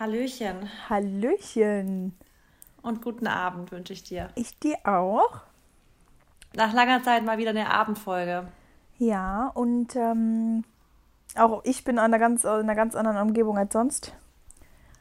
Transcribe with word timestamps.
Hallöchen. 0.00 0.70
Hallöchen. 0.88 2.16
Und 2.80 3.02
guten 3.02 3.26
Abend 3.26 3.70
wünsche 3.70 3.92
ich 3.92 4.02
dir. 4.02 4.30
Ich 4.34 4.58
dir 4.58 4.78
auch. 4.84 5.42
Nach 6.54 6.72
langer 6.72 7.02
Zeit 7.02 7.22
mal 7.22 7.36
wieder 7.36 7.50
eine 7.50 7.70
Abendfolge. 7.70 8.48
Ja, 8.96 9.48
und 9.48 9.94
ähm, 9.96 10.64
auch 11.36 11.60
ich 11.64 11.84
bin 11.84 11.96
in 11.96 11.98
einer 11.98 12.18
ganz, 12.18 12.44
in 12.44 12.50
einer 12.50 12.74
ganz 12.74 12.96
anderen 12.96 13.18
Umgebung 13.18 13.58
als 13.58 13.74
sonst. 13.74 14.14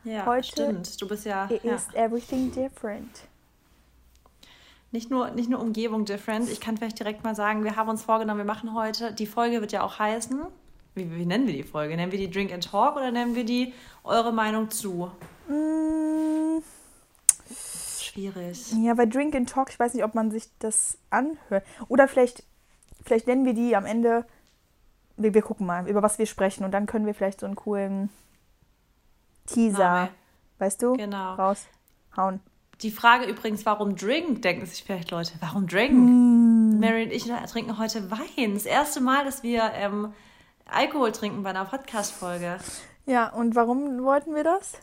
Ja, 0.04 0.26
Heute 0.26 0.50
stimmt. 0.50 1.02
Du 1.02 1.08
bist 1.08 1.26
ja. 1.26 1.50
It 1.50 1.64
ja. 1.64 1.76
is 1.76 1.88
everything 1.94 2.52
different. 2.52 3.22
Nicht 4.92 5.10
nur, 5.10 5.32
nicht 5.32 5.50
nur 5.50 5.62
Umgebung 5.62 6.04
different. 6.04 6.50
Ich 6.50 6.60
kann 6.60 6.76
vielleicht 6.76 7.00
direkt 7.00 7.24
mal 7.24 7.36
sagen, 7.36 7.64
wir 7.64 7.78
haben 7.78 7.88
uns 7.88 8.04
vorgenommen, 8.04 8.40
wir 8.40 8.46
machen 8.46 8.74
heute, 8.74 9.14
die 9.14 9.28
Folge 9.28 9.62
wird 9.62 9.72
ja 9.72 9.82
auch 9.82 9.98
heißen. 9.98 10.42
Wie, 11.00 11.16
wie 11.16 11.26
nennen 11.26 11.48
wir 11.48 11.54
die 11.54 11.64
Folge? 11.64 11.96
Nennen 11.96 12.12
wir 12.12 12.20
die 12.20 12.30
Drink 12.30 12.52
and 12.52 12.64
Talk 12.70 12.98
oder 12.98 13.10
nennen 13.12 13.34
wir 13.34 13.46
die 13.46 13.74
Eure 14.04 14.34
Meinung 14.34 14.70
zu? 14.70 15.10
Mm. 15.48 16.62
Schwierig. 18.02 18.74
Ja, 18.84 18.94
bei 18.96 19.06
Drink 19.06 19.34
and 19.34 19.50
Talk, 19.50 19.70
ich 19.70 19.80
weiß 19.80 19.94
nicht, 19.94 20.04
ob 20.04 20.14
man 20.14 20.30
sich 20.30 20.50
das 20.60 20.98
anhört. 21.10 21.66
Oder 21.88 22.10
vielleicht, 22.10 22.44
vielleicht 23.06 23.28
nennen 23.28 23.46
wir 23.46 23.54
die 23.54 23.78
am 23.78 23.86
Ende. 23.86 24.26
Wir, 25.16 25.34
wir 25.34 25.42
gucken 25.42 25.66
mal, 25.66 25.88
über 25.88 26.02
was 26.02 26.20
wir 26.20 26.26
sprechen. 26.26 26.66
Und 26.66 26.72
dann 26.72 26.86
können 26.86 27.06
wir 27.06 27.14
vielleicht 27.14 27.40
so 27.40 27.46
einen 27.46 27.56
coolen 27.56 28.10
Teaser, 29.46 29.78
Name. 29.78 30.10
weißt 30.58 30.82
du, 30.82 30.94
Genau. 30.98 31.36
raushauen. 31.36 32.42
Die 32.82 32.92
Frage 32.92 33.26
übrigens, 33.26 33.66
warum 33.66 33.96
Drink, 33.96 34.42
denken 34.42 34.66
sich 34.66 34.84
vielleicht 34.84 35.12
Leute. 35.12 35.32
Warum 35.40 35.66
Drink? 35.66 35.94
Mm. 35.94 36.80
Mary 36.80 37.04
und 37.04 37.12
ich 37.12 37.24
trinken 37.48 37.78
heute 37.78 38.12
Wein. 38.12 38.54
Das 38.54 38.66
erste 38.66 39.00
Mal, 39.00 39.24
dass 39.24 39.44
wir 39.44 39.72
ähm, 39.76 40.14
Alkohol 40.72 41.12
trinken 41.12 41.44
bei 41.44 41.50
einer 41.50 41.66
Podcast-Folge. 41.66 42.58
Ja, 43.06 43.30
und 43.30 43.56
warum 43.56 44.04
wollten 44.04 44.36
wir 44.36 44.44
das? 44.44 44.74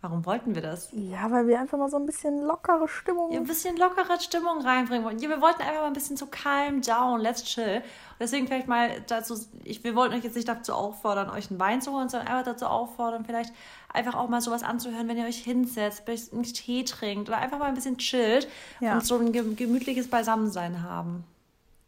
Warum 0.00 0.26
wollten 0.26 0.54
wir 0.54 0.60
das? 0.60 0.90
Ja, 0.92 1.30
weil 1.30 1.46
wir 1.46 1.58
einfach 1.58 1.78
mal 1.78 1.88
so 1.88 1.96
ein 1.96 2.04
bisschen 2.04 2.42
lockere 2.42 2.88
Stimmung. 2.88 3.32
Ja, 3.32 3.38
ein 3.40 3.46
bisschen 3.46 3.78
lockere 3.78 4.20
Stimmung 4.20 4.60
reinbringen 4.60 5.02
wollten. 5.02 5.18
Ja, 5.20 5.30
wir 5.30 5.40
wollten 5.40 5.62
einfach 5.62 5.80
mal 5.80 5.86
ein 5.86 5.94
bisschen 5.94 6.18
so 6.18 6.26
calm 6.26 6.82
down, 6.82 7.20
let's 7.20 7.42
chill. 7.44 7.76
Und 7.76 8.20
deswegen 8.20 8.46
vielleicht 8.46 8.68
mal 8.68 9.00
dazu, 9.06 9.34
ich, 9.62 9.82
wir 9.82 9.94
wollten 9.94 10.14
euch 10.14 10.22
jetzt 10.22 10.36
nicht 10.36 10.46
dazu 10.46 10.74
auffordern, 10.74 11.30
euch 11.30 11.48
einen 11.50 11.58
Wein 11.58 11.80
zu 11.80 11.92
holen, 11.92 12.10
sondern 12.10 12.28
einfach 12.28 12.44
dazu 12.44 12.66
auffordern, 12.66 13.24
vielleicht 13.24 13.54
einfach 13.94 14.14
auch 14.14 14.28
mal 14.28 14.42
sowas 14.42 14.62
anzuhören, 14.62 15.08
wenn 15.08 15.16
ihr 15.16 15.24
euch 15.24 15.38
hinsetzt, 15.42 16.02
vielleicht 16.04 16.34
einen 16.34 16.42
Tee 16.42 16.84
trinkt 16.84 17.30
oder 17.30 17.38
einfach 17.38 17.58
mal 17.58 17.66
ein 17.68 17.74
bisschen 17.74 17.96
chillt 17.96 18.46
Ja. 18.80 18.94
und 18.94 19.06
so 19.06 19.16
ein 19.16 19.32
ge- 19.32 19.54
gemütliches 19.54 20.10
Beisammensein 20.10 20.82
haben. 20.82 21.24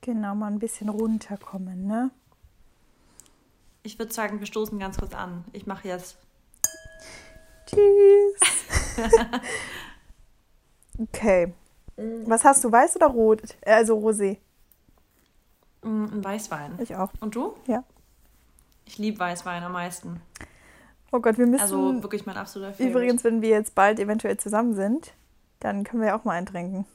Genau, 0.00 0.34
mal 0.34 0.46
ein 0.46 0.58
bisschen 0.58 0.88
runterkommen, 0.88 1.86
ne? 1.86 2.10
Ich 3.86 4.00
würde 4.00 4.12
sagen, 4.12 4.40
wir 4.40 4.46
stoßen 4.48 4.80
ganz 4.80 4.98
kurz 4.98 5.14
an. 5.14 5.44
Ich 5.52 5.66
mache 5.68 5.86
jetzt. 5.86 6.16
Tschüss. 7.66 8.40
okay. 10.98 11.54
Was 12.26 12.42
hast 12.44 12.64
du, 12.64 12.72
weiß 12.72 12.96
oder 12.96 13.06
rot? 13.06 13.42
Äh, 13.60 13.74
Also 13.74 13.96
rosé. 13.96 14.38
mm, 15.82 15.86
einen 16.12 16.24
Weißwein. 16.24 16.78
Ich 16.80 16.96
auch. 16.96 17.10
Und 17.20 17.36
du? 17.36 17.54
Ja. 17.68 17.84
Ich 18.86 18.98
liebe 18.98 19.20
Weißwein 19.20 19.62
am 19.62 19.72
meisten. 19.72 20.20
Oh 21.12 21.20
Gott, 21.20 21.38
wir 21.38 21.46
müssen 21.46 21.62
Also 21.62 22.02
wirklich 22.02 22.26
mein 22.26 22.36
absoluter 22.36 22.72
Favorite. 22.72 22.90
übrigens, 22.90 23.22
wenn 23.22 23.40
wir 23.40 23.50
jetzt 23.50 23.76
bald 23.76 24.00
eventuell 24.00 24.36
zusammen 24.36 24.74
sind, 24.74 25.12
dann 25.60 25.84
können 25.84 26.02
wir 26.02 26.08
ja 26.08 26.18
auch 26.18 26.24
mal 26.24 26.32
eintrinken. 26.32 26.86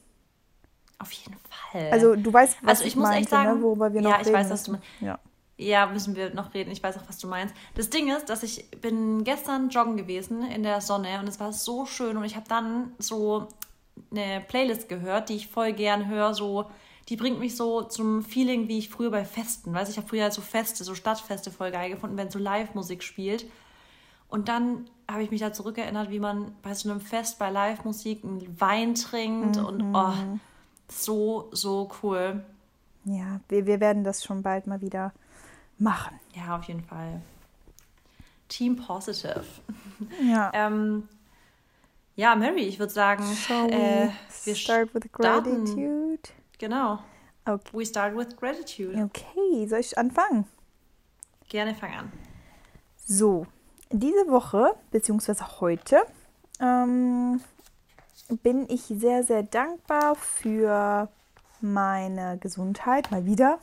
Auf 0.98 1.10
jeden 1.12 1.36
Fall. 1.48 1.90
Also 1.90 2.16
du 2.16 2.30
weißt, 2.32 2.58
was 2.62 2.68
Also 2.68 2.82
ich 2.82 2.88
ich 2.88 2.96
muss 2.96 3.04
meinte, 3.08 3.20
echt 3.20 3.30
sagen, 3.30 3.58
ne? 3.58 3.62
worüber 3.62 3.94
wir 3.94 4.02
noch 4.02 4.10
ja, 4.10 4.20
ich 4.20 4.26
reden 4.26 4.36
weiß, 4.36 4.50
was 4.50 4.62
du 4.64 4.72
müssen. 4.72 4.84
Ja. 5.00 5.18
Ja, 5.56 5.86
müssen 5.86 6.16
wir 6.16 6.34
noch 6.34 6.54
reden. 6.54 6.70
Ich 6.70 6.82
weiß 6.82 6.96
auch, 6.96 7.08
was 7.08 7.18
du 7.18 7.28
meinst. 7.28 7.54
Das 7.74 7.90
Ding 7.90 8.10
ist, 8.10 8.28
dass 8.28 8.42
ich 8.42 8.70
bin 8.80 9.22
gestern 9.24 9.68
joggen 9.68 9.96
gewesen 9.96 10.42
in 10.50 10.62
der 10.62 10.80
Sonne 10.80 11.20
und 11.20 11.28
es 11.28 11.38
war 11.38 11.52
so 11.52 11.86
schön 11.86 12.16
und 12.16 12.24
ich 12.24 12.36
habe 12.36 12.48
dann 12.48 12.92
so 12.98 13.48
eine 14.10 14.40
Playlist 14.40 14.88
gehört, 14.88 15.28
die 15.28 15.36
ich 15.36 15.48
voll 15.48 15.72
gern 15.72 16.08
höre. 16.08 16.34
So, 16.34 16.66
die 17.08 17.16
bringt 17.16 17.38
mich 17.38 17.56
so 17.56 17.82
zum 17.82 18.22
Feeling, 18.22 18.68
wie 18.68 18.78
ich 18.78 18.88
früher 18.88 19.10
bei 19.10 19.24
Festen. 19.24 19.72
Weißt 19.72 19.88
du, 19.88 19.92
ich 19.92 19.98
habe 19.98 20.08
früher 20.08 20.30
so 20.30 20.40
Feste, 20.40 20.84
so 20.84 20.94
Stadtfeste 20.94 21.50
voll 21.50 21.70
geil 21.70 21.90
gefunden, 21.90 22.16
wenn 22.16 22.30
so 22.30 22.38
Live-Musik 22.38 23.02
spielt. 23.02 23.46
Und 24.28 24.48
dann 24.48 24.88
habe 25.10 25.22
ich 25.22 25.30
mich 25.30 25.40
da 25.40 25.52
zurückerinnert, 25.52 26.10
wie 26.10 26.18
man 26.18 26.54
bei 26.62 26.72
so 26.74 26.90
einem 26.90 27.00
Fest 27.00 27.38
bei 27.38 27.50
Live-Musik 27.50 28.24
einen 28.24 28.60
Wein 28.60 28.94
trinkt 28.94 29.58
und 29.58 29.94
oh, 29.94 30.12
so, 30.88 31.48
so 31.52 31.90
cool. 32.02 32.42
Ja, 33.04 33.40
wir, 33.48 33.66
wir 33.66 33.80
werden 33.80 34.04
das 34.04 34.24
schon 34.24 34.42
bald 34.42 34.66
mal 34.66 34.80
wieder 34.80 35.12
machen. 35.82 36.18
Ja, 36.34 36.56
auf 36.56 36.64
jeden 36.64 36.82
Fall. 36.82 37.20
Team 38.48 38.76
Positive. 38.76 39.44
Ja. 40.22 40.50
Ähm, 40.54 41.08
ja, 42.14 42.34
Mary, 42.36 42.60
ich 42.60 42.78
würde 42.78 42.92
sagen, 42.92 43.24
we 43.24 43.72
äh, 43.72 44.08
wir 44.44 44.54
start 44.54 44.94
with 44.94 45.04
starten. 45.08 45.64
gratitude? 45.64 46.20
Genau. 46.58 46.98
Okay. 47.46 47.70
We 47.72 47.86
start 47.86 48.14
with 48.16 48.36
gratitude. 48.36 49.02
Okay, 49.02 49.66
soll 49.66 49.80
ich 49.80 49.96
anfangen? 49.96 50.46
Gerne 51.48 51.74
fang 51.74 51.92
an. 51.94 52.12
So, 52.96 53.46
diese 53.90 54.28
Woche, 54.28 54.74
beziehungsweise 54.90 55.60
heute, 55.60 56.02
ähm, 56.60 57.40
bin 58.42 58.66
ich 58.68 58.82
sehr, 58.82 59.24
sehr 59.24 59.42
dankbar 59.42 60.14
für 60.14 61.08
meine 61.60 62.38
Gesundheit, 62.38 63.10
mal 63.10 63.24
wieder. 63.24 63.58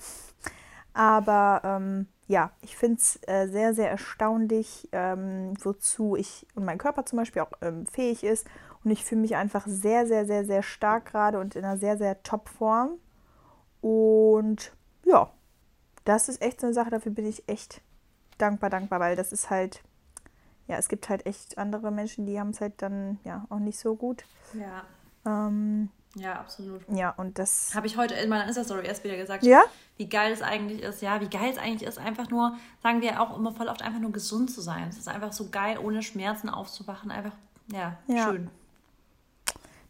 Aber 1.00 1.62
ähm, 1.64 2.08
ja, 2.28 2.52
ich 2.60 2.76
finde 2.76 2.98
es 2.98 3.22
äh, 3.26 3.48
sehr, 3.48 3.74
sehr 3.74 3.90
erstaunlich, 3.90 4.90
ähm, 4.92 5.54
wozu 5.64 6.18
ich 6.18 6.46
und 6.56 6.66
mein 6.66 6.78
Körper 6.78 7.06
zum 7.06 7.16
Beispiel 7.16 7.42
auch 7.42 7.54
ähm, 7.62 7.86
fähig 7.86 8.26
ist. 8.26 8.46
Und 8.84 8.92
ich 8.92 9.06
fühle 9.06 9.22
mich 9.22 9.38
einfach 9.38 9.66
sehr, 9.66 10.06
sehr, 10.08 10.26
sehr, 10.26 10.44
sehr 10.44 10.62
stark 10.62 11.06
gerade 11.06 11.40
und 11.40 11.56
in 11.56 11.64
einer 11.64 11.78
sehr, 11.78 11.98
sehr 11.98 12.22
Top-Form. 12.24 12.98
Und 13.80 14.74
ja, 15.06 15.32
das 16.04 16.28
ist 16.28 16.42
echt 16.42 16.60
so 16.60 16.68
eine 16.68 16.74
Sache, 16.74 16.90
dafür 16.90 17.14
bin 17.14 17.26
ich 17.26 17.48
echt 17.48 17.82
dankbar, 18.38 18.70
dankbar, 18.70 19.00
weil 19.00 19.16
das 19.16 19.32
ist 19.32 19.50
halt, 19.50 19.82
ja, 20.68 20.76
es 20.76 20.90
gibt 20.90 21.08
halt 21.08 21.26
echt 21.26 21.58
andere 21.58 21.92
Menschen, 21.92 22.26
die 22.26 22.42
haben 22.42 22.50
es 22.50 22.60
halt 22.60 22.82
dann 22.82 23.22
ja 23.24 23.46
auch 23.50 23.60
nicht 23.60 23.80
so 23.80 23.96
gut. 23.96 24.26
Ja. 24.54 24.84
Ähm, 25.26 25.92
Ja, 26.16 26.40
absolut. 26.40 26.82
ja, 26.90 27.12
und 27.12 27.38
das. 27.38 27.72
Habe 27.76 27.86
ich 27.88 27.96
heute 27.96 28.16
in 28.16 28.30
meiner 28.30 28.48
Insta-Story 28.48 28.86
erst 28.88 29.04
wieder 29.04 29.16
gesagt, 29.16 29.44
Ja? 29.44 29.62
wie 29.98 30.08
geil 30.10 30.32
es 30.34 30.42
eigentlich 30.42 30.82
ist. 30.82 31.02
Ja, 31.02 31.22
wie 31.22 31.30
geil 31.30 31.52
es 31.52 31.58
eigentlich 31.60 31.88
ist, 31.88 32.00
einfach 32.00 32.30
nur, 32.30 32.58
sagen 32.82 33.02
wir 33.02 33.22
auch 33.22 33.38
immer 33.38 33.52
voll 33.54 33.68
oft, 33.68 33.82
einfach 33.84 34.00
nur 34.00 34.12
gesund 34.12 34.50
zu 34.52 34.62
sein. 34.62 34.88
Es 34.90 34.98
ist 34.98 35.08
einfach 35.08 35.32
so 35.34 35.50
geil, 35.50 35.78
ohne 35.78 36.02
Schmerzen 36.02 36.50
aufzuwachen. 36.50 37.12
Einfach, 37.12 37.34
ja, 37.68 37.98
Ja. 38.08 38.24
schön. 38.26 38.50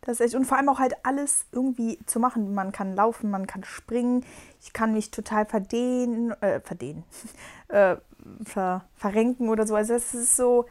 Das 0.01 0.19
ist 0.19 0.25
echt, 0.27 0.35
und 0.35 0.45
vor 0.45 0.57
allem 0.57 0.69
auch 0.69 0.79
halt 0.79 0.93
alles 1.03 1.45
irgendwie 1.51 1.99
zu 2.05 2.19
machen. 2.19 2.53
Man 2.53 2.71
kann 2.71 2.95
laufen, 2.95 3.29
man 3.29 3.47
kann 3.47 3.63
springen, 3.63 4.25
ich 4.61 4.73
kann 4.73 4.93
mich 4.93 5.11
total 5.11 5.45
verdehnen, 5.45 6.31
äh, 6.41 6.61
verdehnen, 6.61 7.03
äh, 7.67 7.97
ver, 8.45 8.85
verrenken 8.95 9.49
oder 9.49 9.67
so. 9.67 9.75
Also 9.75 9.93
es 9.93 10.13
ist 10.13 10.35
so, 10.35 10.65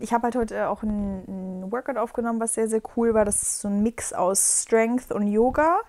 ich 0.00 0.12
habe 0.12 0.24
halt 0.24 0.36
heute 0.36 0.68
auch 0.68 0.82
ein, 0.82 1.62
ein 1.64 1.72
Workout 1.72 1.96
aufgenommen, 1.96 2.40
was 2.40 2.54
sehr, 2.54 2.68
sehr 2.68 2.80
cool 2.96 3.14
war. 3.14 3.24
Das 3.24 3.42
ist 3.42 3.60
so 3.60 3.68
ein 3.68 3.82
Mix 3.82 4.12
aus 4.12 4.62
Strength 4.62 5.12
und 5.12 5.26
Yoga. 5.28 5.80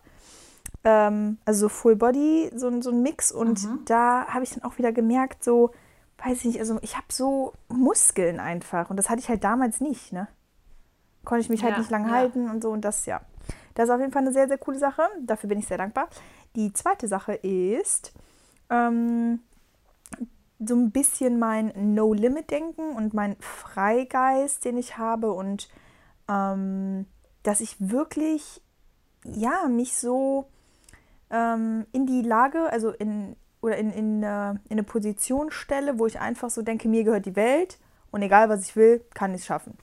Ähm, 0.84 1.38
also 1.46 1.62
so 1.62 1.70
Full 1.70 1.96
Body, 1.96 2.52
so, 2.56 2.68
ein- 2.68 2.82
so 2.82 2.92
ein 2.92 3.02
Mix. 3.02 3.32
Und 3.32 3.68
da 3.86 4.26
habe 4.28 4.44
ich 4.44 4.52
dann 4.52 4.64
auch 4.64 4.78
wieder 4.78 4.92
gemerkt, 4.92 5.44
so, 5.44 5.72
weiß 6.24 6.40
ich 6.40 6.46
nicht, 6.46 6.60
also 6.60 6.78
ich 6.82 6.96
habe 6.96 7.08
so 7.12 7.54
Muskeln 7.68 8.40
einfach. 8.40 8.90
Und 8.90 8.98
das 8.98 9.10
hatte 9.10 9.20
ich 9.20 9.30
halt 9.30 9.44
damals 9.44 9.82
nicht, 9.82 10.12
ne? 10.14 10.28
Konnte 11.26 11.42
ich 11.42 11.50
mich 11.50 11.64
halt 11.64 11.74
Ja, 11.74 11.80
nicht 11.80 11.92
lange 11.92 12.08
ja. 12.08 12.14
halten 12.14 12.50
und 12.50 12.64
so. 12.64 12.72
Und 12.72 12.82
das, 12.86 13.06
ja. 13.06 13.22
Das 13.76 13.86
ist 13.90 13.94
auf 13.94 14.00
jeden 14.00 14.12
Fall 14.12 14.22
eine 14.24 14.34
sehr, 14.34 14.48
sehr 14.48 14.58
coole 14.58 14.78
Sache. 14.80 15.04
Dafür 15.22 15.48
bin 15.50 15.60
ich 15.60 15.68
sehr 15.68 15.78
dankbar. 15.78 16.08
Die 16.56 16.74
zweite 16.74 17.08
Sache 17.08 17.34
ist, 17.34 18.14
ähm, 18.70 19.40
so 20.60 20.76
ein 20.76 20.92
bisschen 20.92 21.40
mein 21.40 21.72
No-Limit-Denken 21.76 22.92
und 22.92 23.14
mein 23.14 23.38
Freigeist, 23.40 24.66
den 24.66 24.78
ich 24.78 24.98
habe 24.98 25.32
und 25.32 25.70
ähm, 26.28 27.06
dass 27.44 27.62
ich 27.62 27.76
wirklich, 27.80 28.62
ja, 29.24 29.68
mich 29.70 29.98
so 29.98 30.48
ähm, 31.30 31.86
in 31.94 32.06
die 32.06 32.22
Lage, 32.22 32.70
also 32.72 32.92
in, 32.92 33.36
oder 33.62 33.78
in, 33.78 33.92
in, 33.92 34.24
äh, 34.24 34.52
in 34.52 34.60
eine 34.70 34.84
Position 34.84 35.52
stelle, 35.52 35.98
wo 35.98 36.06
ich 36.06 36.20
einfach 36.20 36.50
so 36.50 36.62
denke, 36.62 36.90
mir 36.90 37.04
gehört 37.04 37.26
die 37.26 37.36
Welt 37.36 37.80
und 38.12 38.22
egal 38.22 38.50
was 38.50 38.68
ich 38.68 38.76
will, 38.76 39.02
kann 39.14 39.34
ich 39.34 39.42
es 39.42 39.48
schaffen. 39.48 39.78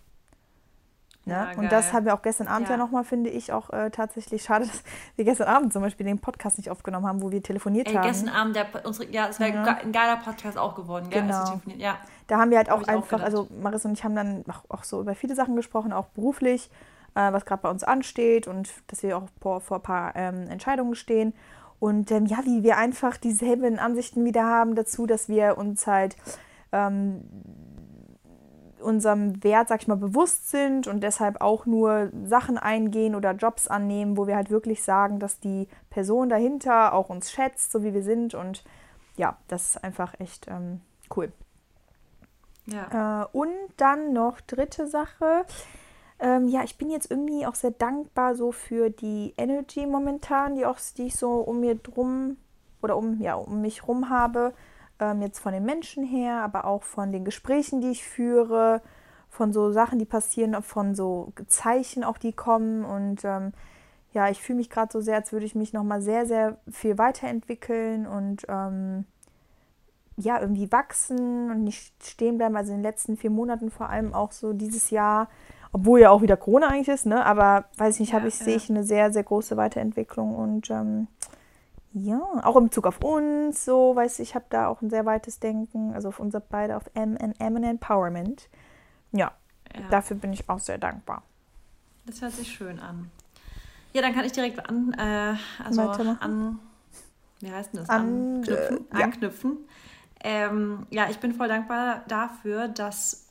Ne? 1.27 1.33
Ja, 1.35 1.59
und 1.59 1.71
das 1.73 1.93
haben 1.93 2.07
wir 2.07 2.15
auch 2.15 2.23
gestern 2.23 2.47
Abend 2.47 2.69
ja, 2.69 2.77
Ja. 2.77 2.79
nochmal, 2.79 3.03
finde 3.05 3.31
ich, 3.31 3.53
auch 3.53 3.71
äh, 3.71 3.91
tatsächlich 3.91 4.43
schade, 4.45 4.65
dass 4.67 4.83
wir 5.17 5.25
gestern 5.25 5.49
Abend 5.49 5.73
zum 5.73 5.83
Beispiel 5.83 6.07
den 6.07 6.21
Podcast 6.21 6.57
nicht 6.57 6.71
aufgenommen 6.71 7.05
haben, 7.07 7.21
wo 7.21 7.31
wir 7.33 7.43
telefoniert 7.43 7.89
Ey, 7.89 7.95
haben. 7.95 8.07
gestern 8.07 8.29
Abend, 8.29 8.55
der, 8.55 8.67
unsere, 8.85 9.11
ja, 9.11 9.27
es 9.29 9.41
wäre 9.41 9.53
Ja. 9.53 9.65
ein 9.83 9.91
geiler 9.93 10.17
Podcast 10.19 10.57
auch 10.57 10.75
geworden, 10.77 11.11
gell? 11.11 11.23
Genau. 11.23 11.45
telefoniert- 11.45 11.81
Ja, 11.81 11.99
Da 12.29 12.39
haben 12.39 12.51
wir 12.51 12.59
halt 12.59 12.71
Hab 12.71 12.79
auch 12.79 12.83
auch 12.85 12.89
einfach, 12.89 13.11
gedacht. 13.19 13.25
also 13.25 13.49
Marissa 13.61 13.89
und 13.89 13.99
ich 13.99 14.05
haben 14.05 14.15
dann 14.15 14.45
auch, 14.49 14.65
auch 14.79 14.85
so 14.85 15.01
über 15.01 15.15
viele 15.17 15.35
Sachen 15.35 15.57
gesprochen, 15.57 15.93
auch 15.93 16.07
beruflich, 16.07 16.71
äh, 17.17 17.33
was 17.33 17.45
gerade 17.45 17.63
bei 17.63 17.71
uns 17.71 17.83
ansteht 17.83 18.47
und 18.47 18.71
dass 18.87 19.03
wir 19.03 19.17
auch 19.19 19.25
vor, 19.41 19.61
vor 19.61 19.79
ein 19.79 19.83
paar 19.83 20.15
ähm, 20.17 20.49
Entscheidungen 20.49 20.95
stehen. 20.95 21.35
Und 21.81 22.11
ähm, 22.13 22.27
ja, 22.27 22.39
wie 22.45 22.63
wir 22.63 22.79
einfach 22.79 23.17
dieselben 23.17 23.79
Ansichten 23.81 24.25
wieder 24.25 24.45
haben 24.45 24.77
dazu, 24.77 25.07
dass 25.07 25.29
wir 25.29 25.59
uns 25.59 25.87
halt 25.89 26.17
ähm, 26.73 27.23
unserem 28.81 29.43
Wert, 29.43 29.69
sag 29.69 29.83
ich 29.83 29.89
mal, 29.89 29.97
bewusst 29.97 30.51
sind 30.51 30.87
und 30.87 31.01
deshalb 31.01 31.41
auch 31.41 31.67
nur 31.67 32.11
Sachen 32.25 32.59
eingehen 32.59 33.15
oder 33.15 33.33
Jobs 33.33 33.69
annehmen, 33.69 34.17
wo 34.17 34.27
wir 34.27 34.37
halt 34.37 34.51
wirklich 34.51 34.83
sagen, 34.83 35.19
dass 35.19 35.41
die 35.41 35.69
Person 35.91 36.29
dahinter 36.29 36.93
auch 36.93 37.09
uns 37.09 37.31
schätzt, 37.31 37.73
so 37.73 37.83
wie 37.83 37.95
wir 37.95 38.03
sind. 38.03 38.35
Und 38.35 38.65
ja, 39.17 39.37
das 39.49 39.71
ist 39.71 39.85
einfach 39.85 40.15
echt 40.21 40.47
ähm, 40.49 40.81
cool. 41.17 41.33
Ja. 42.67 43.23
Äh, 43.23 43.27
und 43.33 43.55
dann 43.77 44.13
noch 44.13 44.41
dritte 44.41 44.87
Sache. 44.87 45.45
Ähm, 46.19 46.49
ja, 46.49 46.63
ich 46.65 46.79
bin 46.79 46.91
jetzt 46.91 47.11
irgendwie 47.11 47.47
auch 47.47 47.55
sehr 47.55 47.73
dankbar 47.73 48.35
so 48.35 48.53
für 48.53 48.91
die 48.91 49.35
Energy 49.37 49.87
momentan, 49.87 50.57
die, 50.57 50.65
auch, 50.65 50.79
die 50.97 51.07
ich 51.07 51.17
so 51.17 51.35
um 51.35 51.61
mir 51.61 51.75
drum 51.75 52.37
oder 52.83 52.97
um, 52.97 53.21
ja, 53.21 53.35
um 53.35 53.61
mich 53.61 53.87
rum 53.87 54.09
habe. 54.09 54.53
Ähm, 54.99 55.23
jetzt 55.23 55.39
von 55.39 55.53
den 55.53 55.65
Menschen 55.65 56.05
her, 56.05 56.43
aber 56.43 56.65
auch 56.65 56.83
von 56.83 57.13
den 57.13 57.25
Gesprächen, 57.25 57.81
die 57.81 57.91
ich 57.91 58.05
führe, 58.05 58.81
von 59.29 59.53
so 59.53 59.71
Sachen, 59.71 59.99
die 59.99 60.07
passieren, 60.07 60.63
von 60.63 60.95
so 60.95 61.33
Zeichen 61.49 62.05
auch, 62.05 62.19
die 62.19 62.33
kommen. 62.33 62.85
Und 62.85 63.25
ähm, 63.25 63.53
ja, 64.13 64.31
ich 64.31 64.41
fühle 64.41 64.57
mich 64.57 64.71
gerade 64.71 64.91
so 64.91 65.01
sehr, 65.01 65.17
als 65.17 65.33
würde 65.33 65.45
ich 65.45 65.55
mich 65.55 65.73
nochmal 65.75 66.01
sehr, 66.01 66.27
sehr 66.27 66.57
viel 66.71 66.97
weiterentwickeln 66.97 68.07
und 68.07 68.47
ähm, 68.49 69.05
ja, 70.17 70.41
irgendwie 70.41 70.73
wachsen 70.73 71.51
und 71.51 71.65
nicht 71.65 71.93
stehen 72.03 72.39
bleiben. 72.39 72.57
Also 72.57 72.73
in 72.73 72.79
den 72.79 72.83
letzten 72.83 73.19
vier 73.19 73.31
Monaten 73.31 73.71
vor 73.71 73.91
allem 73.91 74.15
auch 74.15 74.33
so 74.33 74.55
dieses 74.55 74.89
Jahr, 74.91 75.29
obwohl 75.73 76.01
ja 76.01 76.11
auch 76.11 76.23
wieder 76.23 76.39
Corona 76.39 76.69
eigentlich 76.69 76.89
ist, 76.89 77.05
ne? 77.05 77.25
Aber 77.25 77.67
weiß 77.77 78.01
nicht, 78.01 78.13
ja, 78.13 78.19
habe 78.19 78.29
ich, 78.29 78.39
ja. 78.39 78.45
sehe 78.47 78.57
ich 78.57 78.71
eine 78.71 78.85
sehr, 78.85 79.13
sehr 79.13 79.25
große 79.25 79.59
Weiterentwicklung 79.59 80.35
und 80.35 80.71
ähm, 80.71 81.09
ja, 81.99 82.21
auch 82.43 82.57
in 82.57 82.65
Bezug 82.65 82.87
auf 82.87 83.03
uns, 83.03 83.65
so, 83.65 83.97
weiß 83.97 84.19
ich, 84.19 84.35
habe 84.35 84.45
da 84.51 84.69
auch 84.69 84.83
ein 84.83 84.91
sehr 84.91 85.07
weites 85.07 85.41
Denken, 85.41 85.95
also 85.95 86.09
auf 86.09 86.21
unser 86.21 86.41
beide, 86.41 86.77
auf 86.77 86.91
M 86.93 87.17
and 87.19 87.41
M 87.41 87.57
Empowerment. 87.57 88.51
Ja, 89.13 89.33
ja, 89.75 89.89
dafür 89.89 90.17
bin 90.17 90.33
ich 90.35 90.49
auch 90.51 90.59
sehr 90.59 90.77
dankbar. 90.77 91.23
Das 92.05 92.21
hört 92.21 92.33
sich 92.33 92.53
schön 92.53 92.81
an. 92.81 93.11
Ja, 93.95 94.03
dann 94.03 94.13
kann 94.15 94.27
ich 94.27 94.33
direkt 94.33 94.69
an, 94.69 94.93
äh, 94.93 95.37
also 95.65 95.81
an, 95.81 96.59
wie 97.41 97.51
heißt 97.51 97.73
denn 97.73 97.81
das? 97.81 97.89
An, 97.89 98.37
anknüpfen. 98.37 98.79
Äh, 98.93 99.03
anknüpfen. 99.03 99.57
Ähm, 100.23 100.87
ja, 100.91 101.09
ich 101.09 101.19
bin 101.19 101.33
voll 101.33 101.49
dankbar 101.49 102.03
dafür, 102.09 102.69
dass, 102.69 103.29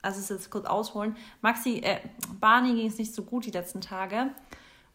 also 0.00 0.20
es 0.20 0.28
jetzt 0.28 0.50
kurz 0.50 0.66
ausholen, 0.66 1.16
Maxi, 1.40 1.78
äh, 1.78 1.98
Barney 2.40 2.72
ging 2.74 2.86
es 2.86 2.98
nicht 2.98 3.12
so 3.12 3.24
gut 3.24 3.46
die 3.46 3.50
letzten 3.50 3.80
Tage. 3.80 4.30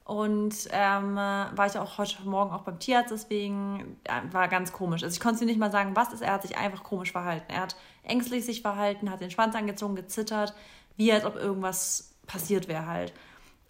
Und 0.05 0.53
ähm, 0.71 1.15
war 1.15 1.65
ich 1.65 1.79
auch 1.79 1.97
heute 1.97 2.21
Morgen 2.29 2.51
auch 2.51 2.61
beim 2.61 2.77
Tierarzt, 2.77 3.11
deswegen 3.11 3.97
äh, 4.03 4.21
war 4.31 4.47
ganz 4.47 4.71
komisch. 4.71 5.03
Also 5.03 5.15
ich 5.15 5.19
konnte 5.19 5.39
dir 5.39 5.45
nicht 5.47 5.59
mal 5.59 5.71
sagen, 5.71 5.95
was 5.95 6.13
ist. 6.13 6.21
Er 6.21 6.33
hat 6.33 6.43
sich 6.43 6.55
einfach 6.57 6.83
komisch 6.83 7.11
verhalten. 7.11 7.51
Er 7.51 7.61
hat 7.61 7.75
ängstlich 8.03 8.45
sich 8.45 8.61
verhalten, 8.61 9.09
hat 9.09 9.21
den 9.21 9.31
Schwanz 9.31 9.55
angezogen, 9.55 9.95
gezittert, 9.95 10.53
wie 10.95 11.11
als 11.11 11.25
ob 11.25 11.35
irgendwas 11.35 12.13
passiert 12.27 12.67
wäre 12.67 12.85
halt. 12.85 13.13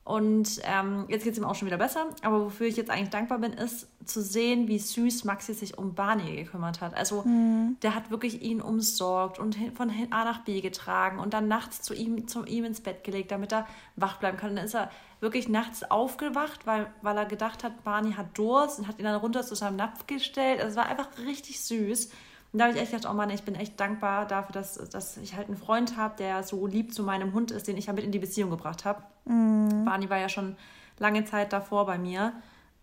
Und 0.06 0.62
ähm, 0.66 1.06
jetzt 1.08 1.24
geht 1.24 1.34
es 1.34 1.40
ihm 1.40 1.46
auch 1.46 1.56
schon 1.56 1.66
wieder 1.66 1.80
besser. 1.80 2.06
Aber 2.22 2.46
wofür 2.46 2.68
ich 2.68 2.78
jetzt 2.78 2.92
eigentlich 2.92 3.10
dankbar 3.10 3.40
bin, 3.40 3.54
ist 3.54 3.88
zu 4.06 4.22
sehen, 4.22 4.68
wie 4.68 4.78
süß 4.78 5.24
Maxi 5.24 5.56
sich 5.56 5.80
um 5.80 5.96
Barney 5.96 6.36
gekümmert 6.36 6.80
hat. 6.80 6.94
Also 6.94 7.24
mhm. 7.24 7.78
der 7.82 7.96
hat 7.96 8.12
wirklich 8.12 8.44
ihn 8.44 8.62
umsorgt 8.62 9.40
und 9.40 9.58
von 9.76 9.92
A 10.12 10.24
nach 10.24 10.44
B 10.44 10.62
getragen 10.62 11.18
und 11.18 11.34
dann 11.34 11.48
nachts 11.48 11.82
zu 11.82 11.96
ihm, 11.96 12.28
zu 12.28 12.46
ihm 12.46 12.66
ins 12.66 12.82
Bett 12.82 13.04
gelegt, 13.04 13.32
damit 13.32 13.52
er 13.52 13.66
wach 13.96 14.18
bleiben 14.18 14.38
kann. 14.38 14.52
Und 14.52 14.58
dann 14.58 14.66
ist 14.66 14.76
er 14.76 14.92
wirklich 15.22 15.50
nachts 15.50 15.90
aufgewacht, 15.90 16.68
weil, 16.68 16.86
weil 17.02 17.18
er 17.18 17.26
gedacht 17.26 17.64
hat, 17.64 17.84
Barney 17.84 18.14
hat 18.14 18.38
Durst 18.38 18.78
und 18.78 18.88
hat 18.88 19.00
ihn 19.00 19.06
dann 19.06 19.16
runter 19.16 19.42
zu 19.42 19.56
seinem 19.56 19.76
Napf 19.76 20.06
gestellt. 20.06 20.60
Also 20.60 20.70
es 20.70 20.76
war 20.76 20.86
einfach 20.86 21.18
richtig 21.26 21.62
süß. 21.62 22.12
Und 22.56 22.60
da 22.60 22.68
habe 22.68 22.74
ich 22.74 22.82
echt 22.82 22.94
gedacht, 22.94 23.12
oh 23.12 23.14
Mann, 23.14 23.30
ich 23.32 23.44
bin 23.44 23.54
echt 23.54 23.78
dankbar 23.78 24.26
dafür, 24.26 24.54
dass, 24.54 24.76
dass 24.76 25.18
ich 25.18 25.36
halt 25.36 25.50
einen 25.50 25.58
Freund 25.58 25.98
habe, 25.98 26.16
der 26.16 26.42
so 26.42 26.66
lieb 26.68 26.94
zu 26.94 27.04
meinem 27.04 27.34
Hund 27.34 27.52
ist, 27.52 27.68
den 27.68 27.76
ich 27.76 27.88
ja 27.88 27.92
mit 27.92 28.06
in 28.06 28.14
die 28.14 28.20
Beziehung 28.20 28.50
gebracht 28.50 28.86
habe. 28.86 29.04
Mhm. 29.26 29.84
Barney 29.84 30.10
war 30.10 30.20
ja 30.20 30.30
schon 30.30 30.56
lange 30.98 31.26
Zeit 31.26 31.52
davor 31.52 31.86
bei 31.86 31.98
mir. 31.98 32.32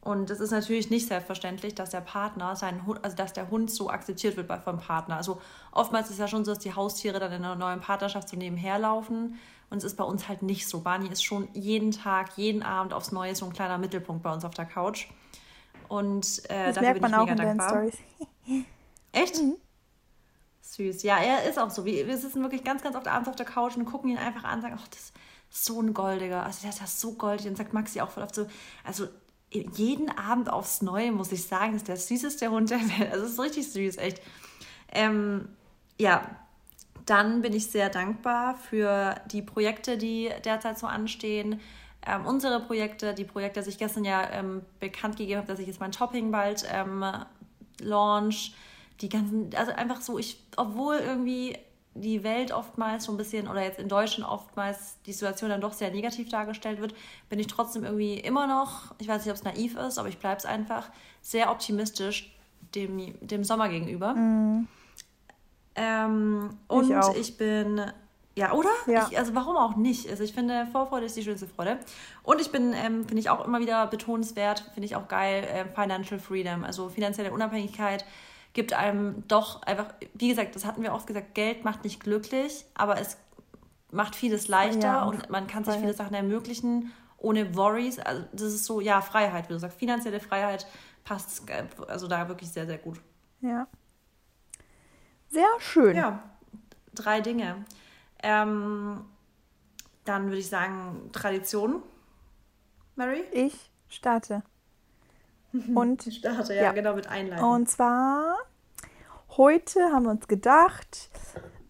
Und 0.02 0.28
es 0.28 0.40
ist 0.40 0.50
natürlich 0.50 0.90
nicht 0.90 1.08
selbstverständlich, 1.08 1.74
dass 1.74 1.88
der 1.88 2.02
Partner 2.02 2.54
seinen 2.54 2.84
Hund, 2.84 3.02
also 3.02 3.16
dass 3.16 3.32
der 3.32 3.48
Hund 3.48 3.70
so 3.70 3.88
akzeptiert 3.88 4.36
wird 4.36 4.52
vom 4.62 4.78
Partner. 4.78 5.16
Also 5.16 5.40
oftmals 5.70 6.08
ist 6.08 6.12
es 6.12 6.18
ja 6.18 6.28
schon 6.28 6.44
so, 6.44 6.52
dass 6.52 6.62
die 6.62 6.74
Haustiere 6.74 7.18
dann 7.18 7.32
in 7.32 7.42
einer 7.42 7.56
neuen 7.56 7.80
Partnerschaft 7.80 8.28
so 8.28 8.36
nebenher 8.36 8.78
laufen. 8.78 9.38
Und 9.70 9.78
es 9.78 9.84
ist 9.84 9.96
bei 9.96 10.04
uns 10.04 10.28
halt 10.28 10.42
nicht 10.42 10.68
so. 10.68 10.80
Barney 10.80 11.08
ist 11.08 11.24
schon 11.24 11.48
jeden 11.54 11.92
Tag, 11.92 12.36
jeden 12.36 12.62
Abend 12.62 12.92
aufs 12.92 13.10
Neue 13.10 13.34
so 13.34 13.46
ein 13.46 13.54
kleiner 13.54 13.78
Mittelpunkt 13.78 14.22
bei 14.22 14.34
uns 14.34 14.44
auf 14.44 14.52
der 14.52 14.66
Couch. 14.66 15.08
Und 15.88 16.42
äh, 16.50 16.66
das 16.66 16.74
dafür 16.74 16.82
merkt 16.82 17.00
bin 17.00 17.10
man 17.10 17.12
ich 17.12 17.16
mega 17.16 17.42
auch 17.42 17.52
in 17.52 17.58
dankbar. 17.58 17.86
Echt? 19.12 19.40
Mhm. 19.40 19.56
Süß. 20.72 21.02
Ja, 21.02 21.18
er 21.18 21.48
ist 21.48 21.58
auch 21.58 21.70
so. 21.70 21.84
Wir 21.84 22.16
sitzen 22.16 22.42
wirklich 22.42 22.64
ganz, 22.64 22.82
ganz 22.82 22.96
oft 22.96 23.06
abends 23.06 23.28
auf 23.28 23.36
der 23.36 23.46
Couch 23.46 23.76
und 23.76 23.84
gucken 23.84 24.10
ihn 24.10 24.18
einfach 24.18 24.44
an 24.44 24.56
und 24.56 24.62
sagen, 24.62 24.78
ach, 24.78 24.88
das 24.88 25.00
ist 25.00 25.14
so 25.50 25.80
ein 25.80 25.92
Goldiger. 25.92 26.44
Also 26.44 26.62
der 26.62 26.70
ist 26.70 26.80
ja 26.80 26.86
so 26.86 27.12
goldig. 27.12 27.46
Und 27.46 27.56
sagt 27.56 27.74
Maxi 27.74 28.00
auch 28.00 28.10
voll 28.10 28.22
oft 28.22 28.34
so, 28.34 28.46
also 28.84 29.06
jeden 29.50 30.10
Abend 30.16 30.48
aufs 30.48 30.80
Neue, 30.80 31.12
muss 31.12 31.30
ich 31.30 31.46
sagen, 31.46 31.74
ist 31.74 31.88
der 31.88 31.98
süßeste 31.98 32.50
Hund 32.50 32.70
der 32.70 32.80
Welt. 32.80 33.12
Also 33.12 33.26
es 33.26 33.32
ist 33.32 33.40
richtig 33.40 33.70
süß, 33.70 33.98
echt. 33.98 34.22
Ähm, 34.92 35.48
ja, 35.98 36.22
dann 37.04 37.42
bin 37.42 37.52
ich 37.52 37.66
sehr 37.66 37.90
dankbar 37.90 38.56
für 38.56 39.16
die 39.30 39.42
Projekte, 39.42 39.98
die 39.98 40.30
derzeit 40.44 40.78
so 40.78 40.86
anstehen. 40.86 41.60
Ähm, 42.06 42.24
unsere 42.24 42.60
Projekte, 42.60 43.12
die 43.12 43.24
Projekte, 43.24 43.60
dass 43.60 43.66
ich 43.66 43.76
gestern 43.76 44.04
ja 44.04 44.28
ähm, 44.30 44.62
bekannt 44.80 45.18
gegeben 45.18 45.38
habe, 45.38 45.48
dass 45.48 45.58
ich 45.58 45.66
jetzt 45.66 45.80
mein 45.80 45.92
Shopping 45.92 46.30
bald 46.30 46.64
ähm, 46.72 47.04
launch 47.78 48.54
die 49.02 49.08
ganzen, 49.08 49.50
also 49.56 49.72
einfach 49.72 50.00
so, 50.00 50.18
ich, 50.18 50.38
obwohl 50.56 50.96
irgendwie 50.96 51.58
die 51.94 52.22
Welt 52.22 52.52
oftmals 52.52 53.04
so 53.04 53.12
ein 53.12 53.18
bisschen 53.18 53.48
oder 53.48 53.62
jetzt 53.62 53.78
in 53.78 53.88
Deutschland 53.88 54.30
oftmals 54.30 54.96
die 55.04 55.12
Situation 55.12 55.50
dann 55.50 55.60
doch 55.60 55.74
sehr 55.74 55.90
negativ 55.90 56.30
dargestellt 56.30 56.80
wird, 56.80 56.94
bin 57.28 57.38
ich 57.38 57.48
trotzdem 57.48 57.84
irgendwie 57.84 58.14
immer 58.14 58.46
noch, 58.46 58.94
ich 58.98 59.08
weiß 59.08 59.24
nicht, 59.24 59.30
ob 59.30 59.36
es 59.36 59.44
naiv 59.44 59.76
ist, 59.76 59.98
aber 59.98 60.08
ich 60.08 60.18
bleibe 60.18 60.38
es 60.38 60.46
einfach, 60.46 60.88
sehr 61.20 61.50
optimistisch 61.50 62.34
dem, 62.74 63.14
dem 63.20 63.44
Sommer 63.44 63.68
gegenüber. 63.68 64.14
Mm. 64.14 64.68
Ähm, 65.74 66.50
und 66.68 66.90
ich, 66.90 67.16
ich, 67.16 67.36
bin, 67.36 67.82
ja, 68.34 68.52
oder? 68.52 68.70
Ja. 68.86 69.08
Ich, 69.10 69.18
also 69.18 69.34
warum 69.34 69.56
auch 69.56 69.76
nicht? 69.76 70.08
Also 70.08 70.22
ich 70.22 70.32
finde, 70.32 70.66
Vorfreude 70.72 71.06
ist 71.06 71.16
die 71.16 71.22
schönste 71.22 71.46
Freude. 71.46 71.78
Und 72.22 72.40
ich 72.40 72.50
bin, 72.50 72.72
ähm, 72.72 73.04
finde 73.06 73.20
ich 73.20 73.28
auch 73.28 73.44
immer 73.44 73.60
wieder 73.60 73.86
betonenswert, 73.86 74.70
finde 74.72 74.86
ich 74.86 74.96
auch 74.96 75.08
geil, 75.08 75.44
äh, 75.44 75.64
Financial 75.66 76.18
Freedom, 76.18 76.64
also 76.64 76.88
finanzielle 76.88 77.32
Unabhängigkeit 77.32 78.06
gibt 78.52 78.72
einem 78.72 79.26
doch 79.28 79.62
einfach, 79.62 79.94
wie 80.14 80.28
gesagt, 80.28 80.54
das 80.54 80.64
hatten 80.64 80.82
wir 80.82 80.92
oft 80.92 81.06
gesagt, 81.06 81.34
Geld 81.34 81.64
macht 81.64 81.84
nicht 81.84 82.00
glücklich, 82.00 82.64
aber 82.74 83.00
es 83.00 83.16
macht 83.90 84.14
vieles 84.14 84.48
leichter 84.48 84.80
ja, 84.80 85.04
und 85.04 85.30
man 85.30 85.46
kann 85.46 85.64
sich 85.64 85.74
viele 85.74 85.94
Sachen 85.94 86.14
ermöglichen 86.14 86.92
ohne 87.18 87.56
Worries. 87.56 87.98
Also 87.98 88.24
das 88.32 88.52
ist 88.52 88.64
so, 88.64 88.80
ja, 88.80 89.00
Freiheit, 89.00 89.48
wie 89.48 89.54
du 89.54 89.58
sagst, 89.58 89.78
finanzielle 89.78 90.20
Freiheit 90.20 90.66
passt 91.04 91.42
also 91.88 92.08
da 92.08 92.28
wirklich 92.28 92.50
sehr, 92.50 92.66
sehr 92.66 92.78
gut. 92.78 93.00
Ja. 93.40 93.66
Sehr 95.28 95.48
schön. 95.58 95.96
Ja, 95.96 96.22
drei 96.94 97.20
Dinge. 97.20 97.64
Ähm, 98.22 99.04
dann 100.04 100.26
würde 100.26 100.38
ich 100.38 100.48
sagen, 100.48 101.10
Tradition. 101.12 101.82
Mary? 102.96 103.24
Ich 103.32 103.70
starte. 103.88 104.42
Und 105.74 106.06
ich 106.06 106.18
starte, 106.18 106.54
ja, 106.54 106.62
ja, 106.62 106.72
genau, 106.72 106.94
mit 106.94 107.08
Einleitung. 107.08 107.50
Und 107.50 107.68
zwar, 107.68 108.36
heute 109.36 109.80
haben 109.92 110.04
wir 110.04 110.10
uns 110.10 110.28
gedacht, 110.28 111.10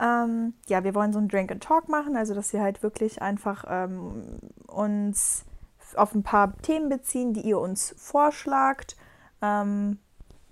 ähm, 0.01 0.55
ja, 0.69 0.85
wir 0.85 0.95
wollen 0.95 1.13
so 1.13 1.19
ein 1.19 1.29
Drink 1.29 1.51
and 1.51 1.63
Talk 1.63 1.89
machen, 1.89 2.17
also 2.17 2.35
dass 2.35 2.53
wir 2.53 2.61
halt 2.61 2.83
wirklich 2.83 3.23
einfach 3.23 3.65
ähm, 3.69 4.41
uns 4.67 5.45
auf 5.97 6.15
ein 6.15 6.23
paar 6.23 6.57
Themen 6.59 6.89
beziehen, 6.89 7.35
die 7.35 7.43
ihr 7.43 7.59
uns 7.59 7.95
vorschlagt. 7.99 8.97
Ähm, 9.41 9.99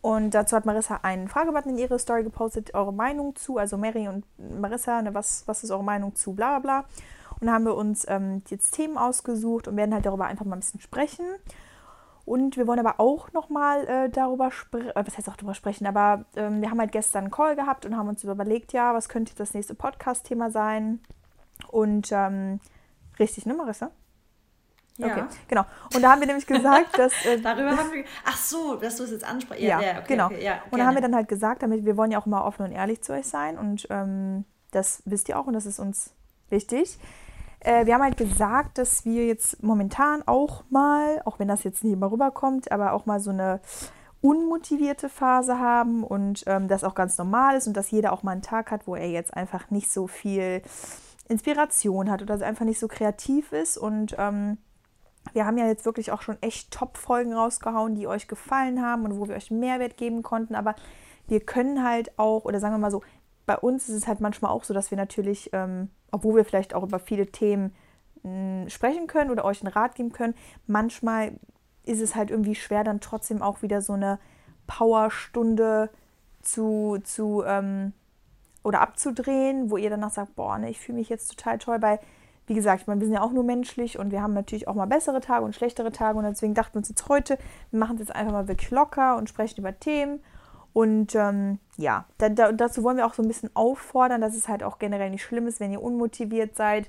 und 0.03 0.31
dazu 0.31 0.57
hat 0.57 0.67
Marissa 0.67 1.01
einen 1.03 1.29
Fragebutton 1.29 1.73
in 1.73 1.79
ihre 1.79 1.99
Story 1.99 2.23
gepostet, 2.23 2.75
eure 2.75 2.93
Meinung 2.93 3.37
zu, 3.37 3.59
also 3.59 3.77
Mary 3.77 4.09
und 4.09 4.25
Marissa, 4.61 5.03
ne, 5.03 5.15
was, 5.15 5.45
was 5.47 5.63
ist 5.63 5.71
eure 5.71 5.85
Meinung 5.85 6.15
zu, 6.15 6.33
bla 6.33 6.59
bla 6.59 6.81
bla. 6.81 6.85
Und 7.41 7.47
da 7.47 7.55
haben 7.55 7.65
wir 7.65 7.75
uns 7.75 8.07
ähm, 8.09 8.43
jetzt 8.49 8.73
Themen 8.73 8.99
ausgesucht 8.99 9.69
und 9.69 9.77
werden 9.77 9.95
halt 9.95 10.07
darüber 10.07 10.27
einfach 10.27 10.45
mal 10.45 10.57
ein 10.57 10.61
bisschen 10.61 10.81
sprechen. 10.81 11.25
Und 12.31 12.57
wir 12.57 12.69
wollen 12.69 12.79
aber 12.79 13.01
auch 13.01 13.33
nochmal 13.33 13.89
äh, 13.89 14.09
darüber 14.09 14.53
sprechen, 14.53 14.91
äh, 14.91 15.05
was 15.05 15.19
heißt 15.19 15.29
auch 15.29 15.35
darüber 15.35 15.55
sprechen, 15.55 15.85
aber 15.85 16.27
ähm, 16.37 16.63
wir 16.63 16.71
haben 16.71 16.79
halt 16.79 16.93
gestern 16.93 17.25
einen 17.25 17.33
Call 17.33 17.57
gehabt 17.57 17.85
und 17.87 17.97
haben 17.97 18.09
uns 18.09 18.23
überlegt, 18.23 18.73
ja, 18.73 18.95
was 18.95 19.09
könnte 19.09 19.35
das 19.35 19.53
nächste 19.53 19.75
Podcast-Thema 19.75 20.49
sein? 20.53 21.01
Und 21.67 22.13
ähm, 22.13 22.61
richtig, 23.19 23.47
ne, 23.47 23.55
Marissa? 23.55 23.91
Ja. 24.97 25.09
Okay, 25.09 25.25
genau. 25.49 25.65
Und 25.93 26.03
da 26.03 26.13
haben 26.13 26.21
wir 26.21 26.29
nämlich 26.29 26.47
gesagt, 26.47 26.97
dass. 26.97 27.13
Äh, 27.25 27.41
Darüber 27.41 27.77
haben 27.77 27.91
wir. 27.91 28.05
Ach 28.25 28.37
so, 28.37 28.77
dass 28.77 28.95
du 28.95 29.03
es 29.03 29.11
jetzt 29.11 29.25
ansprichst. 29.25 29.65
Ja, 29.65 29.81
ja, 29.81 29.99
okay, 29.99 30.05
genau. 30.07 30.27
Okay, 30.27 30.45
ja, 30.45 30.63
und 30.71 30.79
da 30.79 30.87
haben 30.87 30.95
wir 30.95 31.03
dann 31.03 31.17
halt 31.17 31.27
gesagt, 31.27 31.65
damit 31.65 31.85
wir 31.85 31.97
wollen 31.97 32.13
ja 32.13 32.21
auch 32.21 32.27
immer 32.27 32.45
offen 32.45 32.65
und 32.65 32.71
ehrlich 32.71 33.03
zu 33.03 33.13
euch 33.13 33.27
sein 33.27 33.59
und 33.59 33.89
ähm, 33.91 34.45
das 34.71 35.03
wisst 35.05 35.29
ihr 35.29 35.37
auch 35.37 35.49
und 35.49 35.55
das 35.55 35.67
ist 35.67 35.81
uns 35.81 36.15
wichtig. 36.49 36.97
Äh, 37.61 37.87
wir 37.87 37.95
haben 37.95 38.02
halt 38.02 38.17
gesagt, 38.17 38.79
dass 38.79 39.05
wir 39.05 39.26
jetzt 39.26 39.62
momentan 39.62 40.23
auch 40.26 40.64
mal, 40.71 41.23
auch 41.25 41.38
wenn 41.38 41.49
das 41.49 41.64
jetzt 41.64 41.85
nicht 41.85 41.93
immer 41.93 42.11
rüberkommt, 42.11 42.73
aber 42.73 42.93
auch 42.93 43.07
mal 43.07 43.21
so 43.21 43.31
eine 43.31 43.61
unmotivierte 44.23 45.09
Phase 45.09 45.59
haben 45.59 46.05
und 46.05 46.45
ähm, 46.47 46.69
das 46.69 46.85
auch 46.85 46.95
ganz 46.95 47.17
normal 47.17 47.57
ist 47.57 47.67
und 47.67 47.76
dass 47.76 47.90
jeder 47.90 48.12
auch 48.12 48.23
mal 48.23 48.33
einen 48.33 48.43
Tag 48.43 48.71
hat, 48.71 48.87
wo 48.87 48.95
er 48.95 49.09
jetzt 49.09 49.35
einfach 49.35 49.71
nicht 49.71 49.90
so 49.90 50.07
viel 50.07 50.62
Inspiration 51.29 52.11
hat 52.11 52.21
oder 52.23 52.45
einfach 52.45 52.64
nicht 52.64 52.81
so 52.81 52.88
kreativ 52.88 53.52
ist. 53.52 53.79
Und 53.79 54.14
ähm, 54.19 54.59
wir 55.33 55.47
haben 55.47 55.57
ja 55.57 55.67
jetzt 55.67 55.87
wirklich 55.87 56.12
auch 56.12 56.23
schon 56.23 56.37
echt 56.43 56.71
Top-Folgen 56.71 57.33
rausgehauen, 57.33 57.95
die 57.95 58.07
euch 58.07 58.29
gefallen 58.29 58.83
haben 58.83 59.05
und 59.05 59.19
wo 59.19 59.29
wir 59.29 59.37
euch 59.37 59.50
Mehrwert 59.50 59.97
geben 59.97 60.23
konnten. 60.23 60.55
Aber 60.55 60.75
wir 61.29 61.40
können 61.40 61.85
halt 61.85 62.19
auch, 62.19 62.45
oder 62.45 62.61
sagen 62.61 62.75
wir 62.75 62.79
mal 62.79 62.90
so, 62.90 63.02
bei 63.50 63.59
uns 63.59 63.88
ist 63.88 63.97
es 63.97 64.07
halt 64.07 64.21
manchmal 64.21 64.52
auch 64.52 64.62
so, 64.62 64.73
dass 64.73 64.92
wir 64.92 64.97
natürlich, 64.97 65.50
ähm, 65.52 65.90
obwohl 66.12 66.37
wir 66.37 66.45
vielleicht 66.45 66.73
auch 66.73 66.85
über 66.85 67.00
viele 67.00 67.26
Themen 67.26 67.75
mh, 68.23 68.71
sprechen 68.71 69.09
können 69.09 69.28
oder 69.28 69.45
euch 69.45 69.61
einen 69.61 69.73
Rat 69.73 69.97
geben 69.97 70.12
können, 70.12 70.35
manchmal 70.69 71.33
ist 71.83 72.00
es 72.00 72.14
halt 72.14 72.30
irgendwie 72.30 72.54
schwer, 72.54 72.85
dann 72.85 73.00
trotzdem 73.00 73.42
auch 73.42 73.62
wieder 73.62 73.83
so 73.83 73.95
eine 73.95 74.21
Powerstunde 74.69 75.90
zu, 76.42 76.99
zu 77.02 77.42
ähm, 77.45 77.92
oder 78.62 78.83
abzudrehen, 78.83 79.69
wo 79.69 79.76
ihr 79.76 79.90
danach 79.90 80.12
sagt, 80.12 80.37
boah, 80.37 80.57
ne, 80.57 80.71
ich 80.71 80.78
fühle 80.78 80.99
mich 80.99 81.09
jetzt 81.09 81.37
total 81.37 81.59
toll, 81.59 81.83
weil, 81.83 81.99
wie 82.47 82.54
gesagt, 82.54 82.87
wir 82.87 82.97
sind 83.00 83.14
ja 83.14 83.21
auch 83.21 83.33
nur 83.33 83.42
menschlich 83.42 83.99
und 83.99 84.12
wir 84.12 84.23
haben 84.23 84.33
natürlich 84.33 84.69
auch 84.69 84.76
mal 84.76 84.87
bessere 84.87 85.21
Tage 85.21 85.45
und 85.45 85.57
schlechtere 85.57 85.90
Tage 85.90 86.16
und 86.16 86.23
deswegen 86.23 86.54
dachten 86.54 86.75
wir 86.75 86.78
uns 86.78 86.88
jetzt 86.88 87.09
heute, 87.09 87.37
wir 87.73 87.80
machen 87.80 87.97
es 87.97 88.02
jetzt 88.02 88.14
einfach 88.14 88.33
mal 88.33 88.47
wirklich 88.47 88.71
locker 88.71 89.16
und 89.16 89.28
sprechen 89.28 89.59
über 89.59 89.76
Themen 89.76 90.21
und 90.73 91.15
ähm, 91.15 91.59
ja, 91.77 92.05
da, 92.19 92.29
da, 92.29 92.53
dazu 92.53 92.83
wollen 92.83 92.97
wir 92.97 93.07
auch 93.07 93.15
so 93.15 93.23
ein 93.23 93.29
bisschen 93.29 93.50
auffordern, 93.55 94.21
dass 94.21 94.35
es 94.35 94.49
halt 94.49 94.62
auch 94.62 94.79
generell 94.79 95.11
nicht 95.11 95.23
schlimm 95.23 95.47
ist, 95.47 95.61
wenn 95.61 95.73
ihr 95.73 95.83
unmotiviert 95.83 96.57
seid, 96.57 96.89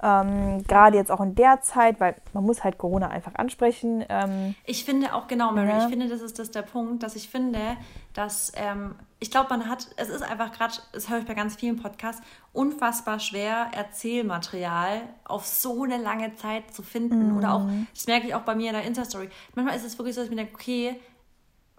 ähm, 0.00 0.62
Gerade 0.68 0.96
jetzt 0.96 1.10
auch 1.10 1.20
in 1.20 1.34
der 1.34 1.60
Zeit, 1.60 1.98
weil 1.98 2.14
man 2.32 2.44
muss 2.44 2.62
halt 2.62 2.78
Corona 2.78 3.08
einfach 3.08 3.34
ansprechen. 3.34 4.04
Ähm, 4.08 4.54
ich 4.64 4.84
finde 4.84 5.12
auch, 5.12 5.26
genau, 5.26 5.50
Mary, 5.52 5.70
ja. 5.70 5.82
ich 5.82 5.90
finde, 5.90 6.08
das 6.08 6.20
ist 6.20 6.38
das 6.38 6.50
der 6.52 6.62
Punkt, 6.62 7.02
dass 7.02 7.16
ich 7.16 7.28
finde, 7.28 7.76
dass 8.14 8.52
ähm, 8.54 8.94
ich 9.18 9.32
glaube, 9.32 9.50
man 9.50 9.68
hat, 9.68 9.88
es 9.96 10.08
ist 10.08 10.22
einfach 10.22 10.52
gerade, 10.52 10.74
das 10.92 11.10
höre 11.10 11.18
ich 11.18 11.26
bei 11.26 11.34
ganz 11.34 11.56
vielen 11.56 11.82
Podcasts, 11.82 12.22
unfassbar 12.52 13.18
schwer, 13.18 13.68
Erzählmaterial 13.72 15.00
auf 15.24 15.44
so 15.46 15.82
eine 15.82 15.96
lange 15.96 16.36
Zeit 16.36 16.72
zu 16.72 16.84
finden. 16.84 17.32
Mhm. 17.32 17.36
Oder 17.36 17.54
auch, 17.54 17.68
das 17.92 18.06
merke 18.06 18.28
ich 18.28 18.34
auch 18.36 18.42
bei 18.42 18.54
mir 18.54 18.68
in 18.68 18.74
der 18.74 18.84
Insta-Story. 18.84 19.28
Manchmal 19.56 19.76
ist 19.76 19.84
es 19.84 19.98
wirklich 19.98 20.14
so, 20.14 20.20
dass 20.20 20.26
ich 20.26 20.34
mir 20.34 20.44
denke, 20.44 20.54
okay, 20.54 21.00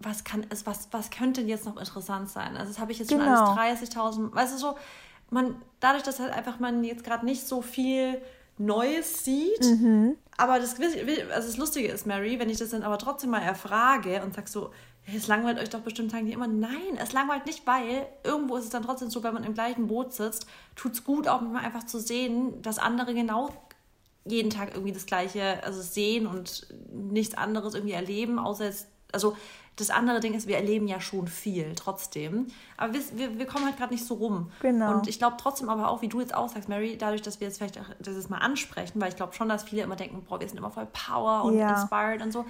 was 0.02 0.24
kann 0.24 0.46
es, 0.50 0.66
was, 0.66 0.88
was 0.90 1.10
könnte 1.10 1.40
denn 1.40 1.48
jetzt 1.48 1.66
noch 1.66 1.76
interessant 1.76 2.28
sein? 2.28 2.56
Also 2.56 2.72
das 2.72 2.80
habe 2.80 2.92
ich 2.92 2.98
jetzt 2.98 3.08
genau. 3.08 3.24
schon 3.24 3.58
alles 3.58 3.82
30.000, 3.82 4.34
weißt 4.34 4.54
du 4.54 4.58
so, 4.58 4.76
man, 5.30 5.56
dadurch, 5.78 6.02
dass 6.02 6.18
halt 6.18 6.32
einfach 6.32 6.58
man 6.58 6.82
jetzt 6.84 7.04
gerade 7.04 7.24
nicht 7.24 7.46
so 7.46 7.62
viel 7.62 8.20
Neues 8.58 9.24
sieht, 9.24 9.62
mhm. 9.62 10.16
aber 10.36 10.58
das, 10.58 10.76
also 10.78 11.48
das 11.48 11.56
Lustige 11.56 11.88
ist, 11.88 12.06
Mary, 12.06 12.38
wenn 12.38 12.50
ich 12.50 12.58
das 12.58 12.70
dann 12.70 12.82
aber 12.82 12.98
trotzdem 12.98 13.30
mal 13.30 13.40
erfrage 13.40 14.22
und 14.22 14.34
sag 14.34 14.48
so, 14.48 14.70
es 15.06 15.28
langweilt 15.28 15.58
euch 15.58 15.70
doch 15.70 15.80
bestimmt, 15.80 16.10
sagen 16.10 16.26
die 16.26 16.32
immer, 16.32 16.46
nein, 16.46 16.96
es 16.98 17.12
langweilt 17.12 17.46
nicht, 17.46 17.66
weil 17.66 18.06
irgendwo 18.22 18.56
ist 18.56 18.64
es 18.64 18.70
dann 18.70 18.82
trotzdem 18.82 19.10
so, 19.10 19.22
wenn 19.22 19.34
man 19.34 19.44
im 19.44 19.54
gleichen 19.54 19.86
Boot 19.86 20.12
sitzt, 20.12 20.46
tut 20.76 20.92
es 20.92 21.04
gut, 21.04 21.26
auch 21.26 21.40
mal 21.40 21.64
einfach 21.64 21.84
zu 21.84 21.98
sehen, 21.98 22.60
dass 22.62 22.78
andere 22.78 23.14
genau 23.14 23.50
jeden 24.26 24.50
Tag 24.50 24.74
irgendwie 24.74 24.92
das 24.92 25.06
Gleiche, 25.06 25.62
also 25.64 25.80
sehen 25.80 26.26
und 26.26 26.66
nichts 26.92 27.34
anderes 27.34 27.74
irgendwie 27.74 27.94
erleben, 27.94 28.38
außer 28.38 28.66
jetzt, 28.66 28.88
also 29.12 29.36
das 29.76 29.90
andere 29.90 30.20
Ding 30.20 30.34
ist, 30.34 30.46
wir 30.46 30.56
erleben 30.56 30.86
ja 30.86 31.00
schon 31.00 31.26
viel 31.26 31.74
trotzdem. 31.74 32.48
Aber 32.76 32.92
wir, 32.92 33.00
wir, 33.14 33.38
wir 33.38 33.46
kommen 33.46 33.64
halt 33.64 33.76
gerade 33.78 33.92
nicht 33.92 34.04
so 34.04 34.14
rum. 34.14 34.50
Genau. 34.60 34.94
Und 34.94 35.08
ich 35.08 35.18
glaube 35.18 35.36
trotzdem 35.38 35.68
aber 35.68 35.88
auch, 35.88 36.02
wie 36.02 36.08
du 36.08 36.20
jetzt 36.20 36.34
auch 36.34 36.48
sagst, 36.48 36.68
Mary, 36.68 36.96
dadurch, 36.98 37.22
dass 37.22 37.40
wir 37.40 37.46
jetzt 37.46 37.58
vielleicht 37.58 37.80
das 37.98 38.28
mal 38.28 38.38
ansprechen, 38.38 39.00
weil 39.00 39.08
ich 39.08 39.16
glaube 39.16 39.32
schon, 39.32 39.48
dass 39.48 39.64
viele 39.64 39.82
immer 39.82 39.96
denken, 39.96 40.22
boah, 40.28 40.38
wir 40.40 40.48
sind 40.48 40.58
immer 40.58 40.70
voll 40.70 40.86
Power 40.92 41.44
und 41.44 41.56
ja. 41.56 41.80
inspired 41.80 42.22
und 42.22 42.32
so. 42.32 42.44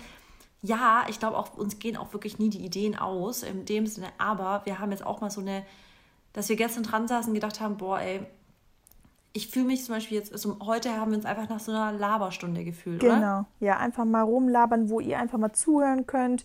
Ja, 0.63 1.05
ich 1.09 1.19
glaube 1.19 1.39
auch, 1.39 1.57
uns 1.57 1.79
gehen 1.79 1.97
auch 1.97 2.13
wirklich 2.13 2.39
nie 2.39 2.51
die 2.51 2.65
Ideen 2.65 2.99
aus, 2.99 3.43
in 3.43 3.65
dem 3.65 3.87
Sinne. 3.87 4.09
Aber 4.19 4.63
wir 4.65 4.79
haben 4.79 4.91
jetzt 4.91 5.07
auch 5.07 5.21
mal 5.21 5.31
so 5.31 5.41
eine, 5.41 5.65
dass 6.33 6.49
wir 6.49 6.57
gestern 6.57 6.83
dran 6.83 7.09
saßen 7.09 7.31
und 7.31 7.35
gedacht 7.35 7.61
haben, 7.61 7.77
boah, 7.77 8.01
ey, 8.01 8.27
ich 9.33 9.47
fühle 9.49 9.67
mich 9.67 9.85
zum 9.85 9.95
Beispiel 9.95 10.19
jetzt, 10.19 10.33
also 10.33 10.57
heute 10.61 10.97
haben 10.97 11.13
wir 11.13 11.17
uns 11.17 11.25
einfach 11.25 11.49
nach 11.49 11.61
so 11.61 11.71
einer 11.71 11.93
Laberstunde 11.93 12.65
gefühlt, 12.65 13.01
genau. 13.01 13.13
oder? 13.13 13.21
Genau, 13.21 13.47
ja, 13.61 13.77
einfach 13.79 14.05
mal 14.05 14.23
rumlabern, 14.23 14.91
wo 14.91 14.99
ihr 14.99 15.19
einfach 15.19 15.39
mal 15.39 15.53
zuhören 15.53 16.07
könnt 16.07 16.45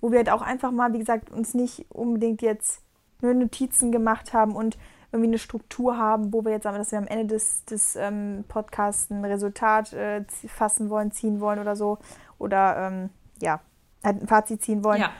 wo 0.00 0.10
wir 0.10 0.18
halt 0.18 0.30
auch 0.30 0.42
einfach 0.42 0.70
mal, 0.70 0.92
wie 0.92 0.98
gesagt, 0.98 1.30
uns 1.30 1.54
nicht 1.54 1.86
unbedingt 1.90 2.42
jetzt 2.42 2.82
nur 3.20 3.34
Notizen 3.34 3.92
gemacht 3.92 4.32
haben 4.32 4.54
und 4.54 4.76
irgendwie 5.12 5.28
eine 5.28 5.38
Struktur 5.38 5.96
haben, 5.96 6.32
wo 6.32 6.44
wir 6.44 6.52
jetzt 6.52 6.64
sagen, 6.64 6.76
dass 6.76 6.90
wir 6.90 6.98
am 6.98 7.06
Ende 7.06 7.26
des, 7.26 7.64
des 7.64 7.96
ähm, 7.96 8.44
Podcasts 8.48 9.10
ein 9.10 9.24
Resultat 9.24 9.92
äh, 9.92 10.24
fassen 10.46 10.90
wollen, 10.90 11.10
ziehen 11.12 11.40
wollen 11.40 11.58
oder 11.58 11.76
so. 11.76 11.98
Oder 12.38 12.76
ähm, 12.76 13.10
ja, 13.40 13.60
halt 14.04 14.22
ein 14.22 14.26
Fazit 14.26 14.62
ziehen 14.62 14.84
wollen. 14.84 15.00
Ja. 15.00 15.10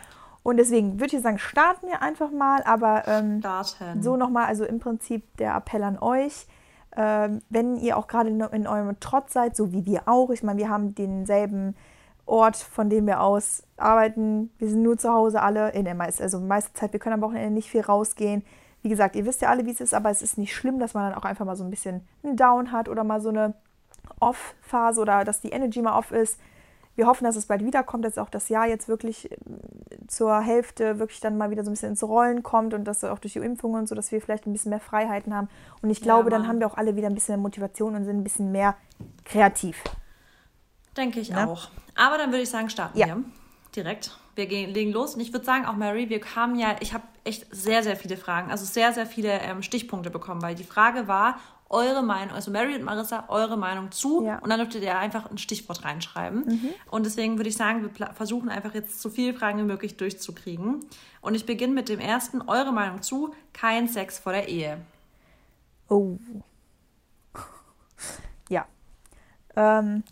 Und 0.42 0.58
deswegen 0.58 1.00
würde 1.00 1.16
ich 1.16 1.22
sagen, 1.22 1.38
starten 1.38 1.88
wir 1.88 2.02
einfach 2.02 2.30
mal, 2.30 2.62
aber 2.64 3.08
ähm, 3.08 3.40
starten. 3.40 4.02
so 4.02 4.16
nochmal, 4.16 4.46
also 4.46 4.64
im 4.64 4.78
Prinzip 4.78 5.36
der 5.38 5.56
Appell 5.56 5.82
an 5.82 5.98
euch. 5.98 6.46
Ähm, 6.96 7.42
wenn 7.50 7.76
ihr 7.76 7.96
auch 7.96 8.06
gerade 8.06 8.30
in, 8.30 8.40
in 8.40 8.66
eurem 8.66 8.96
Trotz 9.00 9.32
seid, 9.32 9.56
so 9.56 9.72
wie 9.72 9.84
wir 9.86 10.02
auch, 10.06 10.30
ich 10.30 10.42
meine, 10.42 10.58
wir 10.58 10.68
haben 10.68 10.94
denselben 10.94 11.74
Ort, 12.26 12.56
von 12.56 12.90
dem 12.90 13.06
wir 13.06 13.20
aus 13.20 13.62
arbeiten. 13.76 14.50
Wir 14.58 14.68
sind 14.68 14.82
nur 14.82 14.98
zu 14.98 15.12
Hause 15.12 15.40
alle, 15.40 15.70
in 15.70 15.84
der 15.84 15.94
meisten, 15.94 16.22
also 16.22 16.40
meiste 16.40 16.72
Zeit, 16.74 16.92
wir 16.92 17.00
können 17.00 17.14
am 17.14 17.20
Wochenende 17.20 17.52
nicht 17.52 17.70
viel 17.70 17.82
rausgehen. 17.82 18.44
Wie 18.82 18.88
gesagt, 18.88 19.16
ihr 19.16 19.24
wisst 19.24 19.42
ja 19.42 19.48
alle, 19.48 19.64
wie 19.64 19.70
es 19.70 19.80
ist, 19.80 19.94
aber 19.94 20.10
es 20.10 20.22
ist 20.22 20.36
nicht 20.36 20.54
schlimm, 20.54 20.78
dass 20.78 20.94
man 20.94 21.10
dann 21.10 21.18
auch 21.18 21.24
einfach 21.24 21.44
mal 21.44 21.56
so 21.56 21.64
ein 21.64 21.70
bisschen 21.70 22.06
einen 22.22 22.36
Down 22.36 22.72
hat 22.72 22.88
oder 22.88 23.04
mal 23.04 23.20
so 23.20 23.28
eine 23.28 23.54
Off-Phase 24.20 25.00
oder 25.00 25.24
dass 25.24 25.40
die 25.40 25.50
Energy 25.50 25.82
mal 25.82 25.96
off 25.96 26.10
ist. 26.10 26.38
Wir 26.94 27.06
hoffen, 27.06 27.24
dass 27.24 27.36
es 27.36 27.46
bald 27.46 27.62
wiederkommt, 27.64 28.04
dass 28.04 28.16
auch 28.16 28.30
das 28.30 28.48
Jahr 28.48 28.66
jetzt 28.66 28.88
wirklich 28.88 29.30
äh, 29.30 29.36
zur 30.06 30.40
Hälfte 30.40 30.98
wirklich 30.98 31.20
dann 31.20 31.36
mal 31.36 31.50
wieder 31.50 31.62
so 31.62 31.70
ein 31.70 31.74
bisschen 31.74 31.90
ins 31.90 32.02
Rollen 32.02 32.42
kommt 32.42 32.72
und 32.72 32.84
dass 32.84 33.04
auch 33.04 33.18
durch 33.18 33.34
die 33.34 33.38
Impfungen 33.40 33.80
und 33.80 33.88
so, 33.88 33.94
dass 33.94 34.10
wir 34.12 34.20
vielleicht 34.20 34.46
ein 34.46 34.52
bisschen 34.52 34.70
mehr 34.70 34.80
Freiheiten 34.80 35.34
haben. 35.34 35.48
Und 35.82 35.90
ich 35.90 36.00
glaube, 36.00 36.30
ja, 36.30 36.38
dann 36.38 36.48
haben 36.48 36.58
wir 36.58 36.66
auch 36.66 36.76
alle 36.76 36.96
wieder 36.96 37.08
ein 37.08 37.14
bisschen 37.14 37.38
Motivation 37.40 37.94
und 37.94 38.04
sind 38.04 38.16
ein 38.16 38.24
bisschen 38.24 38.50
mehr 38.50 38.76
kreativ. 39.24 39.82
Denke 40.96 41.20
ich 41.20 41.30
ne? 41.30 41.48
auch. 41.48 41.68
Aber 41.94 42.18
dann 42.18 42.30
würde 42.30 42.42
ich 42.42 42.50
sagen, 42.50 42.68
starten 42.70 42.98
ja. 42.98 43.06
wir 43.06 43.24
direkt. 43.74 44.16
Wir 44.34 44.46
gehen, 44.46 44.72
legen 44.72 44.92
los. 44.92 45.14
Und 45.14 45.20
ich 45.20 45.32
würde 45.32 45.44
sagen, 45.44 45.64
auch 45.66 45.76
Mary, 45.76 46.10
wir 46.10 46.20
haben 46.34 46.56
ja, 46.56 46.76
ich 46.80 46.92
habe 46.92 47.04
echt 47.24 47.46
sehr, 47.50 47.82
sehr 47.82 47.96
viele 47.96 48.16
Fragen, 48.16 48.50
also 48.50 48.64
sehr, 48.64 48.92
sehr 48.92 49.06
viele 49.06 49.40
ähm, 49.40 49.62
Stichpunkte 49.62 50.10
bekommen, 50.10 50.42
weil 50.42 50.54
die 50.54 50.64
Frage 50.64 51.08
war, 51.08 51.38
eure 51.68 52.02
Meinung, 52.02 52.34
also 52.34 52.50
Mary 52.50 52.76
und 52.76 52.84
Marissa, 52.84 53.24
eure 53.28 53.56
Meinung 53.56 53.90
zu. 53.90 54.24
Ja. 54.24 54.38
Und 54.38 54.50
dann 54.50 54.60
dürftet 54.60 54.82
ihr 54.82 54.98
einfach 54.98 55.28
ein 55.30 55.38
Stichwort 55.38 55.84
reinschreiben. 55.84 56.44
Mhm. 56.46 56.68
Und 56.90 57.06
deswegen 57.06 57.38
würde 57.38 57.48
ich 57.48 57.56
sagen, 57.56 57.82
wir 57.82 58.06
versuchen 58.14 58.48
einfach 58.48 58.74
jetzt 58.74 59.00
so 59.00 59.10
viele 59.10 59.34
Fragen 59.34 59.58
wie 59.58 59.64
möglich 59.64 59.96
durchzukriegen. 59.96 60.84
Und 61.20 61.34
ich 61.34 61.44
beginne 61.44 61.74
mit 61.74 61.88
dem 61.88 61.98
ersten, 61.98 62.42
eure 62.42 62.72
Meinung 62.72 63.02
zu, 63.02 63.34
kein 63.52 63.88
Sex 63.88 64.18
vor 64.18 64.32
der 64.32 64.48
Ehe. 64.48 64.80
Oh. 65.88 66.18
Ja. 68.48 68.64
Ähm, 69.56 70.04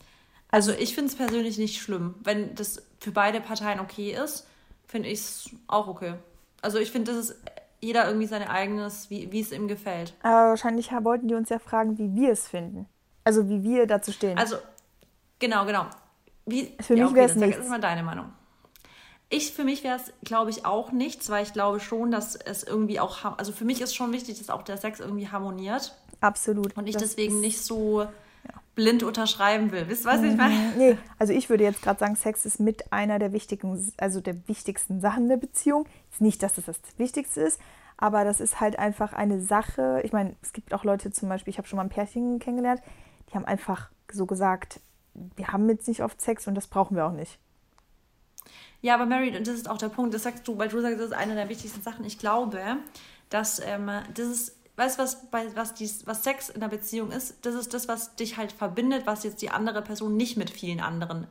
also 0.54 0.72
ich 0.72 0.94
finde 0.94 1.10
es 1.10 1.16
persönlich 1.16 1.58
nicht 1.58 1.80
schlimm. 1.80 2.14
Wenn 2.22 2.54
das 2.54 2.82
für 3.00 3.10
beide 3.10 3.40
Parteien 3.40 3.80
okay 3.80 4.12
ist, 4.12 4.46
finde 4.86 5.08
ich 5.08 5.18
es 5.18 5.50
auch 5.66 5.88
okay. 5.88 6.14
Also 6.62 6.78
ich 6.78 6.90
finde, 6.92 7.12
das 7.12 7.30
ist 7.30 7.36
jeder 7.80 8.06
irgendwie 8.06 8.26
sein 8.26 8.46
eigenes, 8.46 9.10
wie, 9.10 9.32
wie 9.32 9.40
es 9.40 9.52
ihm 9.52 9.68
gefällt. 9.68 10.14
Aber 10.22 10.50
wahrscheinlich 10.50 10.92
wollten 10.92 11.28
die 11.28 11.34
uns 11.34 11.48
ja 11.48 11.58
fragen, 11.58 11.98
wie 11.98 12.14
wir 12.14 12.30
es 12.30 12.46
finden. 12.46 12.86
Also 13.24 13.48
wie 13.48 13.62
wir 13.64 13.86
dazu 13.86 14.12
stehen. 14.12 14.38
Also, 14.38 14.56
genau, 15.38 15.66
genau. 15.66 15.86
Wie, 16.46 16.72
für 16.80 16.94
ja, 16.94 17.04
mich 17.04 17.12
okay, 17.12 17.20
wäre 17.20 17.30
es 17.30 17.36
nicht. 17.36 17.58
Das 17.58 17.64
ist 17.64 17.70
mal 17.70 17.80
deine 17.80 18.02
Meinung. 18.02 18.32
Ich, 19.30 19.52
für 19.52 19.64
mich 19.64 19.82
wäre 19.82 19.96
es, 19.96 20.12
glaube 20.22 20.50
ich, 20.50 20.64
auch 20.64 20.92
nichts, 20.92 21.30
weil 21.30 21.42
ich 21.42 21.52
glaube 21.52 21.80
schon, 21.80 22.12
dass 22.12 22.36
es 22.36 22.62
irgendwie 22.62 23.00
auch, 23.00 23.38
also 23.38 23.50
für 23.52 23.64
mich 23.64 23.80
ist 23.80 23.94
schon 23.94 24.12
wichtig, 24.12 24.38
dass 24.38 24.50
auch 24.50 24.62
der 24.62 24.76
Sex 24.76 25.00
irgendwie 25.00 25.28
harmoniert. 25.28 25.96
Absolut. 26.20 26.76
Und 26.76 26.86
ich 26.86 26.94
das 26.94 27.02
deswegen 27.02 27.40
nicht 27.40 27.60
so 27.60 28.06
blind 28.74 29.02
unterschreiben 29.02 29.72
will. 29.72 29.88
Wisst 29.88 30.04
ihr, 30.04 30.10
was 30.10 30.22
ich 30.22 30.36
meine? 30.36 30.54
Mhm. 30.54 30.72
Nee, 30.76 30.98
also 31.18 31.32
ich 31.32 31.48
würde 31.48 31.64
jetzt 31.64 31.82
gerade 31.82 31.98
sagen, 31.98 32.16
Sex 32.16 32.44
ist 32.44 32.60
mit 32.60 32.92
einer 32.92 33.18
der 33.18 33.32
wichtigen, 33.32 33.92
also 33.96 34.20
der 34.20 34.48
wichtigsten 34.48 35.00
Sachen 35.00 35.28
der 35.28 35.36
Beziehung. 35.36 35.86
Ist 36.10 36.20
nicht, 36.20 36.42
dass 36.42 36.54
das 36.54 36.66
das 36.66 36.78
Wichtigste 36.96 37.40
ist, 37.40 37.60
aber 37.96 38.24
das 38.24 38.40
ist 38.40 38.60
halt 38.60 38.78
einfach 38.78 39.12
eine 39.12 39.40
Sache. 39.40 40.00
Ich 40.04 40.12
meine, 40.12 40.34
es 40.42 40.52
gibt 40.52 40.74
auch 40.74 40.84
Leute 40.84 41.10
zum 41.10 41.28
Beispiel, 41.28 41.50
ich 41.50 41.58
habe 41.58 41.68
schon 41.68 41.76
mal 41.76 41.84
ein 41.84 41.88
Pärchen 41.88 42.38
kennengelernt, 42.38 42.82
die 43.30 43.34
haben 43.34 43.44
einfach 43.44 43.90
so 44.12 44.26
gesagt, 44.26 44.80
wir 45.36 45.48
haben 45.48 45.68
jetzt 45.68 45.88
nicht 45.88 46.02
oft 46.02 46.20
Sex 46.20 46.46
und 46.46 46.54
das 46.54 46.66
brauchen 46.66 46.96
wir 46.96 47.06
auch 47.06 47.12
nicht. 47.12 47.38
Ja, 48.82 48.94
aber 48.94 49.06
Mary, 49.06 49.34
und 49.34 49.46
das 49.46 49.54
ist 49.54 49.70
auch 49.70 49.78
der 49.78 49.88
Punkt, 49.88 50.12
das 50.12 50.24
sagst 50.24 50.46
du, 50.46 50.58
weil 50.58 50.68
du 50.68 50.80
sagst, 50.80 50.98
das 50.98 51.06
ist 51.06 51.12
eine 51.14 51.34
der 51.34 51.48
wichtigsten 51.48 51.80
Sachen. 51.80 52.04
Ich 52.04 52.18
glaube, 52.18 52.60
dass 53.30 53.58
ähm, 53.64 53.90
das 54.12 54.26
ist 54.26 54.56
weißt 54.76 54.98
du, 54.98 55.02
was, 55.02 55.18
was, 55.54 55.74
dies, 55.74 56.06
was 56.06 56.24
Sex 56.24 56.48
in 56.48 56.60
der 56.60 56.68
Beziehung 56.68 57.10
ist? 57.10 57.44
Das 57.46 57.54
ist 57.54 57.74
das, 57.74 57.88
was 57.88 58.16
dich 58.16 58.36
halt 58.36 58.52
verbindet, 58.52 59.06
was 59.06 59.24
jetzt 59.24 59.42
die 59.42 59.50
andere 59.50 59.82
Person 59.82 60.16
nicht 60.16 60.36
mit 60.36 60.50
vielen 60.50 60.80
anderen 60.80 61.26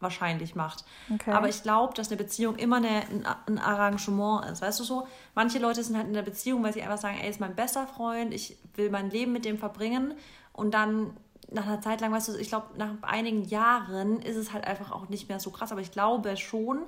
wahrscheinlich 0.00 0.54
macht. 0.54 0.84
Okay. 1.12 1.30
Aber 1.30 1.48
ich 1.48 1.62
glaube, 1.62 1.94
dass 1.94 2.08
eine 2.08 2.16
Beziehung 2.16 2.56
immer 2.56 2.76
eine, 2.76 3.02
ein, 3.08 3.26
ein, 3.46 3.58
Arrangement 3.58 4.44
ist. 4.50 4.62
Weißt 4.62 4.78
du 4.80 4.84
so? 4.84 5.06
Manche 5.34 5.58
Leute 5.58 5.82
sind 5.82 5.96
halt 5.96 6.06
in 6.06 6.12
der 6.12 6.22
Beziehung, 6.22 6.62
weil 6.62 6.72
sie 6.72 6.82
einfach 6.82 6.98
sagen, 6.98 7.18
ey, 7.20 7.30
ist 7.30 7.40
mein 7.40 7.54
bester 7.54 7.86
Freund, 7.86 8.34
ich 8.34 8.58
will 8.74 8.90
mein 8.90 9.10
Leben 9.10 9.32
mit 9.32 9.44
dem 9.44 9.58
verbringen. 9.58 10.14
Und 10.52 10.74
dann 10.74 11.16
nach 11.50 11.66
einer 11.66 11.80
Zeit 11.80 12.00
lang, 12.00 12.12
weißt 12.12 12.28
du, 12.28 12.36
ich 12.36 12.48
glaube, 12.48 12.66
nach 12.76 12.90
einigen 13.02 13.44
Jahren 13.44 14.20
ist 14.20 14.36
es 14.36 14.52
halt 14.52 14.66
einfach 14.66 14.92
auch 14.92 15.08
nicht 15.08 15.28
mehr 15.28 15.40
so 15.40 15.50
krass. 15.50 15.72
Aber 15.72 15.80
ich 15.80 15.92
glaube 15.92 16.36
schon, 16.36 16.82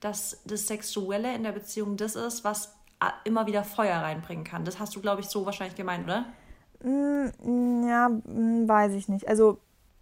dass 0.00 0.40
das 0.44 0.66
Sexuelle 0.66 1.34
in 1.34 1.42
der 1.42 1.52
Beziehung 1.52 1.96
das 1.96 2.14
ist, 2.14 2.44
was 2.44 2.74
immer 3.24 3.46
wieder 3.46 3.64
Feuer 3.64 3.96
reinbringen 3.96 4.44
kann. 4.44 4.64
Das 4.64 4.78
hast 4.78 4.94
du, 4.94 5.00
glaube 5.00 5.20
ich, 5.20 5.28
so 5.28 5.46
wahrscheinlich 5.46 5.76
gemeint, 5.76 6.04
oder? 6.04 6.26
Mm, 6.82 7.86
ja, 7.88 8.08
mm, 8.08 8.68
weiß 8.68 8.92
ich 8.92 9.08
nicht. 9.08 9.28
Also, 9.28 9.58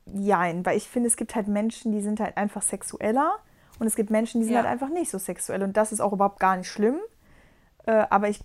jein, 0.07 0.65
weil 0.67 0.77
ich 0.77 0.89
finde, 0.89 1.09
es 1.09 1.17
gibt 1.17 1.35
halt 1.35 1.49
Menschen, 1.49 1.93
die 1.93 2.01
sind 2.01 2.21
halt 2.21 2.37
einfach 2.37 2.63
sexueller 2.63 3.39
und 3.79 3.87
es 3.87 3.97
gibt 3.97 4.11
Menschen, 4.11 4.41
die 4.41 4.47
sind 4.47 4.55
ja. 4.55 4.63
halt 4.63 4.71
einfach 4.71 4.89
nicht 4.89 5.11
so 5.11 5.19
sexuell 5.19 5.63
und 5.63 5.77
das 5.77 5.93
ist 5.93 6.01
auch 6.01 6.13
überhaupt 6.13 6.41
gar 6.41 6.57
nicht 6.57 6.69
schlimm. 6.69 6.97
Äh, 7.87 8.07
aber 8.11 8.29
ich 8.29 8.41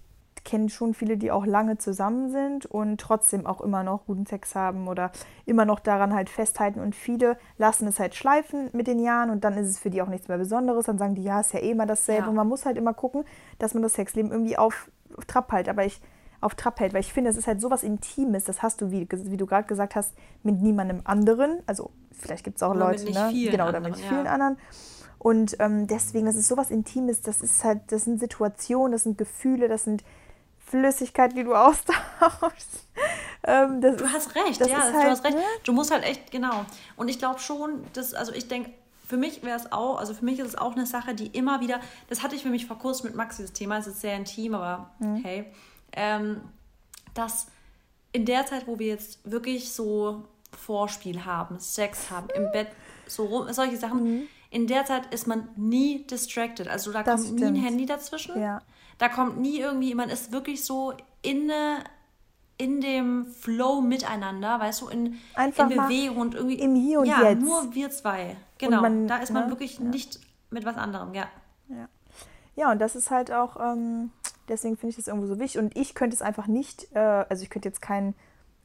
kenne 0.46 0.70
schon 0.70 0.94
viele, 0.94 1.18
die 1.18 1.32
auch 1.32 1.46
lange 1.46 1.78
zusammen 1.78 2.30
sind 2.30 2.66
und 2.66 3.02
trotzdem 3.02 3.46
auch 3.46 3.60
immer 3.60 3.84
noch 3.84 4.06
guten 4.06 4.26
Sex 4.26 4.56
haben 4.56 4.88
oder 4.88 5.12
immer 5.46 5.66
noch 5.66 5.80
daran 5.82 6.14
halt 6.14 6.30
festhalten. 6.30 6.80
Und 6.80 6.96
viele 6.96 7.38
lassen 7.58 7.88
es 7.88 8.00
halt 8.00 8.16
schleifen 8.16 8.70
mit 8.72 8.88
den 8.88 9.00
Jahren 9.00 9.30
und 9.32 9.44
dann 9.44 9.58
ist 9.58 9.68
es 9.68 9.80
für 9.80 9.90
die 9.90 10.02
auch 10.02 10.08
nichts 10.08 10.30
mehr 10.30 10.38
Besonderes. 10.38 10.86
Dann 10.86 10.98
sagen 10.98 11.16
die, 11.16 11.24
ja, 11.24 11.42
ist 11.42 11.54
ja 11.54 11.60
eh 11.60 11.72
immer 11.72 11.86
dasselbe. 11.86 12.24
Ja. 12.24 12.30
Und 12.30 12.36
man 12.36 12.48
muss 12.48 12.66
halt 12.66 12.78
immer 12.78 12.94
gucken, 12.94 13.26
dass 13.60 13.74
man 13.74 13.84
das 13.84 13.96
Sexleben 13.96 14.32
irgendwie 14.32 14.58
auf, 14.58 14.90
auf 15.18 15.26
Trab 15.26 15.52
hält. 15.52 15.68
Aber 15.68 15.84
ich 15.84 16.00
auf 16.40 16.56
Trab 16.56 16.80
hält, 16.80 16.94
weil 16.94 17.02
ich 17.02 17.12
finde, 17.12 17.32
es 17.32 17.38
ist 17.38 17.48
halt 17.48 17.60
so 17.60 17.72
was 17.72 17.84
Intimes. 17.84 18.44
Das 18.46 18.62
hast 18.62 18.82
du, 18.82 18.92
wie, 18.92 19.08
wie 19.10 19.38
du 19.38 19.46
gerade 19.48 19.68
gesagt 19.68 19.96
hast, 19.96 20.14
mit 20.44 20.62
niemandem 20.62 21.02
anderen. 21.04 21.60
Also 21.66 21.90
vielleicht 22.12 22.44
gibt 22.44 22.58
es 22.58 22.64
auch 22.64 22.72
oder 22.72 22.92
Leute, 22.92 23.12
ne? 23.12 23.32
Genau, 23.52 23.68
oder 23.68 23.80
mit 23.80 23.98
vielen 23.98 24.26
ja. 24.26 24.32
anderen. 24.32 24.58
Und 25.18 25.56
ähm, 25.60 25.88
deswegen, 25.88 26.28
das 26.28 26.36
ist 26.36 26.48
sowas 26.48 26.70
Intimes, 26.70 27.22
das 27.22 27.42
ist 27.42 27.64
halt, 27.64 27.92
das 27.92 28.04
sind 28.04 28.20
Situationen, 28.20 28.92
das 28.92 29.04
sind 29.04 29.18
Gefühle, 29.18 29.68
das 29.68 29.84
sind 29.84 30.04
Flüssigkeit, 30.66 31.36
die 31.36 31.44
du 31.44 31.54
austauschst. 31.54 32.88
ähm, 33.44 33.82
du 33.82 34.12
hast 34.12 34.36
recht, 34.36 34.66
ja, 34.66 34.82
halt, 34.82 34.96
du 34.96 35.10
hast 35.10 35.24
recht. 35.24 35.36
Ne? 35.36 35.44
Du 35.64 35.74
musst 35.74 35.92
halt 35.92 36.04
echt, 36.04 36.32
genau. 36.32 36.66
Und 36.96 37.08
ich 37.08 37.20
glaube 37.20 37.40
schon, 37.40 37.84
dass, 37.94 38.14
also 38.14 38.32
ich 38.34 38.48
denke, 38.48 38.72
für 39.06 39.18
mich 39.18 39.44
wäre 39.44 39.58
es 39.58 39.72
auch, 39.72 39.98
also 40.00 40.14
für 40.14 40.26
mich 40.26 40.40
ist 40.40 40.48
es 40.48 40.58
auch 40.58 40.76
eine 40.76 40.86
Sache, 40.86 41.14
die 41.14 41.28
immer 41.28 41.62
wieder, 41.62 41.80
das 42.10 42.24
hatte 42.24 42.36
ich 42.36 42.42
für 42.42 42.50
mich 42.50 42.66
vor 42.66 42.80
kurzem 42.80 43.08
mit 43.08 43.16
Maxi, 43.16 43.44
das 43.44 43.54
Thema, 43.54 43.78
es 43.78 43.88
ist 43.88 44.02
sehr 44.02 44.16
intim, 44.16 44.56
aber 44.56 44.90
mhm. 45.00 45.18
hey, 45.18 45.46
ähm, 45.94 46.42
dass 47.14 47.48
in 48.12 48.26
der 48.26 48.46
Zeit, 48.46 48.68
wo 48.68 48.80
wir 48.80 48.88
jetzt 48.88 49.20
wirklich 49.30 49.72
so 49.72 50.24
Vorspiel 50.58 51.26
haben, 51.26 51.60
Sex 51.60 52.10
haben, 52.10 52.30
im 52.36 52.52
Bett, 52.52 52.70
so 53.08 53.26
rum, 53.26 53.52
solche 53.52 53.78
Sachen, 53.78 54.04
mhm. 54.04 54.28
in 54.50 54.68
der 54.68 54.86
Zeit 54.86 55.14
ist 55.14 55.28
man 55.28 55.50
nie 55.56 56.08
distracted. 56.08 56.68
Also 56.68 56.92
da 56.92 57.04
das 57.04 57.26
kommt 57.26 57.40
stimmt. 57.40 57.54
nie 57.54 57.60
ein 57.60 57.64
Handy 57.64 57.86
dazwischen. 57.86 58.40
Ja. 58.40 58.62
Da 58.98 59.10
kommt 59.10 59.38
nie 59.40 59.60
irgendwie, 59.60 59.94
man 59.96 60.10
ist 60.10 60.32
wirklich 60.32 60.64
so 60.64 60.94
in, 61.22 61.52
in 62.58 62.82
dem 62.82 63.26
Flow 63.26 63.82
miteinander, 63.82 64.60
weißt 64.60 64.82
du, 64.82 64.88
in, 64.88 65.06
in 65.06 65.70
Bewegung 65.70 66.18
und 66.18 66.36
irgendwie. 66.36 66.60
Im 66.60 66.76
Hier 66.76 67.00
und 67.00 67.08
ja, 67.08 67.30
Jetzt. 67.30 67.42
nur 67.42 67.74
wir 67.74 67.90
zwei. 67.90 68.38
Genau. 68.58 68.82
Man, 68.82 69.08
da 69.08 69.18
ist 69.18 69.32
man 69.32 69.46
ne? 69.46 69.50
wirklich 69.50 69.80
ja. 69.80 69.86
nicht 69.86 70.20
mit 70.50 70.66
was 70.66 70.78
anderem, 70.78 71.14
ja. 71.14 71.28
Ja, 71.68 71.90
ja 72.56 72.72
und 72.72 72.80
das 72.80 72.96
ist 72.96 73.12
halt 73.12 73.32
auch, 73.32 73.58
ähm, 73.60 74.12
deswegen 74.48 74.78
finde 74.78 74.92
ich 74.92 74.96
das 74.96 75.08
irgendwo 75.08 75.28
so 75.28 75.40
wichtig. 75.40 75.60
Und 75.60 75.76
ich 75.76 75.96
könnte 75.96 76.16
es 76.16 76.22
einfach 76.22 76.48
nicht, 76.48 76.88
äh, 76.96 77.00
also 77.00 77.44
ich 77.44 77.50
könnte 77.50 77.68
jetzt 77.68 77.82
keinen 77.82 78.16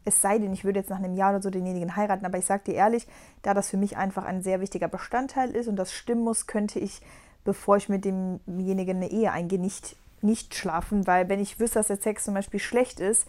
es 0.05 0.21
sei 0.21 0.39
denn, 0.39 0.53
ich 0.53 0.65
würde 0.65 0.79
jetzt 0.79 0.91
nach 0.91 0.99
einem 0.99 1.15
Jahr 1.15 1.31
oder 1.31 1.43
so 1.43 1.51
denjenigen 1.51 1.97
heiraten, 1.97 2.25
aber 2.25 2.39
ich 2.39 2.47
sage 2.47 2.65
dir 2.65 2.75
ehrlich, 2.75 3.07
da 3.43 3.55
das 3.55 3.71
für 3.71 3.77
mich 3.77 3.97
einfach 3.97 4.25
ein 4.25 4.43
sehr 4.43 4.61
wichtiger 4.61 4.89
Bestandteil 4.89 5.51
ist 5.51 5.69
und 5.69 5.77
das 5.77 5.93
stimmen 5.93 6.25
muss, 6.25 6.47
könnte 6.47 6.79
ich, 6.79 7.01
bevor 7.45 7.77
ich 7.77 7.89
mit 7.89 8.05
demjenigen 8.05 8.97
eine 8.97 9.11
Ehe 9.11 9.33
eingehe, 9.33 9.59
nicht 9.59 9.97
nicht 10.23 10.55
schlafen, 10.55 11.07
weil 11.07 11.29
wenn 11.29 11.41
ich 11.41 11.61
wüsste, 11.61 11.79
dass 11.79 11.89
der 11.89 11.97
Sex 11.97 12.25
zum 12.25 12.35
Beispiel 12.35 12.61
schlecht 12.61 13.01
ist 13.01 13.27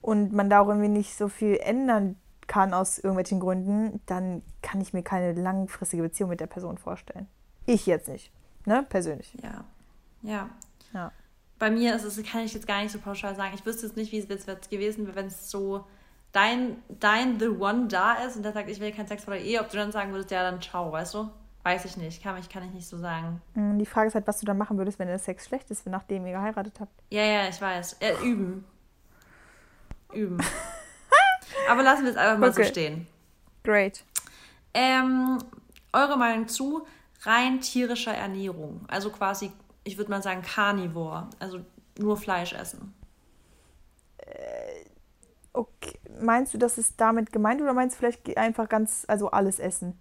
und 0.00 0.32
man 0.32 0.50
da 0.50 0.62
irgendwie 0.62 0.88
nicht 0.88 1.16
so 1.16 1.28
viel 1.28 1.56
ändern 1.56 2.16
kann 2.46 2.74
aus 2.74 2.98
irgendwelchen 2.98 3.38
Gründen, 3.38 4.00
dann 4.06 4.42
kann 4.62 4.80
ich 4.80 4.92
mir 4.92 5.02
keine 5.02 5.32
langfristige 5.32 6.02
Beziehung 6.02 6.30
mit 6.30 6.40
der 6.40 6.46
Person 6.46 6.78
vorstellen. 6.78 7.28
Ich 7.66 7.86
jetzt 7.86 8.08
nicht, 8.08 8.32
ne, 8.66 8.84
persönlich. 8.88 9.36
Ja, 9.42 9.64
ja. 10.22 10.50
ja. 10.92 11.12
Bei 11.58 11.70
mir 11.70 11.94
ist 11.94 12.04
es, 12.04 12.16
kann 12.24 12.40
ich 12.40 12.54
jetzt 12.54 12.66
gar 12.66 12.82
nicht 12.82 12.90
so 12.90 12.98
pauschal 12.98 13.36
sagen. 13.36 13.54
Ich 13.54 13.64
wüsste 13.64 13.86
jetzt 13.86 13.96
nicht, 13.96 14.10
wie 14.12 14.18
es 14.18 14.46
jetzt 14.46 14.70
gewesen 14.70 15.06
wäre, 15.06 15.14
wenn 15.14 15.26
es 15.26 15.50
so 15.50 15.84
dein, 16.32 16.76
dein 16.88 17.38
The 17.38 17.48
One 17.48 17.88
da 17.88 18.14
ist 18.14 18.36
und 18.36 18.42
der 18.42 18.52
sagt, 18.52 18.68
ich 18.68 18.80
will 18.80 18.92
keinen 18.92 19.06
Sex 19.06 19.24
vor 19.24 19.34
der 19.34 19.44
Ehe, 19.44 19.60
ob 19.60 19.70
du 19.70 19.76
dann 19.76 19.92
sagen 19.92 20.12
würdest, 20.12 20.30
ja, 20.30 20.42
dann 20.42 20.60
ciao, 20.60 20.90
weißt 20.90 21.14
du? 21.14 21.30
Weiß 21.62 21.84
ich 21.84 21.96
nicht, 21.98 22.22
kann 22.22 22.38
ich, 22.38 22.48
kann 22.48 22.64
ich 22.64 22.72
nicht 22.72 22.88
so 22.88 22.96
sagen. 22.96 23.42
Mm, 23.54 23.78
die 23.78 23.86
Frage 23.86 24.08
ist 24.08 24.14
halt, 24.14 24.26
was 24.26 24.40
du 24.40 24.46
dann 24.46 24.56
machen 24.56 24.78
würdest, 24.78 24.98
wenn 24.98 25.08
der 25.08 25.18
Sex 25.18 25.46
schlecht 25.46 25.70
ist, 25.70 25.86
nachdem 25.86 26.26
ihr 26.26 26.32
geheiratet 26.32 26.80
habt. 26.80 26.92
Ja, 27.10 27.22
ja, 27.22 27.48
ich 27.48 27.60
weiß. 27.60 27.94
Äh, 28.00 28.14
üben. 28.24 28.64
Üben. 30.12 30.38
Aber 31.68 31.82
lassen 31.82 32.04
wir 32.04 32.10
es 32.10 32.16
einfach 32.16 32.38
mal 32.38 32.50
okay. 32.50 32.64
so 32.64 32.68
stehen. 32.70 33.06
Great. 33.62 34.04
Ähm, 34.72 35.38
eure 35.92 36.16
Meinung 36.16 36.48
zu 36.48 36.86
rein 37.22 37.60
tierischer 37.60 38.14
Ernährung. 38.14 38.86
Also 38.88 39.10
quasi, 39.10 39.52
ich 39.84 39.98
würde 39.98 40.10
mal 40.10 40.22
sagen, 40.22 40.40
Carnivore. 40.40 41.28
Also 41.38 41.60
nur 41.98 42.16
Fleisch 42.16 42.54
essen. 42.54 42.94
Äh, 44.18 44.86
okay. 45.52 45.98
Meinst 46.22 46.54
du, 46.54 46.58
das 46.58 46.78
ist 46.78 46.98
damit 46.98 47.32
gemeint 47.32 47.60
oder 47.60 47.74
meinst 47.74 47.96
du 47.96 47.98
vielleicht 47.98 48.36
einfach 48.38 48.68
ganz, 48.68 49.04
also 49.08 49.30
alles 49.30 49.58
essen? 49.58 50.00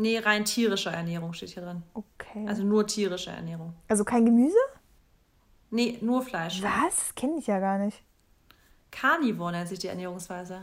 Nee, 0.00 0.18
rein 0.18 0.46
tierische 0.46 0.88
Ernährung 0.88 1.34
steht 1.34 1.50
hier 1.50 1.62
drin. 1.62 1.82
Okay. 1.92 2.46
Also 2.48 2.64
nur 2.64 2.86
tierische 2.86 3.30
Ernährung. 3.30 3.74
Also 3.86 4.02
kein 4.02 4.24
Gemüse? 4.24 4.56
Nee, 5.70 5.98
nur 6.00 6.22
Fleisch. 6.22 6.62
Was? 6.62 6.96
Das 6.96 7.14
kenne 7.14 7.38
ich 7.38 7.46
ja 7.46 7.60
gar 7.60 7.78
nicht. 7.78 8.02
Carnivore 8.90 9.52
nennt 9.52 9.68
sich 9.68 9.78
die 9.78 9.88
Ernährungsweise. 9.88 10.62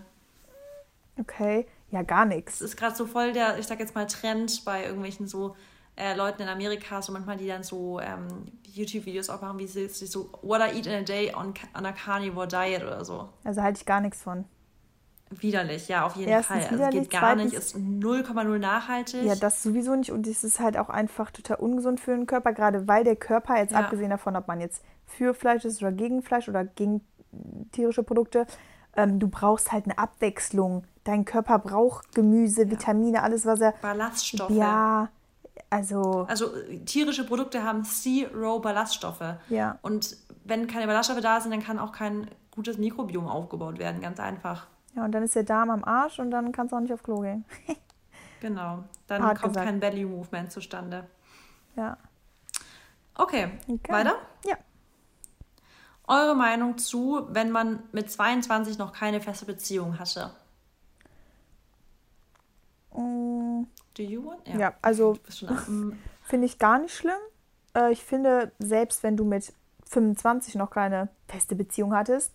Okay, 1.19 1.67
ja, 1.91 2.01
gar 2.01 2.25
nichts. 2.25 2.59
Das 2.59 2.69
ist 2.69 2.77
gerade 2.77 2.95
so 2.95 3.05
voll 3.05 3.31
der, 3.31 3.59
ich 3.59 3.67
sag 3.67 3.79
jetzt 3.79 3.93
mal, 3.93 4.07
Trend 4.07 4.65
bei 4.65 4.85
irgendwelchen 4.85 5.27
so 5.27 5.55
äh, 5.95 6.15
Leuten 6.15 6.41
in 6.41 6.49
Amerika, 6.49 7.01
so 7.01 7.13
manchmal, 7.13 7.37
die 7.37 7.47
dann 7.47 7.63
so 7.63 7.99
ähm, 7.99 8.27
YouTube-Videos 8.63 9.29
auch 9.29 9.41
machen, 9.41 9.59
wie 9.59 9.67
sie, 9.67 9.87
sie 9.87 10.07
so 10.07 10.31
What 10.41 10.61
I 10.61 10.77
eat 10.77 10.87
in 10.87 10.93
a 10.93 11.01
day 11.01 11.33
on, 11.33 11.53
on 11.75 11.85
a 11.85 11.91
carnivore 11.91 12.47
diet 12.47 12.83
oder 12.83 13.05
so. 13.05 13.29
Also 13.43 13.61
halte 13.61 13.79
ich 13.79 13.85
gar 13.85 14.01
nichts 14.01 14.21
von. 14.21 14.45
Widerlich, 15.29 15.87
ja, 15.87 16.05
auf 16.05 16.15
jeden 16.15 16.29
Erstens 16.29 16.65
Fall. 16.67 16.79
Also 16.79 16.97
geht 16.99 17.09
gar 17.09 17.35
nicht, 17.35 17.53
ist 17.53 17.75
0,0 17.75 18.59
nachhaltig. 18.59 19.23
Ja, 19.23 19.35
das 19.35 19.61
sowieso 19.61 19.95
nicht 19.95 20.11
und 20.11 20.25
es 20.25 20.43
ist 20.43 20.59
halt 20.59 20.77
auch 20.77 20.89
einfach 20.89 21.31
total 21.31 21.57
ungesund 21.57 21.99
für 21.99 22.11
den 22.11 22.25
Körper, 22.25 22.53
gerade 22.53 22.87
weil 22.87 23.03
der 23.03 23.15
Körper, 23.17 23.57
jetzt 23.57 23.71
ja. 23.73 23.79
abgesehen 23.79 24.09
davon, 24.09 24.35
ob 24.35 24.47
man 24.47 24.61
jetzt 24.61 24.83
für 25.05 25.33
Fleisch 25.33 25.65
ist 25.65 25.81
oder 25.81 25.91
gegen 25.91 26.21
Fleisch 26.21 26.47
oder 26.47 26.63
gegen 26.63 27.01
tierische 27.71 28.03
Produkte, 28.03 28.47
ähm, 28.95 29.19
du 29.19 29.27
brauchst 29.27 29.71
halt 29.71 29.85
eine 29.85 29.97
Abwechslung. 29.97 30.83
Dein 31.03 31.25
Körper 31.25 31.59
braucht 31.59 32.13
Gemüse, 32.15 32.63
ja. 32.63 32.71
Vitamine, 32.71 33.23
alles, 33.23 33.45
was 33.45 33.61
er. 33.61 33.73
Ballaststoffe. 33.81 34.49
Ja, 34.51 35.09
also. 35.69 36.25
Also 36.27 36.51
tierische 36.85 37.25
Produkte 37.25 37.63
haben 37.63 37.83
Zero 37.83 38.59
Ballaststoffe. 38.59 39.35
Ja. 39.49 39.77
Und 39.81 40.17
wenn 40.45 40.67
keine 40.67 40.87
Ballaststoffe 40.87 41.21
da 41.21 41.41
sind, 41.41 41.51
dann 41.51 41.63
kann 41.63 41.79
auch 41.79 41.91
kein 41.91 42.27
gutes 42.51 42.77
Mikrobiom 42.77 43.27
aufgebaut 43.27 43.77
werden, 43.77 44.01
ganz 44.01 44.19
einfach. 44.19 44.67
Ja, 44.97 45.05
und 45.05 45.11
dann 45.11 45.21
ist 45.21 45.35
der 45.35 45.43
Darm 45.43 45.69
am 45.69 45.83
Arsch 45.83 46.17
und 46.17 46.31
dann 46.31 46.51
kannst 46.51 46.71
du 46.71 46.75
auch 46.75 46.81
nicht 46.81 46.91
auf 46.91 47.03
Klo 47.03 47.19
gehen. 47.19 47.45
genau. 48.41 48.83
Dann 49.05 49.21
Hart 49.21 49.39
kommt 49.39 49.53
gesagt. 49.53 49.67
kein 49.67 49.79
Belly 49.79 50.03
Movement 50.03 50.51
zustande. 50.51 51.07
Ja. 51.75 51.97
Okay, 53.13 53.51
okay. 53.67 53.91
weiter? 53.91 54.15
Ja. 54.43 54.57
Eure 56.07 56.35
Meinung 56.35 56.79
zu, 56.79 57.27
wenn 57.29 57.51
man 57.51 57.83
mit 57.91 58.09
22 58.09 58.79
noch 58.79 58.91
keine 58.91 59.21
feste 59.21 59.45
Beziehung 59.45 59.99
hatte? 59.99 60.31
Mm. 62.93 63.65
Do 63.95 64.03
you 64.03 64.25
want? 64.25 64.47
Ja, 64.47 64.57
ja 64.57 64.73
also 64.81 65.19
finde 66.23 66.45
ich 66.45 66.57
gar 66.57 66.79
nicht 66.79 66.95
schlimm. 66.95 67.19
Äh, 67.75 67.91
ich 67.91 68.03
finde, 68.03 68.51
selbst 68.57 69.03
wenn 69.03 69.15
du 69.15 69.25
mit 69.25 69.53
25 69.89 70.55
noch 70.55 70.71
keine 70.71 71.09
feste 71.27 71.55
Beziehung 71.55 71.93
hattest, 71.95 72.33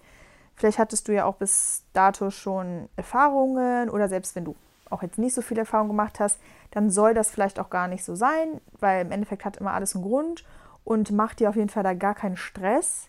Vielleicht 0.57 0.79
hattest 0.79 1.09
du 1.09 1.13
ja 1.13 1.25
auch 1.25 1.37
bis 1.37 1.85
dato 1.93 2.31
schon 2.31 2.89
Erfahrungen 2.97 3.91
oder 3.91 4.09
selbst 4.09 4.37
wenn 4.37 4.45
du 4.45 4.55
auch 4.91 5.03
jetzt 5.03 5.19
nicht 5.19 5.35
so 5.35 5.43
viel 5.43 5.59
Erfahrung 5.59 5.89
gemacht 5.89 6.21
hast, 6.21 6.39
dann 6.71 6.91
soll 6.91 7.15
das 7.15 7.31
vielleicht 7.31 7.59
auch 7.59 7.71
gar 7.71 7.89
nicht 7.89 8.05
so 8.05 8.15
sein, 8.15 8.61
weil 8.79 9.05
im 9.05 9.13
Endeffekt 9.13 9.45
hat 9.45 9.57
immer 9.57 9.73
alles 9.73 9.95
einen 9.95 10.05
Grund 10.05 10.45
und 10.85 11.11
macht 11.11 11.41
dir 11.41 11.49
auf 11.49 11.57
jeden 11.57 11.69
Fall 11.69 11.83
da 11.83 11.95
gar 11.95 12.15
keinen 12.15 12.37
Stress. 12.37 13.09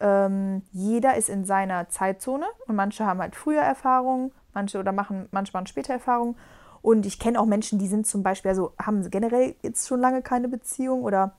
Ähm, 0.00 0.62
jeder 0.72 1.16
ist 1.16 1.28
in 1.28 1.44
seiner 1.44 1.88
Zeitzone 1.88 2.46
und 2.66 2.74
manche 2.74 3.06
haben 3.06 3.20
halt 3.20 3.36
früher 3.36 3.62
Erfahrungen, 3.62 4.32
manche 4.52 4.78
oder 4.78 4.92
machen 4.92 5.28
manchmal 5.30 5.66
später 5.66 5.94
Erfahrungen. 5.94 6.36
Und 6.82 7.06
ich 7.06 7.20
kenne 7.20 7.38
auch 7.38 7.46
Menschen, 7.46 7.78
die 7.78 7.86
sind 7.86 8.08
zum 8.08 8.24
Beispiel, 8.24 8.48
also 8.48 8.72
haben 8.80 9.08
generell 9.08 9.54
jetzt 9.62 9.86
schon 9.86 10.00
lange 10.00 10.20
keine 10.20 10.48
Beziehung 10.48 11.02
oder 11.02 11.36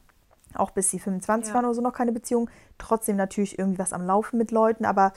auch 0.56 0.72
bis 0.72 0.90
sie 0.90 1.00
25 1.00 1.50
ja. 1.50 1.56
waren 1.56 1.66
oder 1.66 1.74
so 1.74 1.82
noch 1.82 1.94
keine 1.94 2.12
Beziehung. 2.12 2.50
Trotzdem 2.78 3.16
natürlich 3.16 3.60
irgendwie 3.60 3.80
was 3.80 3.94
am 3.94 4.06
Laufen 4.06 4.38
mit 4.38 4.52
Leuten. 4.52 4.86
Aber 4.86 5.14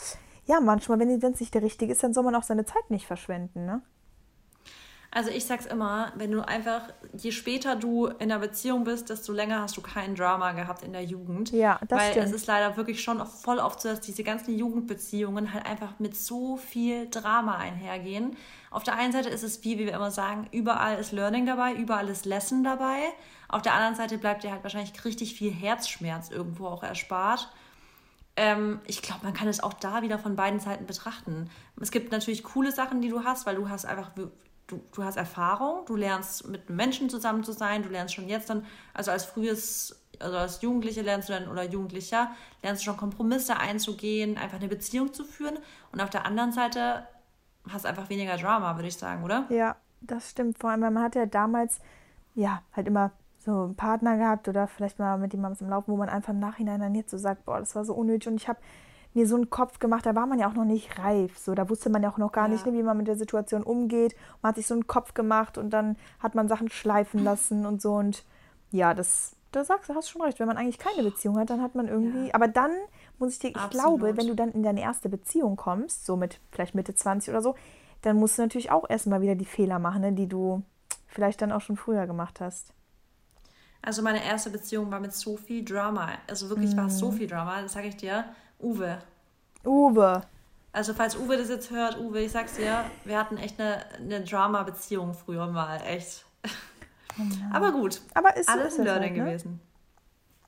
ja, 0.46 0.60
manchmal, 0.60 0.98
wenn 0.98 1.10
es 1.10 1.40
nicht 1.40 1.54
der 1.54 1.62
Richtige 1.62 1.92
ist, 1.92 2.02
dann 2.02 2.14
soll 2.14 2.24
man 2.24 2.34
auch 2.34 2.42
seine 2.42 2.64
Zeit 2.64 2.90
nicht 2.90 3.06
verschwenden, 3.06 3.66
ne? 3.66 3.82
Also 5.16 5.30
ich 5.30 5.46
sag's 5.46 5.64
immer, 5.64 6.12
wenn 6.16 6.30
du 6.30 6.46
einfach, 6.46 6.82
je 7.16 7.30
später 7.30 7.74
du 7.74 8.06
in 8.06 8.28
der 8.28 8.38
Beziehung 8.38 8.84
bist, 8.84 9.08
desto 9.08 9.32
länger 9.32 9.62
hast 9.62 9.74
du 9.76 9.80
kein 9.80 10.14
Drama 10.14 10.52
gehabt 10.52 10.82
in 10.82 10.92
der 10.92 11.04
Jugend. 11.04 11.52
Ja, 11.52 11.80
das 11.88 11.98
Weil 11.98 12.10
stimmt. 12.10 12.26
es 12.26 12.32
ist 12.32 12.46
leider 12.46 12.76
wirklich 12.76 13.02
schon 13.02 13.24
voll 13.26 13.58
oft 13.58 13.80
so, 13.80 13.88
dass 13.88 14.02
diese 14.02 14.24
ganzen 14.24 14.58
Jugendbeziehungen 14.58 15.54
halt 15.54 15.64
einfach 15.64 15.98
mit 15.98 16.16
so 16.16 16.58
viel 16.58 17.08
Drama 17.08 17.56
einhergehen. 17.56 18.36
Auf 18.70 18.82
der 18.82 18.96
einen 18.96 19.12
Seite 19.12 19.30
ist 19.30 19.42
es 19.42 19.64
wie, 19.64 19.78
wie 19.78 19.86
wir 19.86 19.94
immer 19.94 20.10
sagen, 20.10 20.48
überall 20.52 20.98
ist 20.98 21.12
Learning 21.12 21.46
dabei, 21.46 21.72
überall 21.72 22.10
ist 22.10 22.26
Lesson 22.26 22.62
dabei. 22.62 22.98
Auf 23.48 23.62
der 23.62 23.74
anderen 23.74 23.94
Seite 23.94 24.18
bleibt 24.18 24.42
dir 24.42 24.52
halt 24.52 24.62
wahrscheinlich 24.62 25.04
richtig 25.04 25.34
viel 25.34 25.52
Herzschmerz 25.52 26.30
irgendwo 26.30 26.66
auch 26.66 26.82
erspart. 26.82 27.50
Ähm, 28.36 28.80
ich 28.86 29.02
glaube, 29.02 29.24
man 29.24 29.34
kann 29.34 29.48
es 29.48 29.62
auch 29.62 29.72
da 29.72 30.02
wieder 30.02 30.18
von 30.18 30.36
beiden 30.36 30.60
Seiten 30.60 30.86
betrachten. 30.86 31.50
Es 31.80 31.90
gibt 31.90 32.12
natürlich 32.12 32.42
coole 32.44 32.72
Sachen, 32.72 33.00
die 33.00 33.08
du 33.08 33.24
hast, 33.24 33.46
weil 33.46 33.56
du 33.56 33.68
hast 33.68 33.86
einfach 33.86 34.10
du, 34.66 34.80
du 34.92 35.04
hast 35.04 35.16
Erfahrung, 35.16 35.84
du 35.86 35.96
lernst 35.96 36.48
mit 36.48 36.70
Menschen 36.70 37.08
zusammen 37.08 37.44
zu 37.44 37.52
sein, 37.52 37.82
du 37.82 37.88
lernst 37.88 38.14
schon 38.14 38.28
jetzt 38.28 38.50
dann, 38.50 38.66
also 38.94 39.10
als 39.10 39.24
frühes, 39.24 40.02
also 40.18 40.36
als 40.36 40.62
Jugendliche 40.62 41.02
lernst 41.02 41.28
du 41.28 41.32
dann 41.34 41.48
oder 41.48 41.62
Jugendlicher, 41.62 42.30
lernst 42.62 42.82
du 42.82 42.86
schon 42.86 42.96
Kompromisse 42.96 43.58
einzugehen, 43.58 44.36
einfach 44.36 44.58
eine 44.58 44.68
Beziehung 44.68 45.12
zu 45.12 45.24
führen 45.24 45.58
und 45.92 46.00
auf 46.00 46.10
der 46.10 46.26
anderen 46.26 46.52
Seite 46.52 47.06
hast 47.70 47.86
einfach 47.86 48.08
weniger 48.08 48.36
Drama, 48.36 48.76
würde 48.76 48.88
ich 48.88 48.96
sagen, 48.96 49.24
oder? 49.24 49.46
Ja, 49.50 49.76
das 50.00 50.30
stimmt. 50.30 50.58
Vor 50.58 50.70
allem, 50.70 50.82
weil 50.82 50.90
man 50.90 51.02
hat 51.02 51.14
ja 51.14 51.26
damals, 51.26 51.80
ja, 52.34 52.62
halt 52.72 52.86
immer 52.86 53.12
so 53.46 53.62
einen 53.62 53.76
Partner 53.76 54.16
gehabt 54.16 54.48
oder 54.48 54.66
vielleicht 54.66 54.98
mal 54.98 55.18
mit 55.18 55.32
jemandem 55.32 55.66
im 55.66 55.70
Laufen, 55.70 55.92
wo 55.92 55.96
man 55.96 56.08
einfach 56.08 56.32
im 56.32 56.40
Nachhinein 56.40 56.80
dann 56.80 56.94
jetzt 56.94 57.10
so 57.10 57.16
sagt, 57.16 57.44
boah, 57.44 57.58
das 57.58 57.74
war 57.74 57.84
so 57.84 57.94
unnötig 57.94 58.28
und 58.28 58.36
ich 58.36 58.48
habe 58.48 58.58
mir 59.14 59.26
so 59.26 59.36
einen 59.36 59.48
Kopf 59.48 59.78
gemacht, 59.78 60.04
da 60.04 60.14
war 60.14 60.26
man 60.26 60.38
ja 60.38 60.48
auch 60.48 60.54
noch 60.54 60.64
nicht 60.64 60.98
reif. 60.98 61.38
So, 61.38 61.54
da 61.54 61.70
wusste 61.70 61.88
man 61.88 62.02
ja 62.02 62.10
auch 62.10 62.18
noch 62.18 62.32
gar 62.32 62.48
ja. 62.48 62.52
nicht, 62.52 62.66
wie 62.66 62.82
man 62.82 62.98
mit 62.98 63.06
der 63.06 63.16
Situation 63.16 63.62
umgeht. 63.62 64.14
Man 64.42 64.50
hat 64.50 64.56
sich 64.56 64.66
so 64.66 64.74
einen 64.74 64.86
Kopf 64.86 65.14
gemacht 65.14 65.56
und 65.56 65.70
dann 65.70 65.96
hat 66.18 66.34
man 66.34 66.48
Sachen 66.48 66.68
schleifen 66.68 67.24
lassen 67.24 67.64
und 67.64 67.80
so. 67.80 67.94
Und 67.94 68.24
ja, 68.72 68.92
das, 68.92 69.34
da 69.52 69.64
sagst 69.64 69.88
du, 69.88 69.94
hast 69.94 70.10
schon 70.10 70.20
recht. 70.20 70.38
Wenn 70.38 70.48
man 70.48 70.58
eigentlich 70.58 70.78
keine 70.78 71.02
Beziehung 71.02 71.38
hat, 71.38 71.48
dann 71.48 71.62
hat 71.62 71.74
man 71.74 71.88
irgendwie. 71.88 72.26
Ja. 72.26 72.34
Aber 72.34 72.46
dann 72.46 72.72
muss 73.18 73.32
ich 73.32 73.38
dir, 73.38 73.48
ich 73.48 73.56
Absolut. 73.56 74.00
glaube, 74.00 74.16
wenn 74.18 74.26
du 74.26 74.34
dann 74.34 74.52
in 74.52 74.62
deine 74.62 74.82
erste 74.82 75.08
Beziehung 75.08 75.56
kommst, 75.56 76.04
so 76.04 76.16
mit 76.16 76.38
vielleicht 76.50 76.74
Mitte 76.74 76.94
20 76.94 77.30
oder 77.30 77.40
so, 77.40 77.54
dann 78.02 78.18
musst 78.18 78.36
du 78.36 78.42
natürlich 78.42 78.70
auch 78.70 78.88
erstmal 78.88 79.22
wieder 79.22 79.34
die 79.34 79.46
Fehler 79.46 79.78
machen, 79.78 80.02
ne, 80.02 80.12
die 80.12 80.28
du 80.28 80.62
vielleicht 81.06 81.40
dann 81.40 81.52
auch 81.52 81.62
schon 81.62 81.76
früher 81.76 82.06
gemacht 82.06 82.40
hast. 82.40 82.74
Also 83.86 84.02
meine 84.02 84.24
erste 84.24 84.50
Beziehung 84.50 84.90
war 84.90 84.98
mit 84.98 85.12
so 85.14 85.36
viel 85.36 85.64
Drama. 85.64 86.08
Also 86.26 86.48
wirklich 86.48 86.74
mm. 86.74 86.76
war 86.76 86.86
es 86.86 86.98
so 86.98 87.12
mhm. 87.12 87.16
viel 87.18 87.26
Drama, 87.28 87.62
das 87.62 87.72
sage 87.72 87.86
ich 87.86 87.96
dir. 87.96 88.24
Uwe. 88.58 88.98
Uwe. 89.64 90.22
Also 90.72 90.92
falls 90.92 91.16
Uwe 91.16 91.36
das 91.36 91.48
jetzt 91.50 91.70
hört, 91.70 91.96
Uwe, 91.96 92.22
ich 92.22 92.32
sag's 92.32 92.56
dir, 92.56 92.84
wir 93.04 93.16
hatten 93.16 93.36
echt 93.36 93.60
eine, 93.60 93.84
eine 93.96 94.24
Drama-Beziehung 94.24 95.14
früher 95.14 95.46
mal, 95.46 95.80
echt. 95.86 96.24
Oh 97.16 97.22
Aber 97.52 97.70
gut. 97.70 98.02
Aber 98.12 98.36
ist 98.36 98.48
alles 98.48 98.76
ein 98.76 98.86
Learning 98.86 99.10
halt, 99.10 99.18
ne? 99.18 99.24
gewesen. 99.24 99.60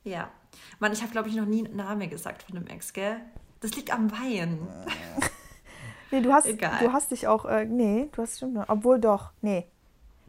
Ja. 0.02 0.30
Mann, 0.80 0.92
ich 0.92 1.02
habe 1.02 1.12
glaube 1.12 1.28
ich 1.28 1.36
noch 1.36 1.46
nie 1.46 1.64
einen 1.64 1.76
Namen 1.76 2.10
gesagt 2.10 2.42
von 2.42 2.56
einem 2.56 2.66
Ex, 2.66 2.92
gell? 2.92 3.20
Das 3.60 3.70
liegt 3.76 3.92
am 3.92 4.10
Wein. 4.10 4.66
nee, 6.10 6.22
du 6.22 6.32
hast, 6.32 6.46
Egal. 6.46 6.80
du 6.80 6.92
hast 6.92 7.12
dich 7.12 7.28
auch, 7.28 7.44
äh, 7.44 7.66
nee, 7.66 8.08
du 8.10 8.20
hast 8.20 8.38
stimmt, 8.38 8.64
obwohl 8.66 8.98
doch, 8.98 9.30
nee. 9.42 9.70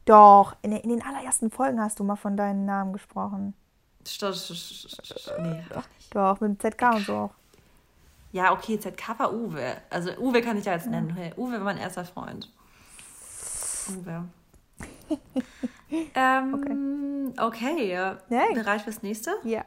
Doch, 0.09 0.55
in, 0.63 0.71
in, 0.71 0.89
den 0.89 1.03
allerersten 1.03 1.51
Folgen 1.51 1.79
hast 1.79 1.99
du 1.99 2.03
mal 2.03 2.15
von 2.15 2.35
deinen 2.35 2.65
Namen 2.65 2.93
gesprochen. 2.93 3.53
Nee, 5.39 5.63
doch, 5.69 5.83
doch, 6.09 6.41
mit 6.41 6.49
dem 6.49 6.59
ZK 6.59 6.95
und 6.95 7.05
so 7.05 7.15
auch. 7.15 7.31
Ja, 8.31 8.51
okay, 8.51 8.79
ZK 8.79 9.19
war 9.19 9.31
Uwe. 9.31 9.77
Also 9.91 10.09
Uwe 10.17 10.41
kann 10.41 10.57
ich 10.57 10.65
ja 10.65 10.73
jetzt 10.73 10.87
nennen. 10.87 11.11
Hey, 11.11 11.31
Uwe 11.37 11.51
war 11.51 11.59
mein 11.59 11.77
erster 11.77 12.05
Freund. 12.05 12.51
Uwe. 13.89 14.23
ähm, 16.15 17.33
okay. 17.37 17.67
okay. 17.67 18.13
Hey. 18.29 18.53
Bereit 18.55 18.81
fürs 18.81 19.03
nächste? 19.03 19.35
Ja. 19.43 19.63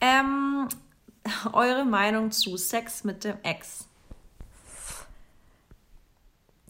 Ähm, 0.00 0.68
eure 1.52 1.84
Meinung 1.84 2.30
zu 2.30 2.56
Sex 2.56 3.04
mit 3.04 3.24
dem 3.24 3.36
Ex? 3.42 3.86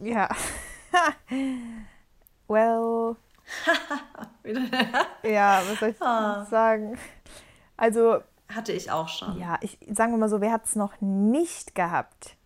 Ja. 0.01 0.29
well. 2.49 3.17
ja, 5.23 5.63
was 5.69 5.79
soll 5.79 5.91
ich 5.91 6.01
oh. 6.01 6.45
sagen? 6.51 6.99
Also. 7.77 8.23
Hatte 8.49 8.73
ich 8.73 8.91
auch 8.91 9.09
schon. 9.09 9.39
Ja, 9.39 9.59
ich 9.61 9.79
sagen 9.91 10.13
wir 10.13 10.19
mal 10.19 10.29
so, 10.29 10.41
wer 10.41 10.53
hat 10.53 10.67
es 10.67 10.77
noch 10.77 11.01
nicht 11.01 11.75
gehabt? 11.75 12.37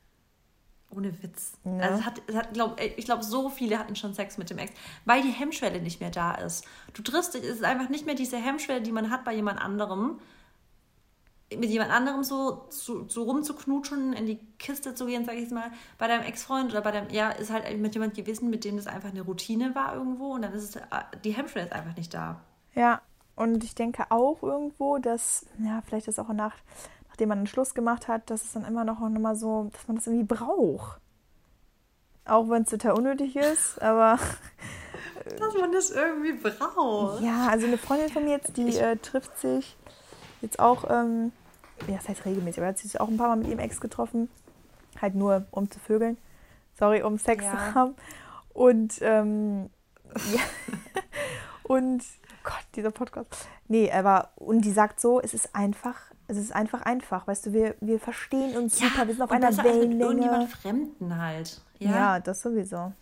Ohne 0.90 1.22
Witz. 1.22 1.52
Ne? 1.64 1.82
Also 1.82 1.98
es 1.98 2.06
hat, 2.06 2.22
es 2.26 2.36
hat, 2.36 2.54
glaub, 2.54 2.80
ich 2.80 3.04
glaube, 3.04 3.24
so 3.24 3.50
viele 3.50 3.78
hatten 3.78 3.96
schon 3.96 4.14
Sex 4.14 4.38
mit 4.38 4.48
dem 4.50 4.58
Ex, 4.58 4.72
weil 5.04 5.20
die 5.22 5.30
Hemmschwelle 5.30 5.80
nicht 5.80 6.00
mehr 6.00 6.10
da 6.10 6.32
ist. 6.34 6.64
Du 6.94 7.02
triffst 7.02 7.34
dich, 7.34 7.42
es 7.42 7.56
ist 7.56 7.64
einfach 7.64 7.88
nicht 7.88 8.06
mehr 8.06 8.14
diese 8.14 8.36
Hemmschwelle, 8.36 8.80
die 8.80 8.92
man 8.92 9.10
hat 9.10 9.24
bei 9.24 9.34
jemand 9.34 9.60
anderem, 9.60 10.20
mit 11.54 11.70
jemand 11.70 11.92
anderem 11.92 12.24
so, 12.24 12.66
so, 12.70 13.08
so 13.08 13.22
rumzuknutschen, 13.22 14.12
in 14.14 14.26
die 14.26 14.38
Kiste 14.58 14.94
zu 14.94 15.06
gehen, 15.06 15.24
sag 15.24 15.36
ich 15.36 15.50
mal, 15.50 15.70
bei 15.96 16.08
deinem 16.08 16.24
Ex-Freund 16.24 16.72
oder 16.72 16.80
bei 16.80 16.90
deinem, 16.90 17.10
ja, 17.10 17.30
ist 17.30 17.52
halt 17.52 17.78
mit 17.78 17.94
jemand 17.94 18.14
gewesen, 18.14 18.50
mit 18.50 18.64
dem 18.64 18.76
das 18.76 18.88
einfach 18.88 19.10
eine 19.10 19.22
Routine 19.22 19.74
war 19.74 19.94
irgendwo 19.94 20.34
und 20.34 20.42
dann 20.42 20.52
ist 20.52 20.64
es, 20.64 20.76
äh, 20.76 20.82
die 21.22 21.30
Hemmschwelle 21.30 21.66
ist 21.66 21.72
einfach 21.72 21.96
nicht 21.96 22.12
da. 22.12 22.40
Ja, 22.74 23.00
und 23.36 23.62
ich 23.62 23.74
denke 23.74 24.06
auch 24.10 24.42
irgendwo, 24.42 24.98
dass, 24.98 25.46
ja, 25.58 25.82
vielleicht 25.86 26.08
ist 26.08 26.18
auch 26.18 26.28
nach, 26.28 26.54
nachdem 27.08 27.28
man 27.28 27.38
einen 27.38 27.46
Schluss 27.46 27.74
gemacht 27.74 28.08
hat, 28.08 28.28
dass 28.28 28.42
es 28.42 28.52
dann 28.52 28.64
immer 28.64 28.84
noch, 28.84 28.98
noch 28.98 29.20
mal 29.20 29.36
so, 29.36 29.70
dass 29.72 29.86
man 29.86 29.96
das 29.96 30.06
irgendwie 30.08 30.34
braucht. 30.34 31.00
Auch 32.24 32.48
wenn 32.48 32.62
es 32.62 32.70
total 32.70 32.92
unnötig 32.92 33.36
ist, 33.36 33.80
aber. 33.80 34.18
dass 35.38 35.54
man 35.54 35.70
das 35.70 35.90
irgendwie 35.90 36.32
braucht. 36.32 37.22
Ja, 37.22 37.46
also 37.46 37.68
eine 37.68 37.78
Freundin 37.78 38.08
von 38.08 38.24
mir 38.24 38.32
jetzt, 38.32 38.56
die 38.56 38.76
äh, 38.76 38.96
trifft 38.96 39.38
sich 39.38 39.76
jetzt 40.40 40.58
auch, 40.58 40.88
ähm, 40.90 41.32
ja, 41.86 41.96
das 41.96 42.08
heißt 42.08 42.24
regelmäßig, 42.24 42.60
aber 42.60 42.68
hat 42.68 42.78
sich 42.78 43.00
auch 43.00 43.08
ein 43.08 43.16
paar 43.16 43.28
Mal 43.28 43.36
mit 43.36 43.48
ihrem 43.48 43.58
Ex 43.58 43.80
getroffen. 43.80 44.28
Halt 45.00 45.14
nur, 45.14 45.46
um 45.50 45.70
zu 45.70 45.78
vögeln. 45.78 46.16
Sorry, 46.78 47.02
um 47.02 47.18
Sex 47.18 47.44
ja. 47.44 47.50
zu 47.52 47.74
haben. 47.74 47.94
Und, 48.52 48.98
ähm, 49.02 49.70
ja. 50.32 50.40
und, 51.62 52.02
Gott, 52.42 52.64
dieser 52.74 52.90
Podcast. 52.90 53.48
Nee, 53.68 53.90
aber, 53.90 54.30
und 54.36 54.62
die 54.62 54.70
sagt 54.70 55.00
so, 55.00 55.20
es 55.20 55.34
ist 55.34 55.54
einfach, 55.54 55.96
es 56.28 56.36
ist 56.36 56.54
einfach 56.54 56.82
einfach, 56.82 57.26
weißt 57.26 57.46
du, 57.46 57.52
wir, 57.52 57.74
wir 57.80 58.00
verstehen 58.00 58.56
uns 58.56 58.80
ja, 58.80 58.88
super, 58.88 59.06
wir 59.06 59.14
sind 59.14 59.22
auf 59.22 59.30
einer 59.30 59.56
Wellenlänge. 59.56 59.94
Mit 59.94 60.00
irgendjemand 60.02 60.50
Fremden 60.50 61.18
halt. 61.18 61.60
Ja? 61.78 61.90
ja, 61.90 62.20
das 62.20 62.40
sowieso. 62.42 62.92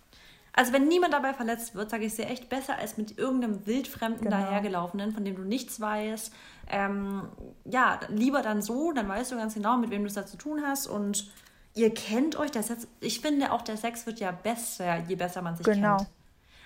Also 0.57 0.73
wenn 0.73 0.87
niemand 0.87 1.13
dabei 1.13 1.35
verletzt 1.35 1.75
wird, 1.75 1.91
sage 1.91 2.05
ich 2.05 2.15
sehr 2.15 2.31
echt 2.31 2.49
besser 2.49 2.79
als 2.79 2.97
mit 2.97 3.19
irgendeinem 3.19 3.67
wildfremden 3.67 4.23
genau. 4.23 4.37
dahergelaufenen, 4.37 5.13
von 5.13 5.25
dem 5.25 5.35
du 5.35 5.43
nichts 5.43 5.81
weißt. 5.81 6.33
Ähm, 6.69 7.23
ja, 7.65 7.99
lieber 8.09 8.41
dann 8.41 8.63
so, 8.63 8.93
dann 8.93 9.09
weißt 9.09 9.33
du 9.33 9.37
ganz 9.37 9.55
genau, 9.55 9.77
mit 9.77 9.91
wem 9.91 10.03
du 10.03 10.07
es 10.07 10.15
da 10.15 10.27
zu 10.27 10.37
tun 10.37 10.63
hast 10.65 10.87
und 10.87 11.29
ihr 11.75 11.93
kennt 11.93 12.37
euch. 12.37 12.53
Der 12.53 12.63
Sex, 12.63 12.87
ich 13.01 13.21
finde 13.21 13.51
auch, 13.51 13.63
der 13.63 13.77
Sex 13.77 14.07
wird 14.07 14.21
ja 14.21 14.31
besser, 14.31 14.99
je 15.09 15.17
besser 15.17 15.43
man 15.43 15.57
sich 15.57 15.67
genau. 15.67 15.97
kennt. 15.97 16.09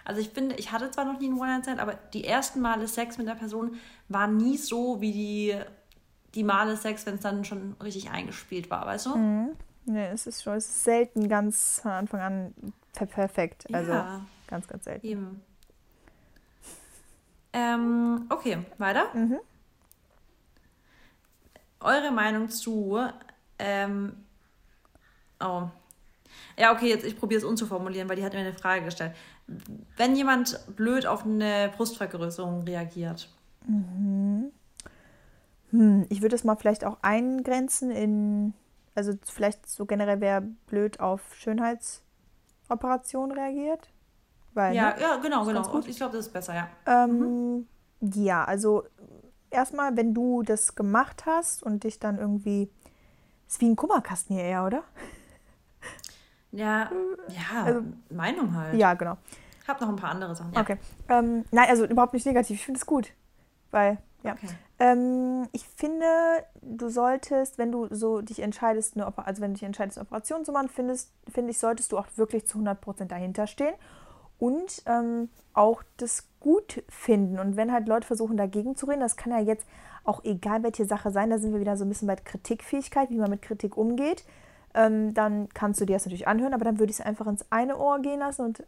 Also 0.04 0.20
ich 0.20 0.28
finde, 0.28 0.56
ich 0.56 0.70
hatte 0.70 0.90
zwar 0.90 1.06
noch 1.06 1.18
nie 1.18 1.26
einen 1.26 1.38
One-Night-Stand, 1.38 1.80
aber 1.80 1.94
die 2.12 2.24
ersten 2.24 2.60
Male 2.60 2.88
Sex 2.88 3.16
mit 3.16 3.26
der 3.26 3.34
Person 3.34 3.76
waren 4.08 4.36
nie 4.36 4.58
so 4.58 5.00
wie 5.00 5.12
die, 5.12 5.54
die 6.34 6.44
Male 6.44 6.76
Sex, 6.76 7.06
wenn 7.06 7.14
es 7.14 7.22
dann 7.22 7.46
schon 7.46 7.74
richtig 7.82 8.10
eingespielt 8.10 8.70
war, 8.70 8.86
weißt 8.86 9.06
du? 9.06 9.16
Mhm. 9.16 9.48
Nee, 9.86 10.08
es 10.08 10.26
ist 10.26 10.42
schon, 10.42 10.54
es 10.54 10.66
ist 10.66 10.84
selten 10.84 11.28
ganz 11.28 11.80
von 11.82 11.90
Anfang 11.90 12.20
an 12.20 12.54
perfekt. 13.06 13.66
Also 13.72 13.92
ja. 13.92 14.26
ganz, 14.46 14.66
ganz 14.66 14.84
selten. 14.84 15.06
Eben. 15.06 15.42
Ähm, 17.52 18.26
okay, 18.28 18.58
weiter. 18.78 19.06
Mhm. 19.14 19.38
Eure 21.80 22.10
Meinung 22.10 22.48
zu. 22.48 22.98
Ähm, 23.58 24.12
oh. 25.40 25.64
Ja, 26.58 26.72
okay, 26.72 26.88
jetzt 26.88 27.04
ich 27.04 27.18
probiere 27.18 27.38
es 27.38 27.44
umzuformulieren, 27.44 28.08
weil 28.08 28.16
die 28.16 28.24
hat 28.24 28.34
mir 28.34 28.40
eine 28.40 28.52
Frage 28.52 28.84
gestellt. 28.84 29.14
Wenn 29.96 30.14
jemand 30.14 30.60
blöd 30.76 31.06
auf 31.06 31.24
eine 31.24 31.72
Brustvergrößerung 31.76 32.64
reagiert. 32.64 33.28
Mhm. 33.66 34.52
Hm, 35.70 36.06
ich 36.08 36.22
würde 36.22 36.36
es 36.36 36.44
mal 36.44 36.56
vielleicht 36.56 36.84
auch 36.84 36.98
eingrenzen 37.02 37.90
in, 37.90 38.54
also 38.94 39.12
vielleicht 39.24 39.68
so 39.68 39.86
generell 39.86 40.20
wer 40.20 40.40
blöd 40.40 41.00
auf 41.00 41.34
Schönheits 41.34 42.02
Operation 42.68 43.32
reagiert. 43.32 43.88
Weil, 44.54 44.74
ja, 44.74 44.94
ne? 44.94 45.00
ja, 45.00 45.16
genau, 45.16 45.44
genau. 45.44 45.62
Gut. 45.62 45.86
Ich 45.86 45.96
glaube, 45.96 46.16
das 46.16 46.26
ist 46.26 46.32
besser, 46.32 46.54
ja. 46.54 46.68
Ähm, 46.86 47.18
mhm. 47.20 47.66
Ja, 48.00 48.44
also 48.44 48.84
erstmal, 49.50 49.96
wenn 49.96 50.14
du 50.14 50.42
das 50.42 50.74
gemacht 50.74 51.24
hast 51.26 51.62
und 51.62 51.84
dich 51.84 51.98
dann 51.98 52.18
irgendwie. 52.18 52.70
Ist 53.46 53.60
wie 53.62 53.68
ein 53.70 53.76
Kummerkasten 53.76 54.36
hier 54.36 54.44
eher, 54.44 54.66
oder? 54.66 54.82
Ja, 56.50 56.90
ja, 57.28 57.64
also, 57.64 57.82
Meinung 58.08 58.56
halt. 58.56 58.74
Ja, 58.74 58.94
genau. 58.94 59.18
Ich 59.62 59.68
habe 59.68 59.82
noch 59.82 59.90
ein 59.90 59.96
paar 59.96 60.12
andere 60.12 60.34
Sachen. 60.34 60.54
Ja. 60.54 60.62
Okay. 60.62 60.78
Ähm, 61.10 61.44
nein, 61.50 61.68
also 61.68 61.84
überhaupt 61.84 62.14
nicht 62.14 62.24
negativ. 62.24 62.56
Ich 62.56 62.64
finde 62.64 62.78
es 62.78 62.86
gut. 62.86 63.12
Weil, 63.70 63.98
ja. 64.22 64.32
Okay. 64.32 64.48
Ähm, 64.78 65.48
ich 65.52 65.66
finde, 65.68 66.06
du 66.62 66.88
solltest, 66.88 67.58
wenn 67.58 67.72
du 67.72 67.88
so 67.90 68.20
dich 68.20 68.40
entscheidest, 68.40 68.96
eine 68.96 69.06
also 69.18 69.42
wenn 69.42 69.50
du 69.50 69.54
dich 69.54 69.64
entscheidest, 69.64 69.98
eine 69.98 70.06
Operation 70.06 70.44
zu 70.44 70.52
machen, 70.52 70.68
findest, 70.68 71.10
finde 71.28 71.50
ich, 71.50 71.58
solltest 71.58 71.92
du 71.92 71.98
auch 71.98 72.06
wirklich 72.16 72.46
zu 72.46 72.58
100% 72.58 73.06
dahinter 73.06 73.46
stehen 73.46 73.74
und 74.38 74.82
ähm, 74.86 75.30
auch 75.52 75.82
das 75.96 76.28
gut 76.38 76.84
finden. 76.88 77.38
Und 77.38 77.56
wenn 77.56 77.72
halt 77.72 77.88
Leute 77.88 78.06
versuchen, 78.06 78.36
dagegen 78.36 78.76
zu 78.76 78.86
reden, 78.86 79.00
das 79.00 79.16
kann 79.16 79.32
ja 79.32 79.40
jetzt 79.40 79.66
auch 80.04 80.24
egal 80.24 80.62
welche 80.62 80.84
Sache 80.84 81.10
sein, 81.10 81.30
da 81.30 81.38
sind 81.38 81.52
wir 81.52 81.60
wieder 81.60 81.76
so 81.76 81.84
ein 81.84 81.88
bisschen 81.88 82.08
bei 82.08 82.16
Kritikfähigkeit, 82.16 83.10
wie 83.10 83.18
man 83.18 83.30
mit 83.30 83.42
Kritik 83.42 83.76
umgeht, 83.76 84.24
ähm, 84.74 85.12
dann 85.12 85.48
kannst 85.50 85.80
du 85.80 85.86
dir 85.86 85.94
das 85.94 86.06
natürlich 86.06 86.28
anhören, 86.28 86.54
aber 86.54 86.64
dann 86.64 86.78
würde 86.78 86.90
ich 86.90 87.00
es 87.00 87.04
einfach 87.04 87.26
ins 87.26 87.44
eine 87.50 87.76
Ohr 87.76 87.98
gehen 88.00 88.20
lassen 88.20 88.42
und 88.42 88.64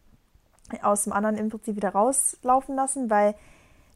aus 0.83 1.05
dem 1.05 1.13
anderen 1.13 1.37
im 1.37 1.49
Prinzip 1.49 1.77
wieder 1.77 1.91
rauslaufen 1.91 2.75
lassen, 2.75 3.11
weil 3.11 3.35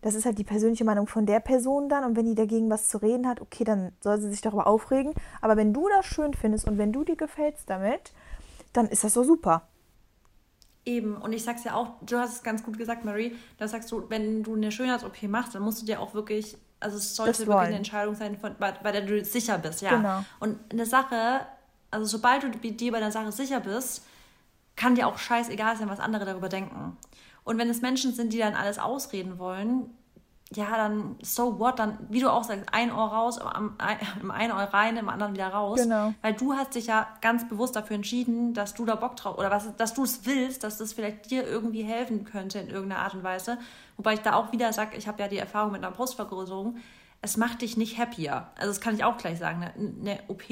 das 0.04 0.14
ist 0.14 0.26
halt 0.26 0.36
die 0.36 0.44
persönliche 0.44 0.84
Meinung 0.84 1.06
von 1.06 1.24
der 1.24 1.40
Person 1.40 1.88
dann. 1.88 2.04
Und 2.04 2.14
wenn 2.14 2.26
die 2.26 2.34
dagegen 2.34 2.68
was 2.68 2.88
zu 2.88 2.98
reden 2.98 3.26
hat, 3.26 3.40
okay, 3.40 3.64
dann 3.64 3.92
soll 4.02 4.20
sie 4.20 4.28
sich 4.28 4.42
darüber 4.42 4.66
aufregen. 4.66 5.14
Aber 5.40 5.56
wenn 5.56 5.72
du 5.72 5.88
das 5.88 6.04
schön 6.04 6.34
findest 6.34 6.68
und 6.68 6.76
wenn 6.76 6.92
du 6.92 7.04
dir 7.04 7.16
gefällst 7.16 7.70
damit, 7.70 8.12
dann 8.74 8.86
ist 8.86 9.02
das 9.02 9.14
so 9.14 9.24
super. 9.24 9.66
Eben, 10.84 11.16
und 11.16 11.32
ich 11.32 11.42
sag's 11.42 11.64
ja 11.64 11.74
auch, 11.74 11.92
du 12.02 12.18
hast 12.18 12.34
es 12.34 12.42
ganz 12.42 12.62
gut 12.62 12.76
gesagt, 12.76 13.06
Marie, 13.06 13.34
da 13.56 13.66
sagst 13.66 13.90
du, 13.92 14.04
wenn 14.10 14.42
du 14.42 14.54
eine 14.54 14.70
Schönheits-OP 14.70 15.22
machst, 15.22 15.54
dann 15.54 15.62
musst 15.62 15.80
du 15.80 15.86
dir 15.86 15.98
auch 16.00 16.12
wirklich, 16.12 16.58
also 16.80 16.98
es 16.98 17.16
sollte 17.16 17.38
wirklich 17.38 17.56
eine 17.56 17.76
Entscheidung 17.76 18.14
sein, 18.14 18.36
von, 18.36 18.56
bei, 18.58 18.72
bei, 18.72 18.92
der 18.92 19.00
du 19.00 19.24
sicher 19.24 19.56
bist, 19.56 19.80
ja. 19.80 19.96
Genau. 19.96 20.22
Und 20.38 20.58
eine 20.70 20.84
Sache, 20.84 21.46
also 21.90 22.04
sobald 22.04 22.42
du 22.42 22.50
dir 22.50 22.92
bei 22.92 22.98
einer 22.98 23.10
Sache 23.10 23.32
sicher 23.32 23.60
bist, 23.60 24.04
kann 24.76 24.96
dir 24.96 25.06
auch 25.06 25.16
scheißegal 25.16 25.78
sein, 25.78 25.88
was 25.88 25.98
andere 25.98 26.26
darüber 26.26 26.50
denken. 26.50 26.98
Und 27.44 27.58
wenn 27.58 27.68
es 27.68 27.82
Menschen 27.82 28.12
sind, 28.12 28.32
die 28.32 28.38
dann 28.38 28.54
alles 28.54 28.78
ausreden 28.78 29.38
wollen, 29.38 29.90
ja, 30.56 30.76
dann 30.76 31.16
so 31.22 31.58
what, 31.58 31.78
dann, 31.78 31.98
wie 32.10 32.20
du 32.20 32.30
auch 32.30 32.44
sagst, 32.44 32.66
ein 32.72 32.92
Ohr 32.92 33.08
raus, 33.08 33.38
im 33.38 34.30
einen 34.30 34.52
Ohr 34.52 34.58
rein, 34.58 34.96
im 34.96 35.08
anderen 35.08 35.34
wieder 35.34 35.48
raus. 35.48 35.80
Genau. 35.80 36.14
Weil 36.22 36.34
du 36.34 36.54
hast 36.54 36.74
dich 36.74 36.86
ja 36.86 37.08
ganz 37.20 37.48
bewusst 37.48 37.76
dafür 37.76 37.96
entschieden, 37.96 38.54
dass 38.54 38.74
du 38.74 38.84
da 38.84 38.94
Bock 38.94 39.16
drauf, 39.16 39.38
oder 39.38 39.50
was, 39.50 39.74
dass 39.76 39.94
du 39.94 40.04
es 40.04 40.26
willst, 40.26 40.62
dass 40.62 40.78
das 40.78 40.92
vielleicht 40.92 41.30
dir 41.30 41.46
irgendwie 41.46 41.82
helfen 41.82 42.24
könnte 42.24 42.58
in 42.58 42.68
irgendeiner 42.68 43.02
Art 43.02 43.14
und 43.14 43.24
Weise. 43.24 43.58
Wobei 43.96 44.14
ich 44.14 44.20
da 44.20 44.34
auch 44.34 44.52
wieder 44.52 44.72
sage, 44.72 44.96
ich 44.96 45.08
habe 45.08 45.22
ja 45.22 45.28
die 45.28 45.38
Erfahrung 45.38 45.72
mit 45.72 45.82
einer 45.82 45.94
Brustvergrößerung, 45.94 46.76
es 47.22 47.36
macht 47.38 47.62
dich 47.62 47.76
nicht 47.76 47.98
happier. 47.98 48.48
Also 48.56 48.68
das 48.68 48.80
kann 48.82 48.94
ich 48.94 49.02
auch 49.02 49.16
gleich 49.16 49.38
sagen. 49.38 49.62
Eine, 49.62 49.94
eine 50.00 50.20
OP, 50.28 50.44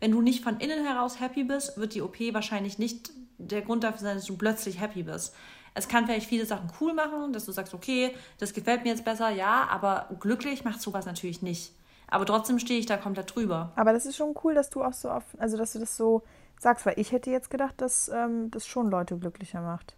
wenn 0.00 0.10
du 0.10 0.22
nicht 0.22 0.42
von 0.42 0.58
innen 0.58 0.84
heraus 0.84 1.20
happy 1.20 1.44
bist, 1.44 1.76
wird 1.76 1.94
die 1.94 2.00
OP 2.00 2.18
wahrscheinlich 2.32 2.78
nicht 2.78 3.10
der 3.38 3.60
Grund 3.60 3.84
dafür 3.84 4.00
sein, 4.00 4.16
dass 4.16 4.24
du 4.24 4.36
plötzlich 4.36 4.80
happy 4.80 5.02
bist. 5.02 5.34
Es 5.76 5.88
kann 5.88 6.06
vielleicht 6.06 6.26
viele 6.26 6.46
Sachen 6.46 6.72
cool 6.80 6.94
machen, 6.94 7.32
dass 7.32 7.44
du 7.44 7.52
sagst, 7.52 7.74
okay, 7.74 8.14
das 8.38 8.54
gefällt 8.54 8.82
mir 8.82 8.90
jetzt 8.90 9.04
besser, 9.04 9.28
ja, 9.28 9.68
aber 9.70 10.08
glücklich 10.20 10.64
macht 10.64 10.80
sowas 10.80 11.04
natürlich 11.04 11.42
nicht. 11.42 11.74
Aber 12.08 12.24
trotzdem 12.24 12.58
stehe 12.58 12.80
ich 12.80 12.86
da 12.86 12.96
komplett 12.96 13.34
drüber. 13.34 13.72
Aber 13.76 13.92
das 13.92 14.06
ist 14.06 14.16
schon 14.16 14.34
cool, 14.42 14.54
dass 14.54 14.70
du 14.70 14.82
auch 14.82 14.94
so 14.94 15.10
oft, 15.10 15.26
also 15.38 15.58
dass 15.58 15.74
du 15.74 15.78
das 15.78 15.96
so 15.96 16.22
sagst, 16.58 16.86
weil 16.86 16.98
ich 16.98 17.12
hätte 17.12 17.30
jetzt 17.30 17.50
gedacht, 17.50 17.74
dass 17.78 18.08
ähm, 18.08 18.50
das 18.50 18.66
schon 18.66 18.90
Leute 18.90 19.18
glücklicher 19.18 19.60
macht. 19.60 19.96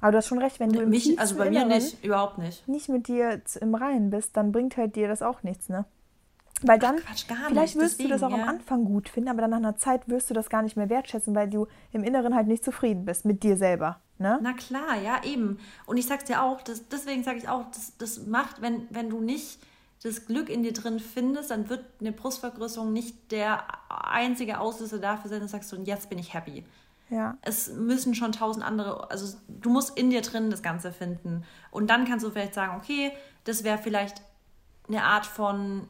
Aber 0.00 0.12
du 0.12 0.18
hast 0.18 0.26
schon 0.26 0.38
recht, 0.38 0.60
wenn 0.60 0.70
du 0.70 0.80
im 0.82 0.90
Mich, 0.90 1.18
also 1.18 1.36
bei 1.36 1.48
mir 1.48 1.64
nicht, 1.64 2.04
überhaupt 2.04 2.36
nicht. 2.36 2.68
Nicht 2.68 2.90
mit 2.90 3.08
dir 3.08 3.40
im 3.60 3.74
Reinen 3.74 4.10
bist, 4.10 4.36
dann 4.36 4.52
bringt 4.52 4.76
halt 4.76 4.96
dir 4.96 5.08
das 5.08 5.22
auch 5.22 5.42
nichts, 5.42 5.70
ne? 5.70 5.86
Weil 6.62 6.78
dann, 6.78 6.96
Quatsch, 6.96 7.26
vielleicht 7.26 7.76
nicht. 7.76 7.84
wirst 7.84 7.98
Deswegen, 7.98 8.08
du 8.08 8.14
das 8.14 8.22
auch 8.22 8.30
ja. 8.30 8.42
am 8.42 8.48
Anfang 8.48 8.84
gut 8.84 9.08
finden, 9.08 9.28
aber 9.28 9.42
dann 9.42 9.50
nach 9.50 9.58
einer 9.58 9.76
Zeit 9.76 10.08
wirst 10.08 10.30
du 10.30 10.34
das 10.34 10.48
gar 10.48 10.62
nicht 10.62 10.76
mehr 10.76 10.88
wertschätzen, 10.88 11.34
weil 11.34 11.50
du 11.50 11.66
im 11.92 12.02
Inneren 12.02 12.34
halt 12.34 12.46
nicht 12.46 12.64
zufrieden 12.64 13.04
bist 13.04 13.24
mit 13.24 13.42
dir 13.42 13.56
selber. 13.56 14.00
Ne? 14.18 14.38
Na 14.40 14.54
klar, 14.54 14.96
ja, 15.02 15.22
eben. 15.24 15.58
Und 15.84 15.98
ich 15.98 16.06
sag's 16.06 16.24
dir 16.24 16.42
auch, 16.42 16.62
das, 16.62 16.88
deswegen 16.88 17.22
sage 17.22 17.38
ich 17.38 17.48
auch, 17.48 17.66
das, 17.72 17.96
das 17.98 18.26
macht, 18.26 18.62
wenn, 18.62 18.86
wenn 18.90 19.10
du 19.10 19.20
nicht 19.20 19.60
das 20.02 20.26
Glück 20.26 20.48
in 20.48 20.62
dir 20.62 20.72
drin 20.72 20.98
findest, 21.00 21.50
dann 21.50 21.68
wird 21.68 21.84
eine 22.00 22.12
Brustvergrößerung 22.12 22.92
nicht 22.92 23.32
der 23.32 23.64
einzige 23.88 24.60
Auslöser 24.60 24.98
dafür 24.98 25.28
sein, 25.28 25.40
dass 25.40 25.50
du 25.50 25.56
sagst, 25.56 25.72
und 25.74 25.86
jetzt 25.86 26.08
bin 26.08 26.18
ich 26.18 26.32
happy. 26.32 26.64
Ja. 27.10 27.36
Es 27.42 27.72
müssen 27.72 28.14
schon 28.14 28.32
tausend 28.32 28.64
andere, 28.64 29.10
also 29.10 29.36
du 29.48 29.70
musst 29.70 29.96
in 29.98 30.10
dir 30.10 30.22
drin 30.22 30.50
das 30.50 30.62
Ganze 30.62 30.92
finden. 30.92 31.44
Und 31.70 31.88
dann 31.88 32.04
kannst 32.04 32.24
du 32.24 32.30
vielleicht 32.30 32.54
sagen, 32.54 32.76
okay, 32.80 33.12
das 33.44 33.64
wäre 33.64 33.78
vielleicht 33.78 34.22
eine 34.88 35.02
Art 35.02 35.26
von 35.26 35.86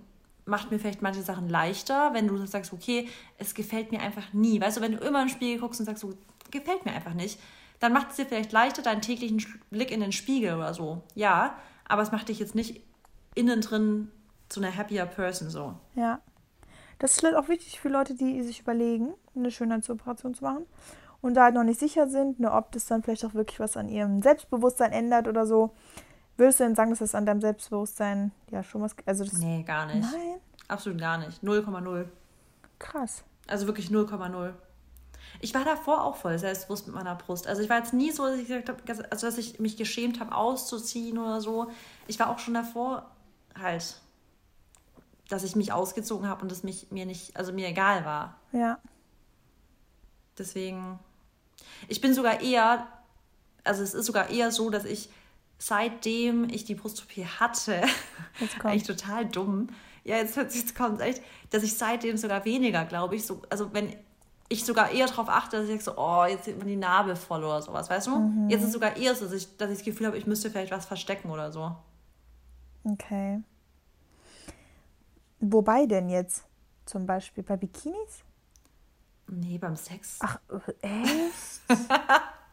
macht 0.47 0.71
mir 0.71 0.79
vielleicht 0.79 1.03
manche 1.03 1.23
Sachen 1.23 1.49
leichter, 1.49 2.15
wenn 2.15 2.29
du 2.29 2.47
sagst, 2.47 2.73
okay, 2.73 3.09
es 3.37 3.55
gefällt 3.55 3.93
mir 3.93 4.01
einfach 4.01 4.33
nie. 4.33 4.61
Weißt 4.61 4.77
du, 4.77 4.81
wenn 4.81 4.93
du 4.93 4.99
immer 4.99 5.23
im 5.23 5.29
Spiegel 5.29 5.61
guckst 5.61 5.81
und 5.81 5.87
sagst, 5.87 6.03
so, 6.03 6.15
gefällt 6.51 6.85
mir 6.87 6.93
einfach 6.93 7.15
nicht, 7.15 7.39
dann 7.81 7.93
macht 7.93 8.11
es 8.11 8.17
dir 8.17 8.27
vielleicht 8.27 8.53
leichter 8.53 8.83
deinen 8.83 9.03
täglichen 9.03 9.45
Blick 9.71 9.91
in 9.91 10.01
den 10.01 10.13
Spiegel 10.13 10.55
oder 10.55 10.73
so. 10.73 11.03
Ja, 11.15 11.57
aber 11.87 12.03
es 12.03 12.13
macht 12.13 12.29
dich 12.29 12.39
jetzt 12.39 12.55
nicht 12.55 12.81
innen 13.35 13.61
drin 13.61 14.11
zu 14.49 14.61
einer 14.61 14.75
happier 14.75 15.05
Person 15.07 15.51
so. 15.51 15.75
Ja. 15.95 16.21
Das 16.99 17.13
ist 17.13 17.21
vielleicht 17.21 17.37
auch 17.37 17.49
wichtig 17.49 17.79
für 17.79 17.91
Leute, 17.91 18.15
die 18.15 18.43
sich 18.43 18.61
überlegen, 18.61 19.13
eine 19.35 19.51
Schönheitsoperation 19.51 20.35
zu 20.35 20.45
machen 20.45 20.65
und 21.21 21.35
da 21.35 21.45
halt 21.45 21.55
noch 21.55 21.65
nicht 21.65 21.81
sicher 21.81 22.09
sind, 22.09 22.41
ne, 22.41 22.53
ob 22.53 22.73
das 22.73 22.87
dann 22.87 23.03
vielleicht 23.03 23.25
auch 23.25 23.35
wirklich 23.35 23.61
was 23.61 23.77
an 23.77 23.89
ihrem 23.89 24.23
Selbstbewusstsein 24.23 24.93
ändert 24.93 25.29
oder 25.29 25.47
so. 25.47 25.73
Würdest 26.37 26.61
du 26.61 26.65
denn 26.65 26.75
sagen, 26.75 26.91
dass 26.91 26.99
das 26.99 27.15
an 27.15 27.27
deinem 27.27 27.41
Selbstbewusstsein 27.41 28.33
ja 28.51 28.63
schon 28.63 28.83
was. 28.83 28.95
Also 29.07 29.25
das, 29.25 29.35
nee, 29.35 29.63
gar 29.63 29.87
nicht. 29.87 30.03
Nein. 30.03 30.41
Absolut 30.69 31.01
gar 31.01 31.19
nicht. 31.19 31.43
0,0. 31.43 32.07
Krass. 32.79 33.25
Also 33.47 33.67
wirklich 33.67 33.89
0,0. 33.89 34.53
Ich 35.41 35.55
war 35.55 35.65
davor 35.65 36.05
auch 36.05 36.17
voll 36.17 36.39
selbstbewusst 36.39 36.87
mit 36.87 36.97
meiner 36.97 37.15
Brust. 37.15 37.47
Also 37.47 37.63
ich 37.63 37.69
war 37.69 37.79
jetzt 37.79 37.93
nie 37.93 38.11
so, 38.11 38.27
dass 38.27 38.37
ich 38.37 38.49
gesagt 38.49 38.69
habe, 38.69 38.81
also 39.11 39.27
dass 39.27 39.39
ich 39.39 39.61
mich 39.61 39.77
geschämt 39.77 40.21
habe, 40.21 40.35
auszuziehen 40.35 41.19
oder 41.19 41.41
so. 41.41 41.71
Ich 42.07 42.19
war 42.19 42.31
auch 42.31 42.39
schon 42.39 42.55
davor 42.55 43.11
halt, 43.59 44.01
dass 45.29 45.45
ich 45.45 45.57
mich 45.57 45.73
ausgezogen 45.73 46.29
habe 46.29 46.43
und 46.43 46.51
das 46.51 46.63
mich 46.63 46.91
mir 46.91 47.07
nicht, 47.07 47.37
also 47.37 47.53
mir 47.53 47.69
egal 47.69 48.05
war. 48.05 48.39
Ja. 48.53 48.79
Deswegen, 50.39 50.99
ich 51.89 52.01
bin 52.01 52.15
sogar 52.15 52.41
eher, 52.41 52.87
also 53.65 53.83
es 53.83 53.95
ist 53.95 54.07
sogar 54.07 54.31
eher 54.31 54.51
so, 54.51 54.71
dass 54.71 54.85
ich 54.85 55.11
seitdem 55.59 56.49
ich 56.49 56.65
die 56.65 56.75
Brust-OP 56.75 57.25
hatte, 57.41 57.83
eigentlich 58.63 58.85
total 58.85 59.27
dumm. 59.27 59.69
Ja, 60.05 60.17
jetzt, 60.17 60.37
jetzt 60.37 60.75
kommt 60.75 61.01
es 61.01 61.07
echt, 61.07 61.23
dass 61.51 61.63
ich 61.63 61.77
seitdem 61.77 62.17
sogar 62.17 62.45
weniger, 62.45 62.85
glaube 62.85 63.17
ich, 63.17 63.27
so, 63.27 63.43
also 63.51 63.73
wenn 63.73 63.95
ich 64.49 64.65
sogar 64.65 64.93
eher 64.93 65.07
darauf 65.07 65.29
achte, 65.29 65.61
dass 65.61 65.69
ich 65.69 65.83
so, 65.83 65.97
oh, 65.97 66.25
jetzt 66.25 66.45
sieht 66.45 66.59
man 66.59 66.69
die 66.69 66.77
Narbe 66.77 67.17
voll 67.17 67.43
oder 67.43 67.61
sowas, 67.63 67.91
weißt 67.91 68.07
du? 68.07 68.17
Mhm. 68.17 68.51
Jetzt 68.51 68.63
ist 68.63 68.73
sogar 68.73 68.97
eher 68.97 69.15
so, 69.15 69.25
dass 69.25 69.35
ich, 69.35 69.57
dass 69.57 69.71
ich 69.71 69.79
das 69.79 69.85
Gefühl 69.85 70.07
habe, 70.07 70.19
ich 70.19 70.27
müsste 70.27 70.51
vielleicht 70.51 70.71
was 70.71 70.87
verstecken 70.87 71.31
oder 71.31 71.51
so. 71.51 71.75
Okay. 72.85 73.43
Wobei 75.41 75.87
denn 75.87 76.09
jetzt? 76.09 76.45
Zum 76.85 77.05
Beispiel 77.07 77.43
bei 77.43 77.57
Bikinis? 77.57 78.23
Nee, 79.29 79.59
beim 79.59 79.75
Sex. 79.75 80.19
Ach, 80.21 80.39
äh, 80.49 80.73
echt? 80.83 81.63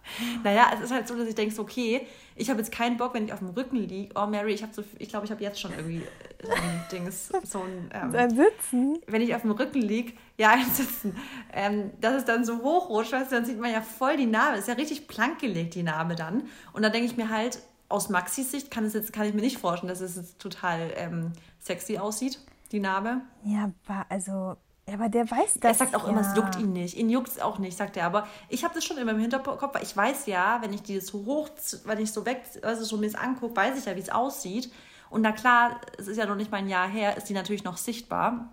naja, 0.44 0.72
es 0.74 0.82
ist 0.82 0.92
halt 0.92 1.08
so, 1.08 1.16
dass 1.18 1.28
ich 1.28 1.36
denke, 1.36 1.60
okay, 1.60 2.08
ich 2.36 2.50
habe 2.50 2.60
jetzt 2.60 2.72
keinen 2.72 2.98
Bock, 2.98 3.13
wenn 3.13 3.26
ich 3.26 3.34
auf 3.34 3.39
dem 3.39 3.50
Rücken 3.50 3.78
liege. 3.78 4.13
Oh, 4.16 4.26
Mary, 4.26 4.54
ich 4.54 4.63
habe 4.63 4.74
so, 4.74 4.84
ich 5.00 5.10
glaube, 5.10 5.26
ich 5.26 5.32
habe 5.32 5.42
jetzt 5.42 5.60
schon 5.60 5.72
irgendwie 5.72 6.02
so 6.42 6.52
ein 6.52 6.84
Dings, 6.92 7.32
so 7.44 7.60
ein, 7.60 7.89
ähm, 7.94 8.16
ein 8.16 8.30
Sitzen. 8.30 9.00
Wenn 9.08 9.22
ich 9.22 9.36
auf 9.36 9.42
dem 9.42 9.52
Rücken 9.52 9.82
liege, 9.82 10.13
ja, 10.38 10.52
ein 10.54 10.70
Sitzen, 10.70 11.16
ähm, 11.52 11.92
dass 12.02 12.16
es 12.16 12.26
dann 12.26 12.46
so 12.46 12.62
hochrutscht, 12.62 13.12
weißt 13.12 13.32
du, 13.32 13.36
dann 13.36 13.46
sieht 13.46 13.60
man 13.60 13.72
ja 13.72 13.82
voll 13.82 14.18
die 14.18 14.26
Narbe. 14.26 14.58
Ist 14.58 14.68
ja 14.68 14.74
richtig 14.74 15.08
plank 15.08 15.39
gelegt, 15.39 15.76
die 15.76 15.84
Narbe 15.84 16.16
dann. 16.16 16.44
Und 16.74 16.84
da 16.84 16.89
denke 16.89 17.06
ich 17.06 17.18
mir 17.18 17.30
halt, 17.30 17.60
aus 17.89 18.10
Maxis 18.10 18.50
Sicht 18.50 18.72
kann, 18.72 18.86
es 18.86 18.94
jetzt, 18.94 19.13
kann 19.13 19.28
ich 19.28 19.36
mir 19.36 19.42
nicht 19.42 19.60
vorstellen, 19.60 19.89
dass 19.89 20.02
es 20.02 20.16
jetzt 20.16 20.39
total 20.39 20.92
ähm, 20.96 21.32
sexy 21.60 22.00
aussieht, 22.00 22.39
die 22.72 22.80
Narbe. 22.80 23.22
Ja, 23.44 23.72
also 24.10 24.58
ja, 24.88 24.96
aber 24.96 25.08
der 25.08 25.30
weiß 25.30 25.56
das. 25.62 25.80
Er 25.80 25.86
sagt 25.86 25.96
auch 25.96 26.04
ja. 26.04 26.10
immer, 26.10 26.22
es 26.22 26.36
juckt 26.36 26.60
ihn 26.60 26.74
nicht. 26.74 26.98
Ihn 26.98 27.10
juckt 27.10 27.30
es 27.30 27.39
auch 27.39 27.58
nicht, 27.58 27.78
sagt 27.78 27.96
er. 27.96 28.06
Aber 28.06 28.28
ich 28.50 28.65
habe 28.65 28.74
das 28.74 28.84
schon 28.84 28.98
immer 28.98 29.12
im 29.12 29.19
Hinterkopf, 29.19 29.74
weil 29.74 29.84
ich 29.84 29.96
weiß 29.96 30.26
ja, 30.26 30.58
wenn 30.62 30.74
ich 30.74 30.84
die 30.84 31.00
so 31.00 31.26
hoch, 31.26 31.50
wenn 31.86 32.00
ich 32.00 32.12
so 32.12 32.26
weg, 32.26 32.41
also 32.62 32.84
so 32.84 32.98
mir 32.98 33.10
das 33.10 33.15
angucke, 33.15 33.56
weiß 33.56 33.80
ich 33.80 33.86
ja, 33.86 33.96
wie 33.96 34.02
es 34.02 34.10
aussieht. 34.10 34.72
Und 35.10 35.22
na 35.22 35.32
klar, 35.32 35.80
es 35.98 36.08
ist 36.08 36.17
ja 36.17 36.26
noch 36.26 36.36
nicht 36.36 36.52
mal 36.52 36.58
ein 36.58 36.67
Jahr 36.67 36.89
her, 36.89 37.15
ist 37.15 37.30
die 37.30 37.34
natürlich 37.34 37.63
noch 37.63 37.78
sichtbar. 37.78 38.50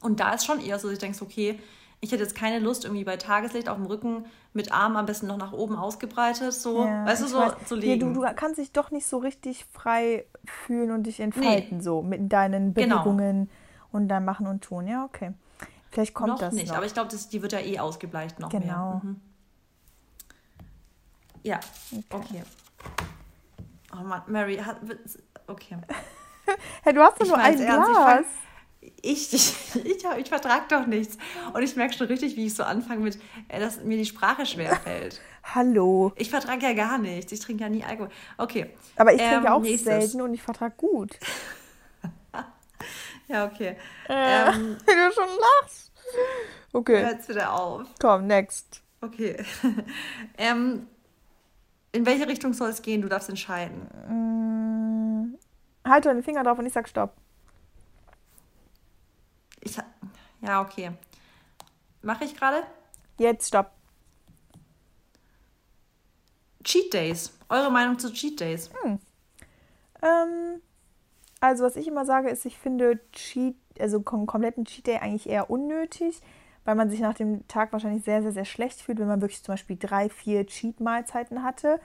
Und 0.00 0.20
da 0.20 0.32
ist 0.34 0.44
schon 0.44 0.60
eher 0.60 0.78
so, 0.78 0.86
dass 0.86 0.94
ich 0.94 1.00
denke, 1.00 1.20
okay, 1.22 1.58
ich 2.00 2.12
hätte 2.12 2.22
jetzt 2.22 2.36
keine 2.36 2.60
Lust, 2.60 2.84
irgendwie 2.84 3.02
bei 3.02 3.16
Tageslicht 3.16 3.68
auf 3.68 3.76
dem 3.76 3.86
Rücken 3.86 4.26
mit 4.52 4.70
Armen 4.70 4.96
am 4.96 5.06
besten 5.06 5.26
noch 5.26 5.38
nach 5.38 5.52
oben 5.52 5.74
ausgebreitet, 5.74 6.52
so, 6.52 6.84
ja, 6.84 7.04
weißt 7.04 7.22
du, 7.22 7.26
so 7.26 7.38
weiß, 7.38 7.52
zu 7.66 7.74
liegen. 7.74 8.14
du, 8.14 8.20
du 8.20 8.26
kannst 8.36 8.58
dich 8.58 8.70
doch 8.70 8.92
nicht 8.92 9.06
so 9.06 9.18
richtig 9.18 9.66
frei 9.72 10.24
fühlen 10.44 10.92
und 10.92 11.04
dich 11.04 11.18
entfalten, 11.18 11.78
nee. 11.78 11.82
so 11.82 12.02
mit 12.02 12.32
deinen 12.32 12.74
genau. 12.74 12.98
Bewegungen 12.98 13.46
genau. 13.46 13.50
und 13.90 14.08
dein 14.08 14.24
Machen 14.24 14.46
und 14.46 14.62
Tun. 14.62 14.86
Ja, 14.86 15.04
okay. 15.04 15.32
Vielleicht 15.98 16.14
kommt 16.14 16.28
noch 16.28 16.38
das 16.38 16.54
nicht, 16.54 16.68
noch. 16.68 16.76
aber 16.76 16.86
ich 16.86 16.94
glaube, 16.94 17.10
die 17.10 17.42
wird 17.42 17.50
ja 17.50 17.58
eh 17.58 17.80
ausgebleicht 17.80 18.38
noch 18.38 18.50
genau. 18.50 18.66
mehr. 18.66 19.00
Mhm. 19.02 19.20
Ja, 21.42 21.58
okay. 21.90 22.04
okay. 22.10 22.42
Oh 23.92 24.04
Mann, 24.04 24.22
Mary 24.28 24.58
hat. 24.58 24.76
Okay. 25.48 25.76
hey, 26.84 26.92
du 26.92 27.02
hast 27.02 27.20
doch 27.20 27.26
nur 27.26 27.38
ein 27.38 27.56
Glas. 27.56 28.26
Ich, 29.02 29.32
ich, 29.34 29.74
ich, 29.74 30.04
ich 30.04 30.28
vertrage 30.28 30.66
doch 30.68 30.86
nichts. 30.86 31.18
Und 31.52 31.64
ich 31.64 31.74
merke 31.74 31.94
schon 31.94 32.06
richtig, 32.06 32.36
wie 32.36 32.46
ich 32.46 32.54
so 32.54 32.62
anfange 32.62 33.00
mit, 33.00 33.18
äh, 33.48 33.58
dass 33.58 33.82
mir 33.82 33.96
die 33.96 34.06
Sprache 34.06 34.46
schwerfällt. 34.46 35.20
Hallo. 35.52 36.12
Ich 36.14 36.30
vertrage 36.30 36.64
ja 36.64 36.74
gar 36.74 36.98
nichts. 36.98 37.32
Ich 37.32 37.40
trinke 37.40 37.64
ja 37.64 37.68
nie 37.68 37.82
Alkohol. 37.82 38.10
Okay. 38.36 38.70
Aber 38.94 39.12
ich 39.12 39.18
trinke 39.18 39.34
ähm, 39.34 39.44
ja 39.46 39.54
auch 39.54 39.62
nächstes. 39.62 39.84
selten 39.84 40.20
und 40.20 40.32
ich 40.32 40.42
vertrage 40.42 40.76
gut. 40.76 41.18
Ja, 43.28 43.46
okay. 43.46 43.76
Äh, 44.08 44.48
Ähm, 44.48 44.76
Wenn 44.86 44.96
du 44.96 45.12
schon 45.12 45.28
lachst. 45.28 45.87
Okay, 46.72 47.02
hört's 47.02 47.28
wieder 47.28 47.52
auf. 47.54 47.86
komm, 48.00 48.26
next. 48.26 48.82
Okay. 49.00 49.42
ähm, 50.38 50.86
in 51.92 52.04
welche 52.04 52.28
Richtung 52.28 52.52
soll 52.52 52.70
es 52.70 52.82
gehen? 52.82 53.00
Du 53.00 53.08
darfst 53.08 53.28
entscheiden. 53.28 53.86
Mm, 54.08 55.38
halt 55.88 56.04
deinen 56.04 56.22
Finger 56.22 56.42
drauf 56.42 56.58
und 56.58 56.66
ich 56.66 56.72
sag 56.72 56.88
Stopp. 56.88 57.14
Ich, 59.60 59.76
ja, 60.42 60.60
okay. 60.60 60.92
Mache 62.02 62.24
ich 62.24 62.34
gerade? 62.36 62.62
Jetzt 63.18 63.48
Stopp. 63.48 63.72
Cheat 66.64 66.92
Days. 66.92 67.32
Eure 67.48 67.70
Meinung 67.70 67.98
zu 67.98 68.12
Cheat 68.12 68.40
Days? 68.40 68.70
Ähm, 70.02 70.60
also 71.40 71.64
was 71.64 71.76
ich 71.76 71.88
immer 71.88 72.04
sage, 72.04 72.28
ist, 72.28 72.44
ich 72.44 72.58
finde 72.58 73.00
Cheat, 73.12 73.56
also 73.80 74.00
kom 74.00 74.26
kompletten 74.26 74.64
Cheat 74.64 74.86
Day 74.86 74.98
eigentlich 74.98 75.28
eher 75.28 75.50
unnötig, 75.50 76.20
weil 76.64 76.74
man 76.74 76.90
sich 76.90 77.00
nach 77.00 77.14
dem 77.14 77.46
Tag 77.48 77.72
wahrscheinlich 77.72 78.04
sehr, 78.04 78.22
sehr, 78.22 78.32
sehr 78.32 78.44
schlecht 78.44 78.80
fühlt, 78.80 78.98
wenn 78.98 79.08
man 79.08 79.20
wirklich 79.20 79.42
zum 79.42 79.54
Beispiel 79.54 79.76
drei, 79.78 80.08
vier 80.08 80.46
Cheat-Mahlzeiten 80.46 81.42
hatte. 81.42 81.80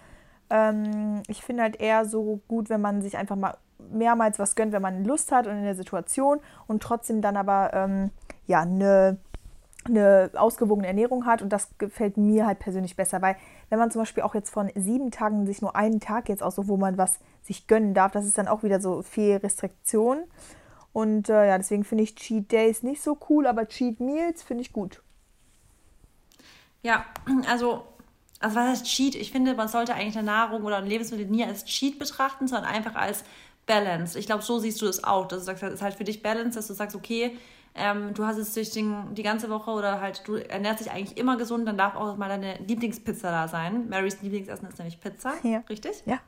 Ähm, 0.49 1.23
ich 1.27 1.41
finde 1.41 1.63
halt 1.63 1.79
eher 1.79 2.05
so 2.05 2.41
gut, 2.47 2.69
wenn 2.69 2.81
man 2.81 3.01
sich 3.01 3.17
einfach 3.17 3.35
mal 3.35 3.57
mehrmals 3.91 4.39
was 4.39 4.55
gönnt, 4.55 4.71
wenn 4.71 4.81
man 4.81 5.03
Lust 5.03 5.31
hat 5.31 5.47
und 5.47 5.53
in 5.57 5.63
der 5.63 5.75
Situation 5.75 6.39
und 6.67 6.81
trotzdem 6.81 7.21
dann 7.21 7.37
aber 7.37 7.71
ähm, 7.73 8.11
ja 8.47 8.61
eine 8.61 9.17
eine 9.85 10.31
ausgewogene 10.35 10.87
Ernährung 10.87 11.25
hat 11.25 11.41
und 11.41 11.49
das 11.49 11.69
gefällt 11.77 12.17
mir 12.17 12.45
halt 12.45 12.59
persönlich 12.59 12.95
besser, 12.95 13.21
weil 13.21 13.35
wenn 13.69 13.79
man 13.79 13.91
zum 13.91 14.01
Beispiel 14.01 14.23
auch 14.23 14.35
jetzt 14.35 14.49
von 14.49 14.71
sieben 14.75 15.11
Tagen 15.11 15.45
sich 15.45 15.61
nur 15.61 15.75
einen 15.75 15.99
Tag 15.99 16.29
jetzt 16.29 16.41
aussucht, 16.41 16.67
wo 16.67 16.77
man 16.77 16.97
was 16.97 17.19
sich 17.41 17.67
gönnen 17.67 17.93
darf, 17.93 18.11
das 18.11 18.25
ist 18.25 18.37
dann 18.37 18.47
auch 18.47 18.63
wieder 18.63 18.79
so 18.79 19.01
viel 19.01 19.37
Restriktion 19.37 20.23
und 20.93 21.29
äh, 21.29 21.47
ja, 21.47 21.57
deswegen 21.57 21.83
finde 21.83 22.03
ich 22.03 22.15
Cheat 22.15 22.51
Days 22.51 22.83
nicht 22.83 23.01
so 23.01 23.17
cool, 23.29 23.47
aber 23.47 23.67
Cheat 23.67 23.99
Meals 23.99 24.43
finde 24.43 24.61
ich 24.61 24.71
gut. 24.71 25.01
Ja, 26.81 27.05
also, 27.49 27.83
also 28.39 28.55
was 28.55 28.67
heißt 28.69 28.85
Cheat? 28.85 29.15
Ich 29.15 29.31
finde, 29.31 29.55
man 29.55 29.67
sollte 29.67 29.93
eigentlich 29.93 30.17
eine 30.17 30.25
Nahrung 30.27 30.63
oder 30.63 30.77
ein 30.77 30.85
Lebensmittel 30.85 31.25
nie 31.25 31.43
als 31.43 31.65
Cheat 31.65 31.97
betrachten, 31.97 32.47
sondern 32.47 32.69
einfach 32.69 32.95
als 32.95 33.23
Balance. 33.65 34.19
Ich 34.19 34.25
glaube, 34.25 34.43
so 34.43 34.59
siehst 34.59 34.81
du 34.81 34.87
es 34.87 35.03
auch. 35.03 35.27
Dass 35.27 35.39
du 35.39 35.45
sagst, 35.45 35.63
es 35.63 35.73
ist 35.75 35.81
halt 35.81 35.95
für 35.95 36.03
dich 36.03 36.21
Balance, 36.21 36.57
dass 36.57 36.67
du 36.67 36.73
sagst, 36.73 36.95
okay, 36.95 37.37
ähm, 37.75 38.13
du 38.13 38.25
hast 38.25 38.37
jetzt 38.37 38.55
durch 38.55 38.71
den, 38.71 39.15
die 39.15 39.23
ganze 39.23 39.49
Woche 39.49 39.71
oder 39.71 39.99
halt, 40.01 40.27
du 40.27 40.35
ernährst 40.35 40.81
dich 40.81 40.91
eigentlich 40.91 41.17
immer 41.17 41.37
gesund, 41.37 41.67
dann 41.67 41.77
darf 41.77 41.95
auch 41.95 42.17
mal 42.17 42.29
deine 42.29 42.57
Lieblingspizza 42.67 43.31
da 43.31 43.47
sein. 43.47 43.89
Marys 43.89 44.21
Lieblingsessen 44.21 44.67
ist 44.67 44.77
nämlich 44.77 44.99
Pizza, 44.99 45.33
Ja. 45.43 45.63
richtig? 45.69 46.03
Ja, 46.05 46.19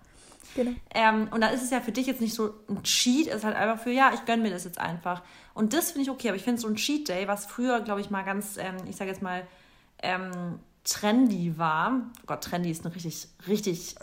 genau. 0.55 0.71
Ähm, 0.93 1.27
und 1.31 1.41
dann 1.41 1.53
ist 1.53 1.63
es 1.63 1.71
ja 1.71 1.81
für 1.81 1.91
dich 1.91 2.07
jetzt 2.07 2.21
nicht 2.21 2.33
so 2.33 2.53
ein 2.69 2.83
Cheat, 2.83 3.27
es 3.27 3.37
ist 3.37 3.43
halt 3.43 3.55
einfach 3.55 3.81
für, 3.81 3.91
ja, 3.91 4.11
ich 4.13 4.25
gönne 4.25 4.43
mir 4.43 4.51
das 4.51 4.63
jetzt 4.63 4.79
einfach. 4.79 5.21
Und 5.53 5.73
das 5.73 5.91
finde 5.91 6.03
ich 6.03 6.09
okay, 6.09 6.29
aber 6.29 6.37
ich 6.37 6.43
finde 6.43 6.61
so 6.61 6.67
ein 6.67 6.75
Cheat 6.75 7.07
Day, 7.09 7.27
was 7.27 7.45
früher, 7.45 7.81
glaube 7.81 8.01
ich, 8.01 8.09
mal 8.09 8.23
ganz, 8.23 8.57
ähm, 8.57 8.75
ich 8.87 8.95
sage 8.95 9.09
jetzt 9.09 9.21
mal, 9.21 9.47
ähm, 10.03 10.59
trendy 10.83 11.57
war. 11.57 12.01
Oh 12.21 12.23
Gott, 12.27 12.43
trendy 12.43 12.71
ist 12.71 12.85
ein 12.85 12.91
richtig, 12.91 13.27
richtig, 13.47 13.95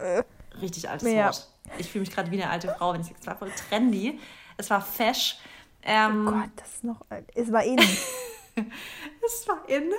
richtig 0.61 0.89
altes 0.89 1.11
ja. 1.11 1.27
Wort. 1.27 1.49
Ich 1.79 1.91
fühle 1.91 2.01
mich 2.01 2.11
gerade 2.11 2.31
wie 2.31 2.43
eine 2.43 2.51
alte 2.51 2.75
Frau, 2.77 2.93
wenn 2.93 3.03
ich 3.03 3.13
es 3.19 3.27
war 3.27 3.37
voll 3.37 3.53
trendy. 3.69 4.19
Es 4.57 4.69
war 4.69 4.81
fesch. 4.81 5.39
Ähm, 5.83 6.27
Gott, 6.27 6.51
das 6.57 6.75
ist 6.75 6.85
noch, 6.85 7.05
es 7.35 7.53
war 7.53 7.65
in. 7.65 7.79
es 9.25 9.49
war 9.49 9.69
in. 9.69 9.91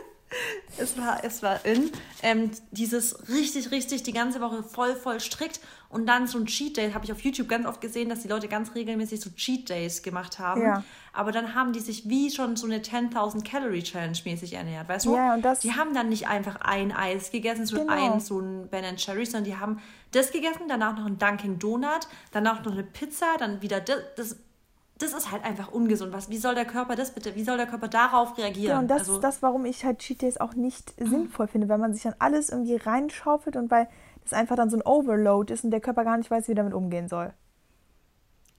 Es 0.77 0.97
war, 0.97 1.23
es 1.23 1.43
war 1.43 1.63
in. 1.65 1.91
Ähm, 2.23 2.51
dieses 2.71 3.27
richtig, 3.29 3.71
richtig 3.71 4.03
die 4.03 4.13
ganze 4.13 4.41
Woche 4.41 4.63
voll, 4.63 4.95
voll 4.95 5.19
strikt. 5.19 5.59
Und 5.89 6.07
dann 6.07 6.25
so 6.25 6.39
ein 6.39 6.47
Cheat 6.47 6.77
Day, 6.77 6.91
habe 6.93 7.05
ich 7.05 7.11
auf 7.11 7.19
YouTube 7.21 7.47
ganz 7.47 7.67
oft 7.67 7.79
gesehen, 7.79 8.09
dass 8.09 8.21
die 8.21 8.27
Leute 8.27 8.47
ganz 8.47 8.73
regelmäßig 8.73 9.21
so 9.21 9.29
Cheat 9.29 9.69
Days 9.69 10.01
gemacht 10.01 10.39
haben. 10.39 10.61
Ja. 10.63 10.83
Aber 11.11 11.31
dann 11.31 11.53
haben 11.53 11.71
die 11.73 11.79
sich 11.79 12.09
wie 12.09 12.31
schon 12.31 12.55
so 12.55 12.65
eine 12.65 12.79
10.000 12.81 13.43
Calorie 13.43 13.83
Challenge 13.83 14.17
mäßig 14.25 14.53
ernährt, 14.53 14.89
weißt 14.89 15.05
du? 15.05 15.15
Ja, 15.15 15.35
und 15.35 15.43
das- 15.45 15.59
die 15.59 15.73
haben 15.73 15.93
dann 15.93 16.09
nicht 16.09 16.27
einfach 16.27 16.55
ein 16.61 16.91
Eis 16.91 17.29
gegessen, 17.29 17.67
so 17.67 17.75
Genau. 17.77 18.13
ein 18.15 18.19
so 18.19 18.39
ein 18.39 18.67
Ben 18.69 18.97
Cherry, 18.97 19.25
sondern 19.27 19.43
die 19.43 19.55
haben 19.57 19.79
das 20.11 20.31
gegessen, 20.31 20.63
danach 20.67 20.97
noch 20.97 21.05
ein 21.05 21.19
Dunkin' 21.19 21.59
Donut, 21.59 22.07
danach 22.31 22.63
noch 22.65 22.71
eine 22.71 22.83
Pizza, 22.83 23.27
dann 23.37 23.61
wieder 23.61 23.79
das. 23.79 23.97
das 24.15 24.35
das 24.97 25.13
ist 25.13 25.31
halt 25.31 25.43
einfach 25.43 25.71
ungesund. 25.71 26.13
Was, 26.13 26.29
wie 26.29 26.37
soll 26.37 26.55
der 26.55 26.65
Körper 26.65 26.95
das 26.95 27.13
bitte, 27.13 27.35
wie 27.35 27.43
soll 27.43 27.57
der 27.57 27.67
Körper 27.67 27.87
darauf 27.87 28.37
reagieren? 28.37 28.71
Ja, 28.71 28.79
und 28.79 28.87
das 28.87 28.99
also, 28.99 29.15
ist 29.15 29.23
das, 29.23 29.41
warum 29.41 29.65
ich 29.65 29.83
halt 29.83 29.99
Cheat 29.99 30.21
Days 30.21 30.37
auch 30.37 30.53
nicht 30.53 30.93
sinnvoll 30.97 31.47
finde, 31.47 31.67
weil 31.69 31.77
man 31.79 31.93
sich 31.93 32.03
dann 32.03 32.15
alles 32.19 32.49
irgendwie 32.49 32.75
reinschaufelt 32.75 33.55
und 33.55 33.71
weil 33.71 33.87
das 34.23 34.33
einfach 34.33 34.55
dann 34.55 34.69
so 34.69 34.77
ein 34.77 34.83
Overload 34.83 35.53
ist 35.53 35.63
und 35.63 35.71
der 35.71 35.81
Körper 35.81 36.03
gar 36.03 36.17
nicht 36.17 36.31
weiß, 36.31 36.47
wie 36.47 36.51
er 36.53 36.55
damit 36.55 36.73
umgehen 36.73 37.07
soll. 37.09 37.33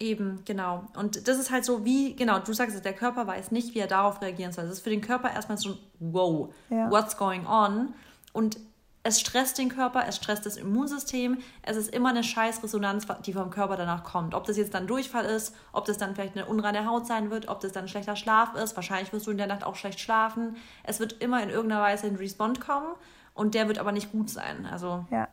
Eben, 0.00 0.42
genau. 0.44 0.84
Und 0.96 1.28
das 1.28 1.38
ist 1.38 1.50
halt 1.52 1.64
so 1.64 1.84
wie, 1.84 2.16
genau, 2.16 2.40
du 2.40 2.52
sagst 2.52 2.74
es, 2.74 2.82
der 2.82 2.92
Körper 2.92 3.26
weiß 3.26 3.52
nicht, 3.52 3.74
wie 3.74 3.78
er 3.78 3.86
darauf 3.86 4.20
reagieren 4.20 4.52
soll. 4.52 4.64
Das 4.64 4.74
ist 4.74 4.80
für 4.84 4.90
den 4.90 5.00
Körper 5.00 5.32
erstmal 5.32 5.56
so 5.56 5.70
ein 5.70 5.78
Wow, 6.00 6.52
Ja. 6.68 6.90
what's 6.90 7.16
going 7.16 7.46
on? 7.46 7.94
Und 8.32 8.58
es 9.06 9.20
stresst 9.20 9.58
den 9.58 9.68
Körper, 9.68 10.04
es 10.08 10.16
stresst 10.16 10.46
das 10.46 10.56
Immunsystem. 10.56 11.38
Es 11.62 11.76
ist 11.76 11.94
immer 11.94 12.08
eine 12.08 12.24
Scheißresonanz, 12.24 13.06
die 13.24 13.34
vom 13.34 13.50
Körper 13.50 13.76
danach 13.76 14.02
kommt. 14.02 14.34
Ob 14.34 14.44
das 14.46 14.56
jetzt 14.56 14.72
dann 14.74 14.86
Durchfall 14.86 15.26
ist, 15.26 15.54
ob 15.72 15.84
das 15.84 15.98
dann 15.98 16.14
vielleicht 16.14 16.36
eine 16.36 16.46
unreine 16.46 16.86
Haut 16.86 17.06
sein 17.06 17.30
wird, 17.30 17.48
ob 17.48 17.60
das 17.60 17.72
dann 17.72 17.86
schlechter 17.86 18.16
Schlaf 18.16 18.54
ist. 18.54 18.74
Wahrscheinlich 18.76 19.12
wirst 19.12 19.26
du 19.26 19.30
in 19.30 19.36
der 19.36 19.46
Nacht 19.46 19.62
auch 19.62 19.76
schlecht 19.76 20.00
schlafen. 20.00 20.56
Es 20.82 21.00
wird 21.00 21.22
immer 21.22 21.42
in 21.42 21.50
irgendeiner 21.50 21.82
Weise 21.82 22.06
ein 22.06 22.16
Respond 22.16 22.60
kommen 22.62 22.88
und 23.34 23.54
der 23.54 23.68
wird 23.68 23.78
aber 23.78 23.92
nicht 23.92 24.10
gut 24.10 24.30
sein. 24.30 24.66
Also, 24.66 25.04
Ja. 25.10 25.28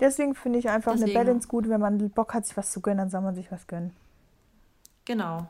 Deswegen 0.00 0.34
finde 0.34 0.58
ich 0.58 0.68
einfach 0.68 0.92
Deswegen- 0.92 1.16
eine 1.16 1.24
Balance 1.26 1.46
gut. 1.46 1.68
Wenn 1.68 1.80
man 1.80 2.10
Bock 2.10 2.34
hat, 2.34 2.44
sich 2.44 2.56
was 2.56 2.72
zu 2.72 2.80
gönnen, 2.80 2.98
dann 2.98 3.10
soll 3.10 3.20
man 3.20 3.36
sich 3.36 3.52
was 3.52 3.68
gönnen. 3.68 3.94
Genau. 5.04 5.46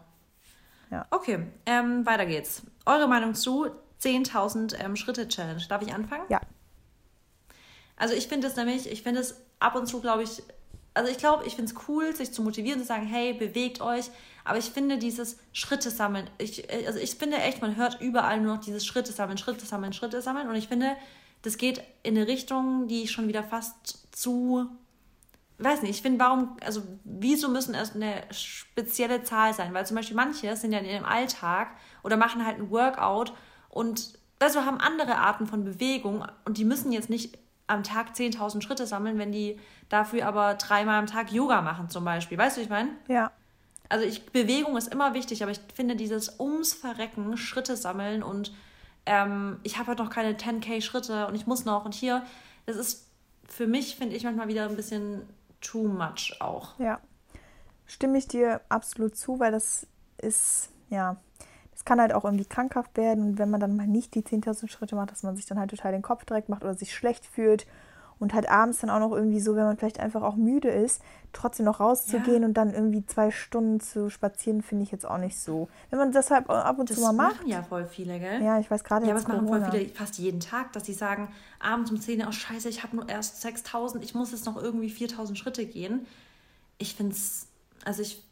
Ja. 0.90 1.06
Okay, 1.10 1.46
ähm, 1.64 2.04
weiter 2.04 2.26
geht's. 2.26 2.62
Eure 2.84 3.08
Meinung 3.08 3.34
zu 3.34 3.66
10.000 3.98 4.74
ähm, 4.78 4.94
Schritte 4.96 5.26
Challenge. 5.28 5.62
Darf 5.68 5.80
ich 5.80 5.94
anfangen? 5.94 6.24
Ja. 6.28 6.40
Also 8.02 8.14
ich 8.14 8.26
finde 8.26 8.48
es 8.48 8.56
nämlich, 8.56 8.90
ich 8.90 9.04
finde 9.04 9.20
es 9.20 9.36
ab 9.60 9.76
und 9.76 9.86
zu, 9.86 10.00
glaube 10.00 10.24
ich, 10.24 10.42
also 10.92 11.08
ich 11.08 11.18
glaube, 11.18 11.46
ich 11.46 11.54
finde 11.54 11.72
es 11.72 11.78
cool, 11.86 12.16
sich 12.16 12.32
zu 12.32 12.42
motivieren, 12.42 12.80
zu 12.80 12.84
sagen, 12.84 13.06
hey, 13.06 13.32
bewegt 13.32 13.80
euch. 13.80 14.10
Aber 14.44 14.58
ich 14.58 14.70
finde 14.70 14.98
dieses 14.98 15.38
Schritte 15.52 15.88
sammeln, 15.88 16.28
ich, 16.38 16.68
also 16.84 16.98
ich 16.98 17.14
finde 17.14 17.36
echt, 17.36 17.62
man 17.62 17.76
hört 17.76 18.00
überall 18.00 18.40
nur 18.40 18.56
noch 18.56 18.60
dieses 18.60 18.84
Schritte 18.84 19.12
sammeln, 19.12 19.38
Schritte 19.38 19.64
sammeln, 19.66 19.92
Schritte 19.92 20.20
sammeln. 20.20 20.48
Und 20.48 20.56
ich 20.56 20.66
finde, 20.66 20.96
das 21.42 21.58
geht 21.58 21.80
in 22.02 22.16
eine 22.16 22.26
Richtung, 22.26 22.88
die 22.88 23.06
schon 23.06 23.28
wieder 23.28 23.44
fast 23.44 24.08
zu, 24.10 24.66
weiß 25.58 25.82
nicht, 25.82 25.92
ich 25.92 26.02
finde, 26.02 26.18
warum, 26.18 26.56
also 26.60 26.82
wieso 27.04 27.50
müssen 27.50 27.76
es 27.76 27.94
eine 27.94 28.24
spezielle 28.32 29.22
Zahl 29.22 29.54
sein? 29.54 29.74
Weil 29.74 29.86
zum 29.86 29.96
Beispiel 29.96 30.16
manche 30.16 30.56
sind 30.56 30.72
ja 30.72 30.80
in 30.80 30.86
ihrem 30.86 31.04
Alltag 31.04 31.76
oder 32.02 32.16
machen 32.16 32.44
halt 32.44 32.58
ein 32.58 32.68
Workout 32.72 33.32
und 33.68 34.18
also 34.40 34.64
haben 34.64 34.80
andere 34.80 35.18
Arten 35.18 35.46
von 35.46 35.62
Bewegung 35.62 36.26
und 36.44 36.58
die 36.58 36.64
müssen 36.64 36.90
jetzt 36.90 37.08
nicht 37.08 37.38
am 37.72 37.82
Tag 37.82 38.14
10.000 38.14 38.62
Schritte 38.62 38.86
sammeln, 38.86 39.18
wenn 39.18 39.32
die 39.32 39.58
dafür 39.88 40.26
aber 40.26 40.54
dreimal 40.54 40.98
am 40.98 41.06
Tag 41.06 41.32
Yoga 41.32 41.62
machen 41.62 41.88
zum 41.90 42.04
Beispiel. 42.04 42.38
Weißt 42.38 42.56
du, 42.56 42.60
wie 42.60 42.64
ich 42.64 42.70
meine? 42.70 42.90
Ja. 43.08 43.32
Also 43.88 44.06
ich, 44.06 44.26
Bewegung 44.26 44.76
ist 44.76 44.92
immer 44.92 45.14
wichtig, 45.14 45.42
aber 45.42 45.52
ich 45.52 45.60
finde 45.74 45.96
dieses 45.96 46.38
ums 46.40 46.72
Verrecken, 46.72 47.36
Schritte 47.36 47.76
sammeln 47.76 48.22
und 48.22 48.52
ähm, 49.04 49.58
ich 49.64 49.78
habe 49.78 49.88
halt 49.88 49.98
noch 49.98 50.10
keine 50.10 50.34
10k 50.34 50.80
Schritte 50.80 51.26
und 51.26 51.34
ich 51.34 51.46
muss 51.46 51.64
noch 51.64 51.84
und 51.84 51.94
hier, 51.94 52.24
das 52.66 52.76
ist 52.76 53.06
für 53.46 53.66
mich, 53.66 53.96
finde 53.96 54.16
ich 54.16 54.24
manchmal 54.24 54.48
wieder 54.48 54.68
ein 54.68 54.76
bisschen 54.76 55.22
too 55.60 55.88
much 55.88 56.36
auch. 56.40 56.78
Ja. 56.78 57.00
Stimme 57.86 58.16
ich 58.16 58.28
dir 58.28 58.62
absolut 58.68 59.16
zu, 59.16 59.38
weil 59.40 59.52
das 59.52 59.86
ist, 60.18 60.70
ja, 60.88 61.16
das 61.82 61.84
kann 61.84 62.00
halt 62.00 62.12
auch 62.14 62.24
irgendwie 62.24 62.44
krankhaft 62.44 62.96
werden. 62.96 63.24
Und 63.24 63.38
wenn 63.38 63.50
man 63.50 63.58
dann 63.60 63.74
mal 63.76 63.88
nicht 63.88 64.14
die 64.14 64.22
10.000 64.22 64.68
Schritte 64.68 64.94
macht, 64.94 65.10
dass 65.10 65.24
man 65.24 65.34
sich 65.36 65.46
dann 65.46 65.58
halt 65.58 65.70
total 65.70 65.90
den 65.90 66.02
Kopf 66.02 66.24
direkt 66.24 66.48
macht 66.48 66.62
oder 66.62 66.74
sich 66.74 66.94
schlecht 66.94 67.26
fühlt. 67.26 67.66
Und 68.20 68.34
halt 68.34 68.48
abends 68.48 68.78
dann 68.78 68.90
auch 68.90 69.00
noch 69.00 69.10
irgendwie 69.10 69.40
so, 69.40 69.56
wenn 69.56 69.64
man 69.64 69.76
vielleicht 69.76 69.98
einfach 69.98 70.22
auch 70.22 70.36
müde 70.36 70.68
ist, 70.68 71.02
trotzdem 71.32 71.66
noch 71.66 71.80
rauszugehen 71.80 72.42
Ja. 72.42 72.46
und 72.48 72.54
dann 72.54 72.72
irgendwie 72.72 73.04
zwei 73.04 73.32
Stunden 73.32 73.80
zu 73.80 74.10
spazieren, 74.10 74.62
finde 74.62 74.84
ich 74.84 74.92
jetzt 74.92 75.04
auch 75.04 75.18
nicht 75.18 75.36
so. 75.40 75.68
Wenn 75.90 75.98
man 75.98 76.12
das 76.12 76.30
halt 76.30 76.48
ab 76.48 76.78
und 76.78 76.88
Das 76.88 76.98
zu 76.98 77.02
mal 77.02 77.12
macht. 77.12 77.38
machen 77.38 77.48
ja 77.48 77.64
voll 77.64 77.84
viele, 77.84 78.20
gell? 78.20 78.40
Ja, 78.40 78.60
ich 78.60 78.70
weiß 78.70 78.84
gerade 78.84 79.08
Ja, 79.08 79.14
das 79.14 79.26
machen 79.26 79.48
voll 79.48 79.58
Corona. 79.58 79.72
viele 79.72 79.88
fast 79.88 80.18
jeden 80.18 80.38
Tag, 80.38 80.72
dass 80.72 80.84
sie 80.86 80.92
sagen, 80.92 81.26
abends 81.58 81.90
um 81.90 82.00
10 82.00 82.20
Uhr, 82.20 82.26
oh 82.28 82.32
scheiße, 82.32 82.68
ich 82.68 82.84
habe 82.84 82.94
nur 82.94 83.08
erst 83.08 83.40
6000, 83.40 84.04
ich 84.04 84.14
muss 84.14 84.30
jetzt 84.30 84.46
noch 84.46 84.56
irgendwie 84.62 84.90
4000 84.90 85.36
Schritte 85.36 85.66
gehen. 85.66 86.06
Ich 86.78 86.94
finde 86.94 87.14
es, 87.16 87.48
also 87.84 88.02
ich 88.02 88.22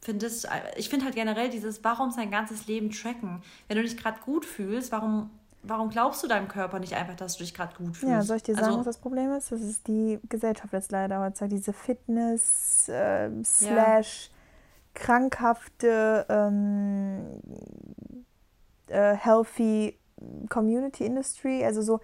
finde 0.00 0.26
es, 0.26 0.46
ich 0.76 0.88
finde 0.88 1.04
halt 1.04 1.14
generell 1.14 1.50
dieses, 1.50 1.84
warum 1.84 2.10
sein 2.10 2.30
ganzes 2.30 2.66
Leben 2.66 2.90
tracken? 2.90 3.42
Wenn 3.68 3.76
du 3.76 3.82
dich 3.82 3.96
gerade 3.96 4.20
gut 4.20 4.44
fühlst, 4.44 4.92
warum, 4.92 5.30
warum 5.62 5.90
glaubst 5.90 6.22
du 6.22 6.26
deinem 6.26 6.48
Körper 6.48 6.78
nicht 6.78 6.94
einfach, 6.94 7.16
dass 7.16 7.36
du 7.36 7.44
dich 7.44 7.54
gerade 7.54 7.74
gut 7.76 7.96
fühlst? 7.96 8.12
Ja, 8.12 8.22
soll 8.22 8.36
ich 8.36 8.42
dir 8.42 8.54
sagen, 8.54 8.66
also, 8.66 8.78
was 8.78 8.86
das 8.86 8.98
Problem 8.98 9.32
ist? 9.32 9.52
Das 9.52 9.60
ist 9.60 9.86
die 9.86 10.18
Gesellschaft 10.28 10.72
jetzt 10.72 10.90
leider 10.90 11.20
heutzutage. 11.20 11.54
Diese 11.54 11.72
Fitness 11.72 12.88
äh, 12.88 13.30
slash 13.44 14.30
krankhafte 14.94 16.26
ähm, 16.28 17.40
äh, 18.88 19.14
healthy 19.14 19.98
Community 20.48 21.04
Industry. 21.04 21.64
Also 21.64 21.82
so, 21.82 22.00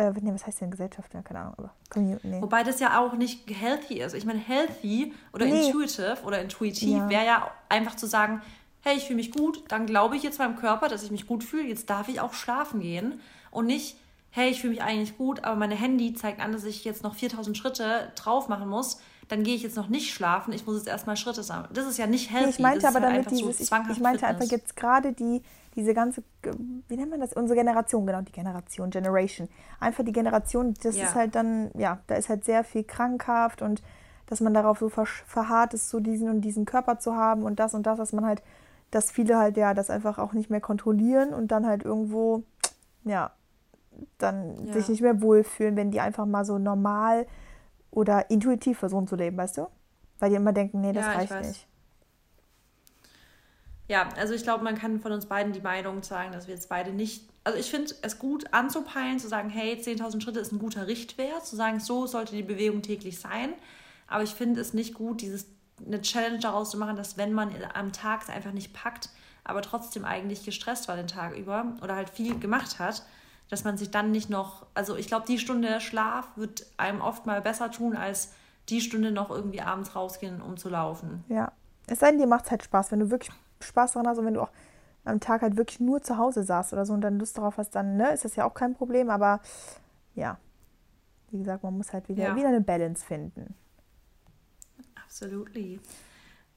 äh, 0.00 0.12
nee, 0.20 0.32
was 0.32 0.46
heißt 0.46 0.60
denn 0.60 0.70
Gesellschaft? 0.70 1.12
Ja, 1.14 1.22
keine 1.22 1.40
Ahnung, 1.40 1.54
aber 1.58 1.70
Community. 1.90 2.26
Nee. 2.28 2.40
Wobei 2.42 2.62
das 2.62 2.80
ja 2.80 2.98
auch 3.00 3.14
nicht 3.14 3.48
healthy 3.50 4.00
ist. 4.00 4.14
Ich 4.14 4.24
meine, 4.24 4.38
healthy 4.38 5.12
oder 5.32 5.46
Nee. 5.46 5.66
intuitive 5.66 6.18
oder 6.24 6.40
intuitiv 6.40 6.88
Ja. 6.98 7.08
wäre 7.08 7.24
ja 7.26 7.50
einfach 7.68 7.96
zu 7.96 8.06
sagen, 8.06 8.40
hey, 8.82 8.96
ich 8.96 9.04
fühle 9.04 9.16
mich 9.16 9.32
gut, 9.32 9.62
dann 9.68 9.86
glaube 9.86 10.16
ich 10.16 10.22
jetzt 10.22 10.38
meinem 10.38 10.56
Körper, 10.56 10.88
dass 10.88 11.02
ich 11.02 11.10
mich 11.10 11.26
gut 11.26 11.44
fühle, 11.44 11.64
jetzt 11.68 11.90
darf 11.90 12.08
ich 12.08 12.20
auch 12.20 12.32
schlafen 12.32 12.80
gehen 12.80 13.20
und 13.50 13.66
nicht, 13.66 13.96
hey, 14.30 14.48
ich 14.50 14.60
fühle 14.60 14.72
mich 14.74 14.82
eigentlich 14.82 15.18
gut, 15.18 15.44
aber 15.44 15.56
meine 15.56 15.74
Handy 15.74 16.14
zeigt 16.14 16.40
an, 16.40 16.52
dass 16.52 16.64
ich 16.64 16.84
jetzt 16.84 17.02
noch 17.02 17.14
4000 17.14 17.56
Schritte 17.58 18.10
drauf 18.14 18.48
machen 18.48 18.68
muss, 18.68 19.00
dann 19.28 19.42
gehe 19.44 19.54
ich 19.54 19.62
jetzt 19.62 19.76
noch 19.76 19.88
nicht 19.88 20.12
schlafen, 20.14 20.52
ich 20.52 20.66
muss 20.66 20.76
jetzt 20.76 20.88
erstmal 20.88 21.16
Schritte 21.16 21.42
sammeln. 21.42 21.68
Das 21.74 21.86
ist 21.86 21.98
ja 21.98 22.06
nicht 22.06 22.30
healthy. 22.30 22.46
Nee, 22.46 22.50
ich 22.52 22.58
meinte 22.58 22.88
aber 22.88 23.00
halt 23.02 23.26
damit 23.26 23.30
dieses, 23.30 23.58
so 23.58 23.62
ich, 23.62 23.70
ich 23.90 24.00
meinte 24.00 24.20
Fitness. 24.20 24.22
einfach 24.24 24.44
jetzt 24.50 24.76
gerade 24.76 25.12
die, 25.12 25.42
diese 25.76 25.94
ganze, 25.94 26.22
wie 26.88 26.96
nennt 26.96 27.10
man 27.10 27.20
das, 27.20 27.32
unsere 27.32 27.58
Generation, 27.58 28.06
genau, 28.06 28.20
die 28.22 28.32
Generation, 28.32 28.90
Generation. 28.90 29.48
Einfach 29.78 30.04
die 30.04 30.12
Generation, 30.12 30.74
das 30.82 30.96
ja. 30.96 31.04
ist 31.04 31.14
halt 31.14 31.34
dann, 31.34 31.70
ja, 31.76 32.00
da 32.06 32.16
ist 32.16 32.28
halt 32.28 32.44
sehr 32.44 32.64
viel 32.64 32.84
krankhaft 32.84 33.62
und 33.62 33.82
dass 34.26 34.40
man 34.40 34.54
darauf 34.54 34.78
so 34.78 34.88
verharrt 34.88 35.74
ist, 35.74 35.90
so 35.90 36.00
diesen 36.00 36.28
und 36.28 36.40
diesen 36.40 36.64
Körper 36.64 36.98
zu 36.98 37.16
haben 37.16 37.42
und 37.42 37.60
das 37.60 37.74
und 37.74 37.86
das, 37.86 37.98
dass 37.98 38.12
man 38.12 38.24
halt, 38.24 38.42
dass 38.90 39.10
viele 39.10 39.38
halt 39.38 39.56
ja 39.56 39.74
das 39.74 39.90
einfach 39.90 40.18
auch 40.18 40.32
nicht 40.32 40.50
mehr 40.50 40.60
kontrollieren 40.60 41.32
und 41.34 41.52
dann 41.52 41.66
halt 41.66 41.84
irgendwo, 41.84 42.42
ja, 43.04 43.32
dann 44.18 44.66
ja. 44.66 44.72
sich 44.72 44.88
nicht 44.88 45.02
mehr 45.02 45.20
wohlfühlen, 45.20 45.76
wenn 45.76 45.90
die 45.90 46.00
einfach 46.00 46.26
mal 46.26 46.44
so 46.44 46.58
normal 46.58 47.26
oder 47.90 48.30
intuitiv 48.30 48.78
versuchen 48.78 49.06
zu 49.06 49.16
leben, 49.16 49.36
weißt 49.36 49.58
du? 49.58 49.66
Weil 50.18 50.30
die 50.30 50.36
immer 50.36 50.52
denken, 50.52 50.80
nee, 50.80 50.92
das 50.92 51.06
ja, 51.06 51.12
reicht 51.12 51.40
nicht. 51.42 51.68
Ja, 53.90 54.08
also 54.16 54.34
ich 54.34 54.44
glaube, 54.44 54.62
man 54.62 54.78
kann 54.78 55.00
von 55.00 55.10
uns 55.10 55.26
beiden 55.26 55.52
die 55.52 55.60
Meinung 55.60 56.04
sagen, 56.04 56.30
dass 56.30 56.46
wir 56.46 56.54
jetzt 56.54 56.68
beide 56.68 56.92
nicht. 56.92 57.28
Also 57.42 57.58
ich 57.58 57.72
finde 57.72 57.92
es 58.02 58.20
gut 58.20 58.54
anzupeilen, 58.54 59.18
zu 59.18 59.26
sagen, 59.26 59.50
hey, 59.50 59.74
10.000 59.74 60.22
Schritte 60.22 60.38
ist 60.38 60.52
ein 60.52 60.60
guter 60.60 60.86
Richtwert, 60.86 61.44
zu 61.44 61.56
sagen, 61.56 61.80
so 61.80 62.06
sollte 62.06 62.36
die 62.36 62.44
Bewegung 62.44 62.82
täglich 62.82 63.18
sein. 63.18 63.52
Aber 64.06 64.22
ich 64.22 64.30
finde 64.30 64.60
es 64.60 64.74
nicht 64.74 64.94
gut, 64.94 65.22
dieses 65.22 65.46
eine 65.84 66.00
Challenge 66.00 66.38
daraus 66.38 66.70
zu 66.70 66.78
machen, 66.78 66.94
dass 66.94 67.16
wenn 67.16 67.32
man 67.32 67.50
am 67.74 67.92
Tag 67.92 68.22
es 68.22 68.28
einfach 68.28 68.52
nicht 68.52 68.72
packt, 68.72 69.08
aber 69.42 69.60
trotzdem 69.60 70.04
eigentlich 70.04 70.44
gestresst 70.44 70.86
war 70.86 70.94
den 70.94 71.08
Tag 71.08 71.36
über 71.36 71.74
oder 71.82 71.96
halt 71.96 72.10
viel 72.10 72.38
gemacht 72.38 72.78
hat, 72.78 73.02
dass 73.48 73.64
man 73.64 73.76
sich 73.76 73.90
dann 73.90 74.12
nicht 74.12 74.30
noch, 74.30 74.66
also 74.74 74.94
ich 74.94 75.08
glaube, 75.08 75.26
die 75.26 75.40
Stunde 75.40 75.80
Schlaf 75.80 76.28
wird 76.36 76.64
einem 76.76 77.00
oft 77.00 77.26
mal 77.26 77.42
besser 77.42 77.72
tun, 77.72 77.96
als 77.96 78.34
die 78.68 78.82
Stunde 78.82 79.10
noch 79.10 79.30
irgendwie 79.30 79.62
abends 79.62 79.96
rausgehen, 79.96 80.40
um 80.40 80.56
zu 80.58 80.68
laufen. 80.68 81.24
Ja. 81.28 81.50
Es 81.88 81.98
sei 81.98 82.10
denn, 82.10 82.20
dir 82.20 82.28
macht 82.28 82.44
es 82.44 82.52
halt 82.52 82.62
Spaß, 82.62 82.92
wenn 82.92 83.00
du 83.00 83.10
wirklich 83.10 83.34
Spaß 83.62 83.92
daran 83.92 84.08
hast 84.08 84.18
und 84.18 84.26
wenn 84.26 84.34
du 84.34 84.42
auch 84.42 84.50
am 85.04 85.20
Tag 85.20 85.42
halt 85.42 85.56
wirklich 85.56 85.80
nur 85.80 86.02
zu 86.02 86.18
Hause 86.18 86.42
saßt 86.42 86.72
oder 86.72 86.84
so 86.84 86.92
und 86.92 87.00
dann 87.00 87.18
Lust 87.18 87.38
darauf 87.38 87.56
hast, 87.56 87.74
dann 87.74 87.96
ne, 87.96 88.12
ist 88.12 88.24
das 88.24 88.36
ja 88.36 88.44
auch 88.44 88.54
kein 88.54 88.74
Problem, 88.74 89.10
aber 89.10 89.40
ja, 90.14 90.38
wie 91.30 91.38
gesagt, 91.38 91.62
man 91.62 91.76
muss 91.76 91.92
halt 91.92 92.08
wieder, 92.08 92.24
ja. 92.24 92.36
wieder 92.36 92.48
eine 92.48 92.60
Balance 92.60 93.04
finden. 93.04 93.54
Absolutely. 95.04 95.80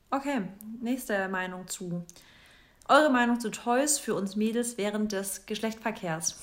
Okay, 0.10 0.44
nächste 0.82 1.28
Meinung 1.30 1.68
zu. 1.68 2.04
Eure 2.88 3.10
Meinung 3.10 3.40
zu 3.40 3.50
Toys 3.50 3.98
für 3.98 4.14
uns 4.14 4.36
Mädels 4.36 4.78
während 4.78 5.12
des 5.12 5.46
Geschlechtsverkehrs. 5.46 6.36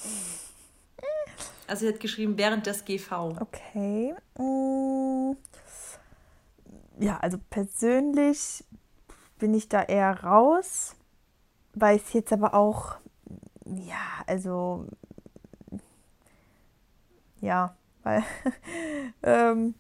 Also 1.67 1.87
sie 1.87 1.93
hat 1.93 2.01
geschrieben, 2.01 2.37
während 2.37 2.67
des 2.67 2.85
GV. 2.85 3.37
Okay. 3.41 4.15
Mm. 4.37 5.37
Ja, 6.99 7.19
also 7.19 7.39
persönlich 7.51 8.65
bin 9.41 9.55
ich 9.55 9.69
da 9.69 9.83
eher 9.83 10.23
raus, 10.23 10.95
weil 11.75 11.97
es 11.97 12.13
jetzt 12.13 12.33
aber 12.33 12.55
auch, 12.55 12.97
ja, 13.65 13.97
also, 14.27 14.87
ja, 17.41 17.75
weil, 18.05 18.23
ähm, 19.23 19.75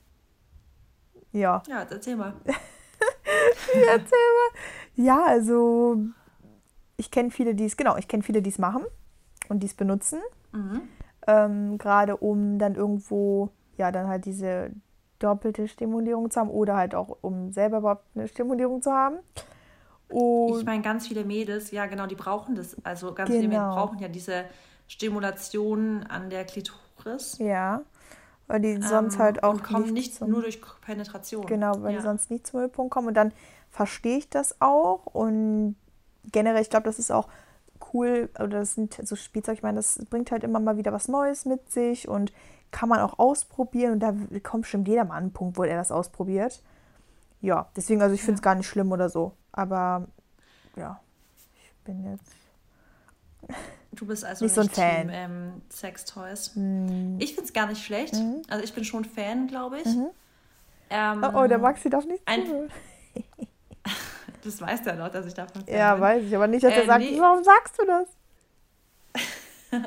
ja. 1.30 1.62
Ja, 1.68 1.86
erzähl 1.88 2.16
mal. 2.16 2.34
erzähl 2.44 3.94
mal. 3.94 4.61
Ja, 4.96 5.24
also 5.24 5.98
ich 6.96 7.11
kenne 7.11 7.30
viele, 7.30 7.54
die 7.54 7.66
es, 7.66 7.76
genau, 7.76 7.96
ich 7.96 8.08
kenne 8.08 8.22
viele, 8.22 8.42
die 8.42 8.50
es 8.50 8.58
machen 8.58 8.84
und 9.48 9.62
die 9.62 9.66
es 9.66 9.74
benutzen. 9.74 10.20
Mhm. 10.52 10.82
Ähm, 11.26 11.78
Gerade 11.78 12.16
um 12.16 12.58
dann 12.58 12.74
irgendwo, 12.74 13.50
ja, 13.76 13.92
dann 13.92 14.08
halt 14.08 14.24
diese 14.24 14.72
doppelte 15.18 15.68
Stimulierung 15.68 16.30
zu 16.30 16.40
haben 16.40 16.50
oder 16.50 16.76
halt 16.76 16.94
auch, 16.94 17.18
um 17.20 17.52
selber 17.52 17.78
überhaupt 17.78 18.06
eine 18.14 18.26
Stimulierung 18.26 18.82
zu 18.82 18.90
haben. 18.90 19.18
Und 20.11 20.61
ich 20.61 20.64
meine, 20.64 20.82
ganz 20.82 21.06
viele 21.06 21.24
Mädels, 21.24 21.70
ja 21.70 21.86
genau, 21.86 22.06
die 22.06 22.16
brauchen 22.16 22.54
das. 22.54 22.76
Also 22.84 23.14
ganz 23.14 23.30
genau. 23.30 23.40
viele 23.40 23.48
Mädels 23.48 23.74
brauchen 23.74 23.98
ja 23.98 24.08
diese 24.08 24.44
Stimulation 24.88 26.04
an 26.08 26.30
der 26.30 26.44
Klitoris. 26.44 27.38
Ja 27.38 27.82
weil 28.50 28.61
die 28.61 28.82
sonst 28.82 29.14
ähm, 29.14 29.20
halt 29.20 29.44
auch 29.44 29.52
und 29.52 29.62
kommen 29.62 29.92
nicht, 29.92 30.16
zum, 30.16 30.30
nur 30.30 30.42
durch 30.42 30.61
Penetration. 30.80 31.46
Genau, 31.46 31.82
weil 31.82 31.92
ja. 31.92 31.98
die 31.98 32.02
sonst 32.02 32.32
nicht 32.32 32.48
zum 32.48 32.58
Höhepunkt 32.58 32.92
kommen. 32.92 33.06
Und 33.06 33.14
dann 33.14 33.32
verstehe 33.70 34.18
ich 34.18 34.28
das 34.28 34.61
auch. 34.61 35.06
Und 35.06 35.76
generell, 36.32 36.61
ich 36.61 36.68
glaube, 36.68 36.82
das 36.82 36.98
ist 36.98 37.12
auch 37.12 37.28
cool, 37.92 38.28
oder 38.34 38.58
das 38.58 38.74
sind 38.74 39.00
so 39.04 39.14
Spielzeug, 39.14 39.58
ich 39.58 39.62
meine, 39.62 39.76
das 39.76 40.04
bringt 40.11 40.32
halt 40.32 40.42
immer 40.42 40.58
mal 40.58 40.76
wieder 40.76 40.92
was 40.92 41.06
Neues 41.06 41.44
mit 41.44 41.70
sich 41.70 42.08
und 42.08 42.32
kann 42.72 42.88
man 42.88 42.98
auch 42.98 43.20
ausprobieren. 43.20 43.92
Und 43.92 44.00
da 44.00 44.14
kommt 44.42 44.62
bestimmt 44.62 44.88
jeder 44.88 45.04
mal 45.04 45.14
an 45.14 45.22
einen 45.24 45.32
Punkt, 45.32 45.56
wo 45.56 45.62
er 45.62 45.76
das 45.76 45.92
ausprobiert. 45.92 46.61
Ja, 47.40 47.68
deswegen, 47.76 48.02
also 48.02 48.16
ich 48.16 48.20
finde 48.20 48.34
es 48.34 48.40
ja. 48.40 48.44
gar 48.44 48.56
nicht 48.56 48.66
schlimm 48.66 48.90
oder 48.90 49.08
so. 49.08 49.32
Aber 49.53 50.07
ja, 50.76 51.01
ich 51.57 51.72
bin 51.84 52.05
jetzt. 52.05 52.32
Du 53.92 54.07
bist 54.07 54.24
also 54.24 54.44
nicht, 54.44 54.57
nicht 54.57 54.72
so 54.72 54.82
ein 54.82 54.88
Fan. 54.88 55.09
Team 55.09 55.11
ähm, 55.12 55.62
Sextoys. 55.68 56.53
Mm. 56.55 57.16
Ich 57.18 57.30
finde 57.30 57.48
es 57.48 57.53
gar 57.53 57.66
nicht 57.66 57.84
schlecht. 57.84 58.14
Mm. 58.14 58.42
Also 58.48 58.62
ich 58.62 58.72
bin 58.72 58.84
schon 58.84 59.05
Fan, 59.05 59.48
glaube 59.48 59.80
ich. 59.80 59.86
Mm 59.86 60.07
ähm, 60.90 61.22
oh, 61.22 61.42
oh, 61.42 61.46
der 61.46 61.59
Maxi 61.59 61.88
darf 61.88 62.05
nicht 62.05 62.22
ein, 62.26 62.68
Das 64.42 64.61
weiß 64.61 64.82
der 64.82 64.96
doch, 64.96 65.09
dass 65.09 65.26
ich 65.26 65.34
davon 65.34 65.64
Fan 65.64 65.74
Ja, 65.74 65.94
bin. 65.94 66.03
weiß 66.03 66.24
ich, 66.24 66.34
aber 66.34 66.48
nicht, 66.48 66.64
dass 66.64 66.72
äh, 66.72 66.80
er 66.80 66.86
sagt, 66.86 67.05
nee. 67.05 67.20
warum 67.20 67.44
sagst 67.44 67.78
du 67.78 67.86
das? 67.86 68.09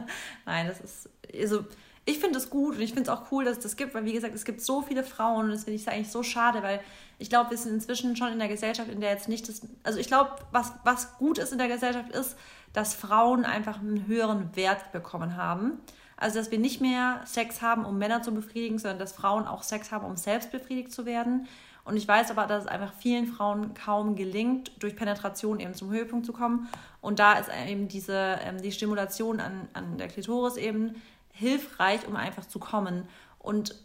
Nein, 0.45 0.67
das 0.67 0.79
ist, 0.79 1.09
also 1.35 1.65
ich 2.05 2.19
finde 2.19 2.37
es 2.37 2.49
gut 2.49 2.75
und 2.75 2.81
ich 2.81 2.93
finde 2.93 3.09
es 3.09 3.09
auch 3.09 3.31
cool, 3.31 3.45
dass 3.45 3.57
es 3.57 3.63
das 3.63 3.75
gibt, 3.77 3.93
weil 3.93 4.03
wie 4.05 4.13
gesagt, 4.13 4.35
es 4.35 4.43
gibt 4.43 4.61
so 4.61 4.81
viele 4.81 5.03
Frauen 5.03 5.45
und 5.45 5.51
das 5.51 5.63
finde 5.63 5.79
ich 5.79 5.87
eigentlich 5.87 6.11
so 6.11 6.21
schade, 6.21 6.61
weil 6.61 6.81
ich 7.17 7.29
glaube, 7.29 7.51
wir 7.51 7.57
sind 7.57 7.73
inzwischen 7.73 8.15
schon 8.17 8.33
in 8.33 8.39
der 8.39 8.49
Gesellschaft, 8.49 8.89
in 8.89 8.99
der 8.99 9.11
jetzt 9.11 9.29
nicht 9.29 9.47
das, 9.47 9.61
also 9.83 9.99
ich 9.99 10.07
glaube, 10.07 10.31
was, 10.51 10.73
was 10.83 11.17
gut 11.17 11.37
ist 11.37 11.53
in 11.53 11.59
der 11.59 11.69
Gesellschaft 11.69 12.11
ist, 12.11 12.35
dass 12.73 12.93
Frauen 12.93 13.45
einfach 13.45 13.79
einen 13.79 14.07
höheren 14.07 14.55
Wert 14.55 14.91
bekommen 14.91 15.37
haben. 15.37 15.79
Also, 16.17 16.39
dass 16.39 16.51
wir 16.51 16.59
nicht 16.59 16.81
mehr 16.81 17.21
Sex 17.25 17.61
haben, 17.61 17.85
um 17.85 17.97
Männer 17.97 18.21
zu 18.21 18.33
befriedigen, 18.33 18.79
sondern 18.79 18.99
dass 18.99 19.13
Frauen 19.13 19.45
auch 19.45 19.63
Sex 19.63 19.91
haben, 19.91 20.05
um 20.05 20.15
selbst 20.15 20.51
befriedigt 20.51 20.91
zu 20.91 21.05
werden. 21.05 21.47
Und 21.85 21.97
ich 21.97 22.07
weiß 22.07 22.31
aber, 22.31 22.47
dass 22.47 22.63
es 22.63 22.69
einfach 22.69 22.93
vielen 22.93 23.27
Frauen 23.27 23.73
kaum 23.73 24.15
gelingt, 24.15 24.71
durch 24.79 24.95
Penetration 24.95 25.59
eben 25.59 25.73
zum 25.73 25.91
Höhepunkt 25.91 26.25
zu 26.25 26.31
kommen. 26.31 26.69
Und 27.01 27.19
da 27.19 27.33
ist 27.33 27.49
eben 27.67 27.87
diese, 27.89 28.39
ähm, 28.41 28.61
die 28.61 28.71
Stimulation 28.71 29.39
an, 29.39 29.67
an 29.73 29.97
der 29.97 30.07
Klitoris 30.07 30.55
eben 30.55 30.95
hilfreich, 31.33 32.07
um 32.07 32.15
einfach 32.15 32.45
zu 32.45 32.59
kommen. 32.59 33.07
Und 33.39 33.75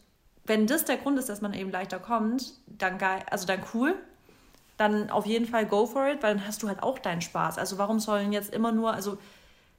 wenn 0.44 0.66
das 0.66 0.84
der 0.84 0.98
Grund 0.98 1.18
ist, 1.18 1.28
dass 1.28 1.40
man 1.40 1.52
eben 1.52 1.70
leichter 1.70 1.98
kommt, 1.98 2.54
dann 2.66 2.98
geil, 2.98 3.22
also 3.30 3.46
dann 3.46 3.60
cool, 3.74 3.94
dann 4.76 5.10
auf 5.10 5.26
jeden 5.26 5.46
Fall 5.46 5.66
go 5.66 5.86
for 5.86 6.06
it, 6.06 6.22
weil 6.22 6.36
dann 6.36 6.46
hast 6.46 6.62
du 6.62 6.68
halt 6.68 6.82
auch 6.82 6.98
deinen 6.98 7.20
Spaß. 7.20 7.58
Also 7.58 7.78
warum 7.78 7.98
sollen 7.98 8.32
jetzt 8.32 8.54
immer 8.54 8.70
nur, 8.70 8.92
also 8.92 9.18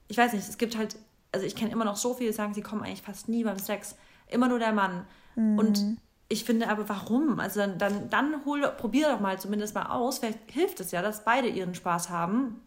ich 0.07 0.17
weiß 0.17 0.33
nicht, 0.33 0.47
es 0.47 0.57
gibt 0.57 0.77
halt, 0.77 0.97
also 1.31 1.45
ich 1.45 1.55
kenne 1.55 1.71
immer 1.71 1.85
noch 1.85 1.95
so 1.95 2.13
viele, 2.13 2.31
die 2.31 2.35
sagen, 2.35 2.53
sie 2.53 2.61
kommen 2.61 2.83
eigentlich 2.83 3.03
fast 3.03 3.29
nie 3.29 3.43
beim 3.43 3.59
Sex. 3.59 3.95
Immer 4.27 4.49
nur 4.49 4.59
der 4.59 4.73
Mann. 4.73 5.05
Mhm. 5.35 5.59
Und 5.59 5.97
ich 6.27 6.43
finde 6.43 6.69
aber, 6.69 6.89
warum? 6.89 7.39
Also 7.39 7.59
dann, 7.61 7.77
dann, 7.77 8.09
dann 8.09 8.45
hol, 8.45 8.61
probier 8.77 9.09
doch 9.09 9.19
mal 9.19 9.39
zumindest 9.39 9.73
mal 9.73 9.87
aus. 9.87 10.19
Vielleicht 10.19 10.39
hilft 10.51 10.79
es 10.79 10.91
ja, 10.91 11.01
dass 11.01 11.23
beide 11.23 11.47
ihren 11.47 11.75
Spaß 11.75 12.09
haben. 12.09 12.61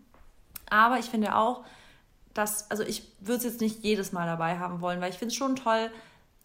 Aber 0.70 0.98
ich 0.98 1.06
finde 1.06 1.36
auch, 1.36 1.64
dass, 2.34 2.70
also 2.70 2.82
ich 2.82 3.10
würde 3.20 3.38
es 3.38 3.44
jetzt 3.44 3.60
nicht 3.60 3.82
jedes 3.82 4.12
Mal 4.12 4.26
dabei 4.26 4.58
haben 4.58 4.80
wollen, 4.80 5.00
weil 5.00 5.10
ich 5.10 5.18
finde 5.18 5.32
es 5.32 5.36
schon 5.36 5.56
toll, 5.56 5.90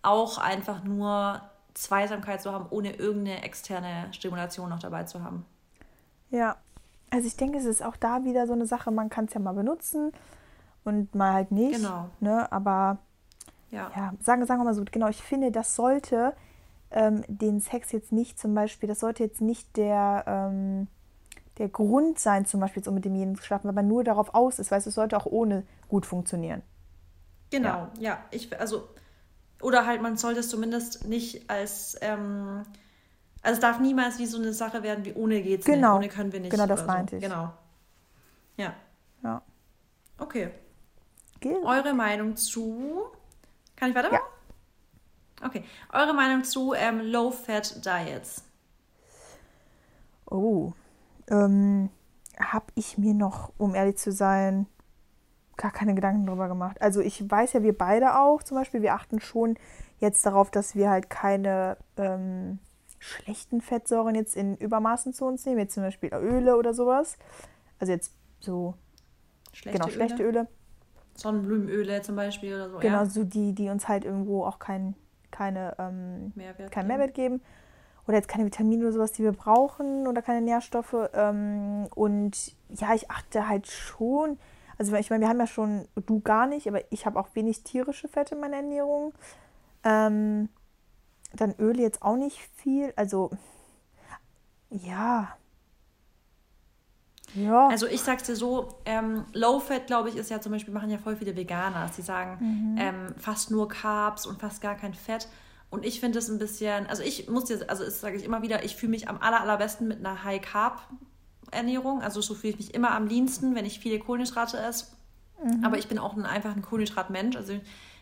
auch 0.01 0.37
einfach 0.37 0.83
nur 0.83 1.41
Zweisamkeit 1.73 2.41
zu 2.41 2.51
haben, 2.51 2.65
ohne 2.69 2.95
irgendeine 2.95 3.43
externe 3.43 4.07
Stimulation 4.11 4.69
noch 4.69 4.79
dabei 4.79 5.03
zu 5.03 5.23
haben. 5.23 5.45
Ja, 6.29 6.57
also 7.09 7.27
ich 7.27 7.37
denke, 7.37 7.57
es 7.57 7.65
ist 7.65 7.83
auch 7.83 7.95
da 7.95 8.23
wieder 8.25 8.47
so 8.47 8.53
eine 8.53 8.65
Sache, 8.65 8.91
man 8.91 9.09
kann 9.09 9.25
es 9.25 9.33
ja 9.33 9.39
mal 9.39 9.53
benutzen 9.53 10.11
und 10.83 11.13
mal 11.15 11.33
halt 11.33 11.51
nicht. 11.51 11.77
Genau. 11.77 12.09
Ne? 12.19 12.51
Aber 12.51 12.97
ja, 13.71 13.91
ja 13.95 14.13
sagen, 14.21 14.45
sagen 14.45 14.59
wir 14.59 14.65
mal 14.65 14.73
so, 14.73 14.83
genau, 14.89 15.07
ich 15.07 15.21
finde, 15.21 15.51
das 15.51 15.75
sollte 15.75 16.33
ähm, 16.91 17.23
den 17.27 17.59
Sex 17.59 17.91
jetzt 17.91 18.11
nicht 18.11 18.39
zum 18.39 18.53
Beispiel, 18.53 18.87
das 18.87 18.99
sollte 18.99 19.23
jetzt 19.23 19.41
nicht 19.41 19.77
der, 19.77 20.23
ähm, 20.25 20.87
der 21.57 21.69
Grund 21.69 22.19
sein, 22.19 22.45
zum 22.45 22.59
Beispiel 22.59 22.87
um 22.87 22.93
mit 22.93 23.05
demjenigen 23.05 23.35
zu 23.35 23.43
schlafen, 23.43 23.67
weil 23.67 23.73
man 23.73 23.87
nur 23.87 24.03
darauf 24.03 24.33
aus 24.33 24.59
ist, 24.59 24.71
weil 24.71 24.79
es 24.79 24.85
sollte 24.85 25.17
auch 25.17 25.25
ohne 25.25 25.63
gut 25.87 26.05
funktionieren. 26.05 26.61
Genau, 27.49 27.87
ja. 27.97 27.99
ja. 27.99 28.19
Ich, 28.31 28.59
also, 28.59 28.87
oder 29.61 29.85
halt, 29.85 30.01
man 30.01 30.17
sollte 30.17 30.41
es 30.41 30.49
zumindest 30.49 31.07
nicht 31.07 31.49
als 31.49 31.97
ähm, 32.01 32.65
also 33.41 33.55
es 33.55 33.61
darf 33.61 33.79
niemals 33.79 34.19
wie 34.19 34.25
so 34.25 34.37
eine 34.37 34.53
Sache 34.53 34.83
werden, 34.83 35.05
wie 35.05 35.13
ohne 35.13 35.41
geht's 35.41 35.65
genau. 35.65 35.99
nicht, 35.99 36.07
ohne 36.07 36.15
können 36.15 36.33
wir 36.33 36.39
nicht. 36.41 36.51
Genau, 36.51 36.65
das 36.65 36.85
meinte 36.85 37.11
so. 37.11 37.17
ich. 37.17 37.23
Genau. 37.23 37.53
Ja. 38.57 38.73
Ja. 39.23 39.41
Okay. 40.17 40.51
Geht. 41.39 41.63
Eure 41.63 41.93
Meinung 41.93 42.35
zu. 42.35 43.05
Kann 43.75 43.89
ich 43.89 43.95
weitermachen? 43.95 44.21
Ja. 45.39 45.45
Okay. 45.47 45.63
Eure 45.93 46.13
Meinung 46.13 46.43
zu 46.43 46.73
ähm, 46.73 46.99
Low-Fat 46.99 47.85
Diets. 47.85 48.43
Oh. 50.25 50.73
Ähm, 51.29 51.89
habe 52.39 52.67
ich 52.75 52.97
mir 52.97 53.13
noch, 53.13 53.51
um 53.57 53.75
ehrlich 53.75 53.97
zu 53.97 54.11
sein, 54.11 54.67
gar 55.57 55.71
keine 55.71 55.95
Gedanken 55.95 56.25
drüber 56.25 56.47
gemacht. 56.47 56.81
Also 56.81 57.01
ich 57.01 57.29
weiß 57.29 57.53
ja, 57.53 57.63
wir 57.63 57.77
beide 57.77 58.19
auch 58.19 58.43
zum 58.43 58.57
Beispiel, 58.57 58.81
wir 58.81 58.93
achten 58.93 59.19
schon 59.19 59.57
jetzt 59.99 60.25
darauf, 60.25 60.51
dass 60.51 60.75
wir 60.75 60.89
halt 60.89 61.09
keine 61.09 61.77
ähm, 61.97 62.59
schlechten 62.99 63.61
Fettsäuren 63.61 64.15
jetzt 64.15 64.35
in 64.35 64.55
Übermaßen 64.55 65.13
zu 65.13 65.25
uns 65.25 65.45
nehmen, 65.45 65.59
jetzt 65.59 65.73
zum 65.73 65.83
Beispiel 65.83 66.13
Öle 66.13 66.57
oder 66.57 66.73
sowas. 66.73 67.17
Also 67.79 67.91
jetzt 67.91 68.13
so 68.39 68.75
schlechte 69.51 69.79
genau, 69.79 69.91
schlechte 69.91 70.23
Öle. 70.23 70.39
Öle. 70.39 70.47
Sonnenblumenöle 71.15 72.01
zum 72.03 72.15
Beispiel 72.15 72.53
oder 72.53 72.69
so. 72.69 72.77
Genau, 72.77 72.97
ja. 72.97 73.05
so 73.05 73.23
die, 73.23 73.53
die 73.53 73.69
uns 73.69 73.87
halt 73.87 74.05
irgendwo 74.05 74.45
auch 74.45 74.59
kein, 74.59 74.95
keine, 75.31 75.75
ähm, 75.79 76.31
Mehrwert 76.35 76.71
keinen 76.71 76.87
Mehrwert 76.87 77.15
geben. 77.15 77.41
Oder 78.07 78.17
jetzt 78.17 78.29
keine 78.29 78.45
Vitamine 78.45 78.83
oder 78.83 78.93
sowas, 78.93 79.11
die 79.11 79.23
wir 79.23 79.33
brauchen 79.33 80.07
oder 80.07 80.21
keine 80.21 80.41
Nährstoffe. 80.41 80.95
Ähm, 81.13 81.87
und 81.93 82.55
ja, 82.69 82.93
ich 82.93 83.11
achte 83.11 83.47
halt 83.47 83.67
schon. 83.67 84.39
Also 84.77 84.95
ich 84.95 85.09
meine, 85.09 85.25
wir 85.25 85.29
haben 85.29 85.39
ja 85.39 85.47
schon, 85.47 85.87
du 85.95 86.21
gar 86.21 86.47
nicht, 86.47 86.67
aber 86.67 86.81
ich 86.91 87.05
habe 87.05 87.19
auch 87.19 87.29
wenig 87.33 87.63
tierische 87.63 88.07
Fette 88.07 88.35
in 88.35 88.41
meiner 88.41 88.57
Ernährung. 88.57 89.13
Ähm, 89.83 90.49
dann 91.33 91.55
Öl 91.59 91.79
jetzt 91.79 92.01
auch 92.01 92.15
nicht 92.15 92.39
viel. 92.55 92.93
Also 92.95 93.31
ja, 94.69 95.37
ja. 97.33 97.67
Also 97.67 97.87
ich 97.87 98.01
sag's 98.01 98.23
dir 98.23 98.35
so, 98.35 98.69
ähm, 98.85 99.25
Low 99.33 99.59
Fat, 99.59 99.87
glaube 99.87 100.09
ich, 100.09 100.15
ist 100.15 100.29
ja 100.29 100.39
zum 100.39 100.51
Beispiel, 100.51 100.73
machen 100.73 100.89
ja 100.89 100.97
voll 100.97 101.15
viele 101.15 101.35
Veganer, 101.35 101.89
die 101.95 102.01
sagen 102.01 102.37
mhm. 102.39 102.75
ähm, 102.79 103.15
fast 103.17 103.51
nur 103.51 103.67
Carbs 103.67 104.25
und 104.25 104.39
fast 104.39 104.61
gar 104.61 104.75
kein 104.75 104.93
Fett. 104.93 105.27
Und 105.69 105.85
ich 105.85 105.99
finde 105.99 106.19
es 106.19 106.29
ein 106.29 106.39
bisschen, 106.39 106.87
also 106.87 107.03
ich 107.03 107.29
muss 107.29 107.45
dir, 107.45 107.69
also 107.69 107.83
das 107.83 107.99
sage 107.99 108.15
ich 108.15 108.23
immer 108.23 108.41
wieder, 108.41 108.63
ich 108.63 108.75
fühle 108.75 108.91
mich 108.91 109.09
am 109.09 109.17
aller, 109.19 109.41
allerbesten 109.41 109.87
mit 109.87 109.99
einer 109.99 110.23
High 110.23 110.41
Carb 110.41 110.81
Ernährung. 111.51 112.01
Also 112.01 112.21
so 112.21 112.33
fühle 112.33 112.53
ich 112.53 112.59
mich 112.59 112.73
immer 112.73 112.91
am 112.91 113.07
liebsten, 113.07 113.55
wenn 113.55 113.65
ich 113.65 113.79
viele 113.79 113.99
Kohlenhydrate 113.99 114.57
esse. 114.57 114.85
Mhm. 115.43 115.63
Aber 115.63 115.77
ich 115.77 115.87
bin 115.87 115.99
auch 115.99 116.15
ein, 116.15 116.25
einfach 116.25 116.55
ein 116.55 116.61
Kohlenhydratmensch. 116.61 117.35
Also 117.35 117.59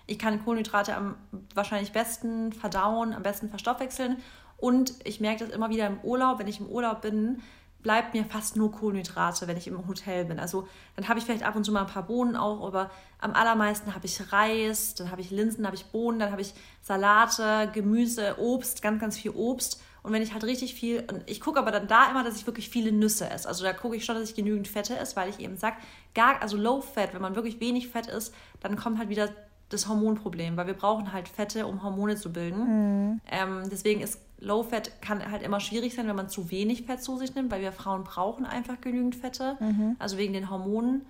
ich 0.07 0.19
kann 0.19 0.43
Kohlenhydrate 0.43 0.95
am 0.95 1.15
wahrscheinlich 1.53 1.91
besten 1.91 2.53
verdauen, 2.53 3.13
am 3.13 3.23
besten 3.23 3.49
verstoffwechseln. 3.49 4.17
Und 4.57 4.93
ich 5.03 5.19
merke 5.19 5.45
das 5.45 5.53
immer 5.53 5.69
wieder 5.69 5.87
im 5.87 5.99
Urlaub, 6.01 6.39
wenn 6.39 6.47
ich 6.47 6.59
im 6.59 6.67
Urlaub 6.67 7.01
bin, 7.01 7.41
bleibt 7.85 8.15
mir 8.15 8.25
fast 8.25 8.55
nur 8.55 8.71
Kohlenhydrate, 8.71 9.47
wenn 9.47 9.57
ich 9.57 9.67
im 9.67 9.87
Hotel 9.87 10.25
bin. 10.25 10.39
Also 10.39 10.67
dann 10.95 11.07
habe 11.07 11.19
ich 11.19 11.25
vielleicht 11.25 11.43
ab 11.43 11.55
und 11.55 11.63
zu 11.63 11.71
mal 11.71 11.81
ein 11.81 11.85
paar 11.85 12.07
Bohnen 12.07 12.35
auch, 12.35 12.65
aber 12.65 12.89
am 13.19 13.33
allermeisten 13.33 13.93
habe 13.93 14.07
ich 14.07 14.33
Reis, 14.33 14.95
dann 14.95 15.11
habe 15.11 15.21
ich 15.21 15.29
Linsen, 15.29 15.57
dann 15.57 15.67
habe 15.67 15.75
ich 15.75 15.85
Bohnen, 15.85 16.17
dann 16.17 16.31
habe 16.31 16.41
ich 16.41 16.55
Salate, 16.81 17.69
Gemüse, 17.71 18.37
Obst, 18.39 18.81
ganz, 18.81 18.99
ganz 18.99 19.19
viel 19.19 19.29
Obst. 19.29 19.83
Und 20.01 20.13
wenn 20.13 20.23
ich 20.23 20.33
halt 20.33 20.43
richtig 20.45 20.73
viel, 20.73 21.03
und 21.11 21.29
ich 21.29 21.39
gucke 21.39 21.59
aber 21.59 21.69
dann 21.69 21.87
da 21.87 22.09
immer, 22.09 22.23
dass 22.23 22.37
ich 22.37 22.47
wirklich 22.47 22.69
viele 22.69 22.91
Nüsse 22.91 23.29
esse. 23.29 23.47
Also 23.47 23.63
da 23.63 23.71
gucke 23.71 23.95
ich 23.95 24.03
schon, 24.03 24.15
dass 24.15 24.27
ich 24.27 24.35
genügend 24.35 24.67
Fette 24.67 24.97
esse, 24.97 25.15
weil 25.15 25.29
ich 25.29 25.39
eben 25.39 25.55
sage, 25.55 25.75
gar, 26.15 26.41
also 26.41 26.57
Low 26.57 26.81
Fat, 26.81 27.13
wenn 27.13 27.21
man 27.21 27.35
wirklich 27.35 27.59
wenig 27.59 27.89
Fett 27.89 28.07
isst, 28.07 28.33
dann 28.61 28.77
kommt 28.77 28.97
halt 28.97 29.09
wieder 29.09 29.29
das 29.69 29.87
Hormonproblem, 29.87 30.57
weil 30.57 30.67
wir 30.67 30.73
brauchen 30.73 31.11
halt 31.11 31.27
Fette, 31.27 31.65
um 31.65 31.83
Hormone 31.83 32.15
zu 32.15 32.31
bilden. 32.31 33.11
Mhm. 33.13 33.21
Ähm, 33.29 33.63
deswegen 33.71 34.01
ist 34.01 34.19
Low 34.39 34.63
Fat 34.63 35.01
kann 35.01 35.31
halt 35.31 35.41
immer 35.41 35.59
schwierig 35.59 35.95
sein, 35.95 36.07
wenn 36.07 36.15
man 36.15 36.29
zu 36.29 36.51
wenig 36.51 36.83
Fett 36.83 37.01
zu 37.01 37.17
sich 37.17 37.33
nimmt, 37.35 37.51
weil 37.51 37.61
wir 37.61 37.71
Frauen 37.71 38.03
brauchen 38.03 38.45
einfach 38.45 38.79
genügend 38.81 39.15
Fette, 39.15 39.57
mhm. 39.59 39.95
also 39.97 40.17
wegen 40.17 40.33
den 40.33 40.49
Hormonen. 40.49 41.05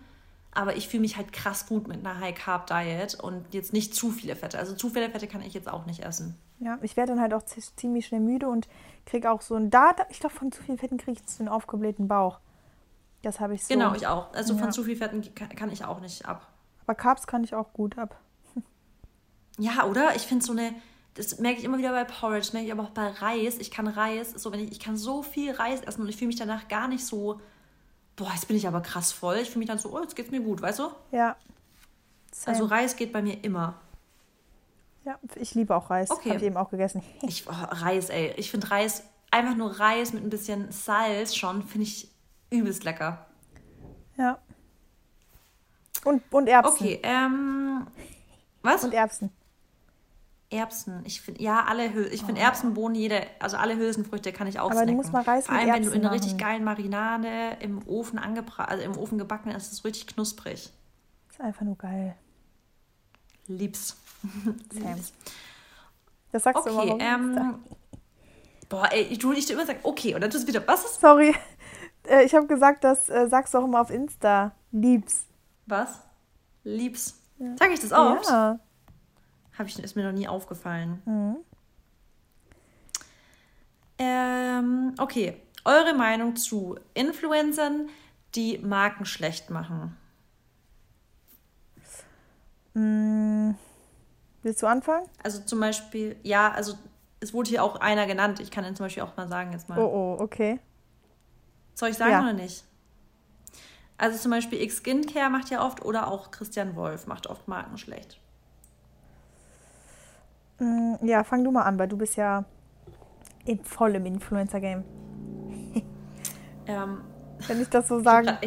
Aber 0.51 0.78
ich 0.78 0.88
fühle 0.88 1.01
mich 1.01 1.18
halt 1.18 1.34
krass 1.34 1.66
gut 1.68 1.88
mit 1.88 2.06
einer 2.06 2.20
High 2.20 2.36
Carb 2.36 2.68
Diet 2.68 3.16
und 3.16 3.53
jetzt 3.53 3.74
nicht 3.74 3.93
zu 3.93 4.10
viele 4.10 4.38
Fette. 4.38 4.58
Also 4.58 4.74
zu 4.74 4.89
viele 4.89 5.10
Fette 5.10 5.28
kann 5.28 5.41
ich 5.41 5.53
jetzt 5.53 5.70
auch 5.70 5.86
nicht 5.86 6.03
essen. 6.06 6.38
Ja, 6.60 6.78
ich 6.82 6.95
werde 6.95 7.12
dann 7.12 7.22
halt 7.22 7.34
auch 7.34 7.43
ziemlich 7.43 8.06
schnell 8.06 8.22
müde 8.22 8.47
und 8.47 8.70
kriege 9.06 9.30
auch 9.30 9.41
so 9.41 9.56
ein 9.56 9.70
da, 9.70 9.93
ich 10.10 10.22
glaube 10.22 10.34
von 10.34 10.53
zu 10.53 10.64
viel 10.64 10.78
Fetten 10.78 10.97
kriege 10.97 11.20
ich 11.20 11.30
so 11.30 11.43
einen 11.43 11.49
aufgeblähten 11.49 12.08
Bauch. 12.08 12.39
Das 13.22 13.41
habe 13.41 13.56
ich 13.56 13.66
so. 13.66 13.74
Genau, 13.74 13.93
ich 13.95 14.08
auch. 14.08 14.34
Also 14.34 14.53
ja. 14.53 14.60
von 14.60 14.72
zu 14.72 14.84
viel 14.84 14.95
Fetten 14.95 15.24
kann 15.34 15.72
ich 15.72 15.84
auch 15.84 15.99
nicht 15.99 16.26
ab. 16.26 16.47
Aber 16.86 16.95
Carbs 16.95 17.28
kann 17.28 17.43
ich 17.43 17.56
auch 17.56 17.74
gut 17.74 17.97
ab. 17.97 18.18
Ja, 19.58 19.86
oder? 19.86 20.16
Ich 20.16 20.24
finde 20.24 20.45
so 20.45 20.51
eine 20.51 20.76
das 21.16 21.39
merke 21.39 21.60
ich 21.60 21.64
immer 21.64 21.78
wieder 21.78 21.91
bei 21.91 22.03
Porridge, 22.03 22.49
merke 22.51 22.68
ich 22.68 22.72
aber 22.74 22.84
auch 22.84 22.89
bei 22.89 23.08
Reis. 23.08 23.58
Ich 23.58 23.72
kann 23.72 23.88
Reis, 23.88 24.32
so 24.32 24.51
wenn 24.51 24.60
ich, 24.60 24.74
ich 24.74 24.80
kann 24.80 24.97
so 24.97 25.24
viel 25.24 25.53
Reis 25.53 25.82
essen 25.82 26.01
und 26.01 26.10
ich 26.10 26.18
fühle 26.18 26.28
mich 26.28 26.36
danach 26.36 26.68
gar 26.68 26.89
nicht 26.89 27.06
so, 27.06 27.39
boah, 28.18 28.32
jetzt 28.34 28.49
bin 28.49 28.58
ich 28.58 28.68
aber 28.68 28.82
krass 28.82 29.14
voll. 29.14 29.38
Ich 29.38 29.49
fühle 29.49 29.60
mich 29.60 29.70
dann 29.70 29.80
so, 29.80 29.95
oh, 29.95 30.01
jetzt 30.01 30.16
geht's 30.16 30.30
mir 30.30 30.41
gut, 30.41 30.62
weißt 30.62 30.80
du? 30.80 30.89
Ja. 31.12 31.38
Same. 32.34 32.53
Also 32.53 32.66
Reis 32.66 32.97
geht 32.97 33.14
bei 33.14 33.22
mir 33.22 33.41
immer. 33.45 33.76
Ja, 35.06 35.18
ich 35.36 35.56
liebe 35.56 35.74
auch 35.74 35.89
Reis. 35.89 36.12
Okay. 36.12 36.30
Habe 36.30 36.39
ich 36.39 36.45
eben 36.45 36.58
auch 36.58 36.70
gegessen. 36.70 37.01
ich, 37.22 37.47
oh, 37.47 37.51
Reis, 37.51 38.10
ey. 38.10 38.34
Ich 38.36 38.51
finde 38.51 38.70
Reis, 38.70 39.03
einfach 39.32 39.56
nur 39.56 39.80
Reis 39.80 40.12
mit 40.12 40.22
ein 40.22 40.30
bisschen 40.30 40.70
Salz 40.74 41.34
schon, 41.34 41.64
finde 41.64 41.88
ich 41.88 42.12
übelst 42.49 42.84
lecker. 42.84 43.26
Ja. 44.18 44.38
Und, 46.03 46.22
und 46.32 46.47
Erbsen. 46.47 46.74
Okay, 46.74 46.99
ähm. 47.03 47.88
Was? 48.62 48.84
Und 48.84 48.93
Erbsen. 48.93 49.32
Erbsen. 50.49 51.01
Ich 51.05 51.21
finde, 51.21 51.41
ja, 51.41 51.65
alle 51.67 51.93
Hül 51.93 52.07
ich 52.11 52.23
finde 52.23 52.41
oh. 52.41 52.43
Erbsenbohnen, 52.43 52.95
jede, 52.95 53.23
also 53.39 53.57
alle 53.57 53.75
Hülsenfrüchte 53.77 54.31
kann 54.31 54.47
ich 54.47 54.59
auch 54.59 54.65
Aber 54.65 54.75
snacken. 54.75 54.89
du 54.89 54.95
musst 54.95 55.13
mal 55.13 55.23
Reis 55.23 55.47
Vor 55.47 55.55
allem, 55.55 55.73
wenn 55.73 55.83
du 55.83 55.91
in 55.91 56.01
einer 56.01 56.11
richtig 56.11 56.37
geilen 56.37 56.63
Marinade 56.63 57.57
im 57.61 57.85
Ofen 57.87 58.19
angebracht, 58.19 58.69
also 58.69 58.83
im 58.83 58.97
Ofen 58.97 59.17
gebacken 59.17 59.49
ist, 59.51 59.67
ist 59.67 59.73
es 59.73 59.85
richtig 59.85 60.07
knusprig. 60.07 60.71
Ist 61.29 61.41
einfach 61.41 61.61
nur 61.61 61.77
geil. 61.77 62.15
Lieb's. 63.47 63.97
Sam. 64.71 64.99
Das 66.31 66.43
sagst 66.43 66.67
okay, 66.67 66.89
du 66.89 66.95
immer. 66.95 67.03
Ähm, 67.03 67.55
boah, 68.69 68.87
ey, 68.91 69.17
du 69.17 69.31
nicht 69.31 69.49
immer 69.49 69.65
sagen, 69.65 69.79
okay, 69.83 70.15
und 70.15 70.21
dann 70.21 70.29
tust 70.29 70.43
du 70.43 70.47
wieder, 70.47 70.67
was 70.67 70.85
ist? 70.85 71.01
Sorry. 71.01 71.35
Äh, 72.07 72.23
ich 72.23 72.35
habe 72.35 72.45
gesagt, 72.45 72.83
das 72.83 73.09
äh, 73.09 73.27
sagst 73.27 73.55
du 73.55 73.57
auch 73.57 73.63
immer 73.63 73.81
auf 73.81 73.89
Insta. 73.89 74.51
Lieb's. 74.71 75.25
Was? 75.65 76.01
Lieb's. 76.63 77.19
Ja. 77.39 77.55
Sag 77.57 77.71
ich 77.71 77.79
das 77.79 77.91
oft? 77.91 78.29
Ja. 78.29 78.59
Hab 79.58 79.68
ich, 79.68 79.80
ist 79.80 79.95
mir 79.95 80.03
noch 80.03 80.18
nie 80.18 80.28
aufgefallen. 80.28 81.01
Mhm. 81.06 81.38
Ähm, 83.97 84.95
okay, 84.97 85.41
eure 85.64 85.93
Meinung 85.93 86.36
zu 86.36 86.78
Influencern, 86.93 87.89
die 88.36 88.58
Marken 88.58 89.06
schlecht 89.06 89.49
machen. 89.49 89.95
Mhm. 92.74 93.56
Willst 94.43 94.62
du 94.62 94.68
anfangen? 94.68 95.08
Also 95.24 95.41
zum 95.41 95.60
Beispiel, 95.60 96.18
ja, 96.24 96.51
also 96.51 96.78
es 97.20 97.34
wurde 97.34 97.49
hier 97.49 97.64
auch 97.64 97.78
einer 97.78 98.06
genannt. 98.06 98.39
Ich 98.39 98.51
kann 98.51 98.66
ihn 98.66 98.76
zum 98.76 98.86
Beispiel 98.86 99.03
auch 99.03 99.16
mal 99.18 99.28
sagen 99.28 99.51
jetzt 99.53 99.70
mal. 99.70 99.80
Oh, 99.80 100.18
oh, 100.20 100.24
okay. 100.24 100.60
Soll 101.74 101.89
ich 101.89 101.97
sagen 101.97 102.12
ja. 102.12 102.22
oder 102.22 102.34
nicht? 102.34 102.64
Also 103.97 104.20
zum 104.20 104.32
Beispiel 104.32 104.62
X 104.62 104.78
Skincare 104.78 105.30
macht 105.30 105.49
ja 105.49 105.66
oft 105.66 105.84
oder 105.84 106.08
auch 106.08 106.32
Christian 106.32 106.76
Wolf 106.76 107.08
macht 107.08 107.28
oft 107.28 107.47
Marken 107.47 107.78
schlecht. 107.78 108.20
Mm, 110.60 110.95
ja, 111.06 111.24
fang 111.24 111.43
du 111.43 111.51
mal 111.51 111.64
an, 111.64 111.78
weil 111.78 111.88
du 111.88 111.97
bist 111.97 112.16
ja 112.16 112.45
in 113.45 113.64
vollem 113.64 114.06
Influencer-Game. 114.06 114.84
ähm, 116.68 117.01
Wenn 117.47 117.62
ich 117.62 117.70
das 117.70 117.88
so 117.88 117.99
sage. 117.99 118.38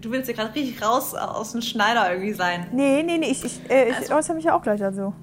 Du 0.00 0.10
willst 0.10 0.28
ja 0.28 0.34
gerade 0.34 0.54
richtig 0.54 0.82
raus 0.82 1.14
aus 1.14 1.52
dem 1.52 1.62
Schneider 1.62 2.12
irgendwie 2.12 2.34
sein. 2.34 2.68
Nee, 2.72 3.02
nee, 3.02 3.18
nee, 3.18 3.30
ich, 3.30 3.44
ich, 3.44 3.70
äh, 3.70 3.90
ich 3.90 3.96
also, 3.96 4.14
äußere 4.14 4.36
mich 4.36 4.44
ja 4.44 4.54
auch 4.54 4.62
gleich 4.62 4.80
dazu. 4.80 5.14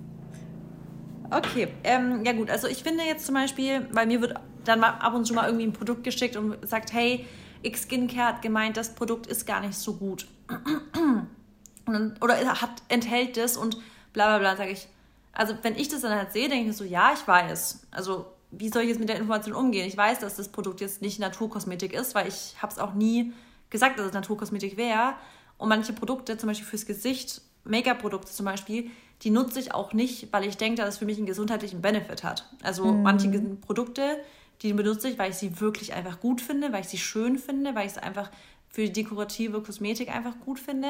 Okay, 1.30 1.70
ähm, 1.86 2.26
ja 2.26 2.34
gut, 2.34 2.50
also 2.50 2.68
ich 2.68 2.84
finde 2.84 3.04
jetzt 3.06 3.26
zum 3.26 3.36
Beispiel, 3.36 3.88
weil 3.92 4.06
mir 4.06 4.20
wird 4.20 4.34
dann 4.66 4.82
mal 4.82 4.90
ab 4.90 5.14
und 5.14 5.26
zu 5.26 5.34
mal 5.34 5.46
irgendwie 5.46 5.66
ein 5.66 5.74
Produkt 5.74 6.04
geschickt 6.04 6.36
und 6.36 6.68
sagt, 6.68 6.92
hey, 6.92 7.26
X 7.62 7.84
Skincare 7.84 8.28
hat 8.28 8.42
gemeint, 8.42 8.76
das 8.76 8.94
Produkt 8.94 9.28
ist 9.28 9.46
gar 9.46 9.62
nicht 9.62 9.76
so 9.76 9.94
gut. 9.94 10.28
Dann, 11.86 12.16
oder 12.22 12.36
hat, 12.36 12.84
enthält 12.90 13.38
das 13.38 13.58
und 13.58 13.78
bla 14.14 14.38
bla 14.38 14.40
bla, 14.40 14.58
sage 14.58 14.72
ich, 14.72 14.88
also 15.34 15.56
wenn 15.62 15.76
ich 15.76 15.90
das 15.90 16.02
dann 16.02 16.14
halt 16.14 16.34
sehe, 16.34 16.50
denke 16.50 16.70
ich 16.70 16.78
so, 16.78 16.84
ja, 16.84 17.14
ich 17.14 17.26
weiß. 17.28 17.88
Also 17.92 18.26
wie 18.52 18.70
soll 18.70 18.84
ich 18.84 18.90
jetzt 18.90 19.00
mit 19.00 19.10
der 19.10 19.18
Information 19.18 19.56
umgehen? 19.56 19.88
Ich 19.88 19.96
weiß, 19.96 20.20
dass 20.20 20.36
das 20.36 20.50
Produkt 20.50 20.82
jetzt 20.82 21.02
nicht 21.02 21.20
Naturkosmetik 21.20 21.94
ist, 21.94 22.16
weil 22.16 22.28
ich 22.28 22.56
habe 22.62 22.72
es 22.72 22.80
auch 22.80 22.94
nie 22.94 23.34
gesagt, 23.70 23.98
dass 23.98 24.08
es 24.08 24.14
Naturkosmetik 24.14 24.78
wäre. 24.78 25.14
Und 25.58 25.70
manche 25.70 25.94
Produkte, 25.94 26.38
zum 26.38 26.48
Beispiel 26.48 26.68
fürs 26.68 26.86
Gesicht, 26.86 27.42
Make-up-Produkte 27.64 28.32
zum 28.32 28.46
Beispiel, 28.46 28.90
die 29.22 29.30
nutze 29.30 29.60
ich 29.60 29.74
auch 29.74 29.94
nicht, 29.94 30.34
weil 30.34 30.46
ich 30.46 30.58
denke, 30.58 30.82
dass 30.82 30.96
es 30.96 30.98
für 30.98 31.06
mich 31.06 31.18
einen 31.18 31.28
gesundheitlichen 31.28 31.82
Benefit 31.82 32.24
hat. 32.24 32.50
Also 32.64 32.86
mhm. 32.86 33.04
manche 33.04 33.30
Produkte, 33.62 34.18
die 34.62 34.74
benutze 34.74 35.10
ich, 35.10 35.20
weil 35.20 35.32
ich 35.32 35.38
sie 35.38 35.62
wirklich 35.62 35.94
einfach 35.94 36.20
gut 36.20 36.42
finde, 36.42 36.74
weil 36.74 36.82
ich 36.82 36.88
sie 36.88 36.98
schön 36.98 37.38
finde, 37.38 37.76
weil 37.76 37.86
ich 37.86 37.94
es 37.94 37.98
einfach 37.98 38.32
für 38.70 38.82
die 38.82 38.92
dekorative 38.92 39.62
Kosmetik 39.62 40.10
einfach 40.14 40.34
gut 40.44 40.60
finde, 40.60 40.90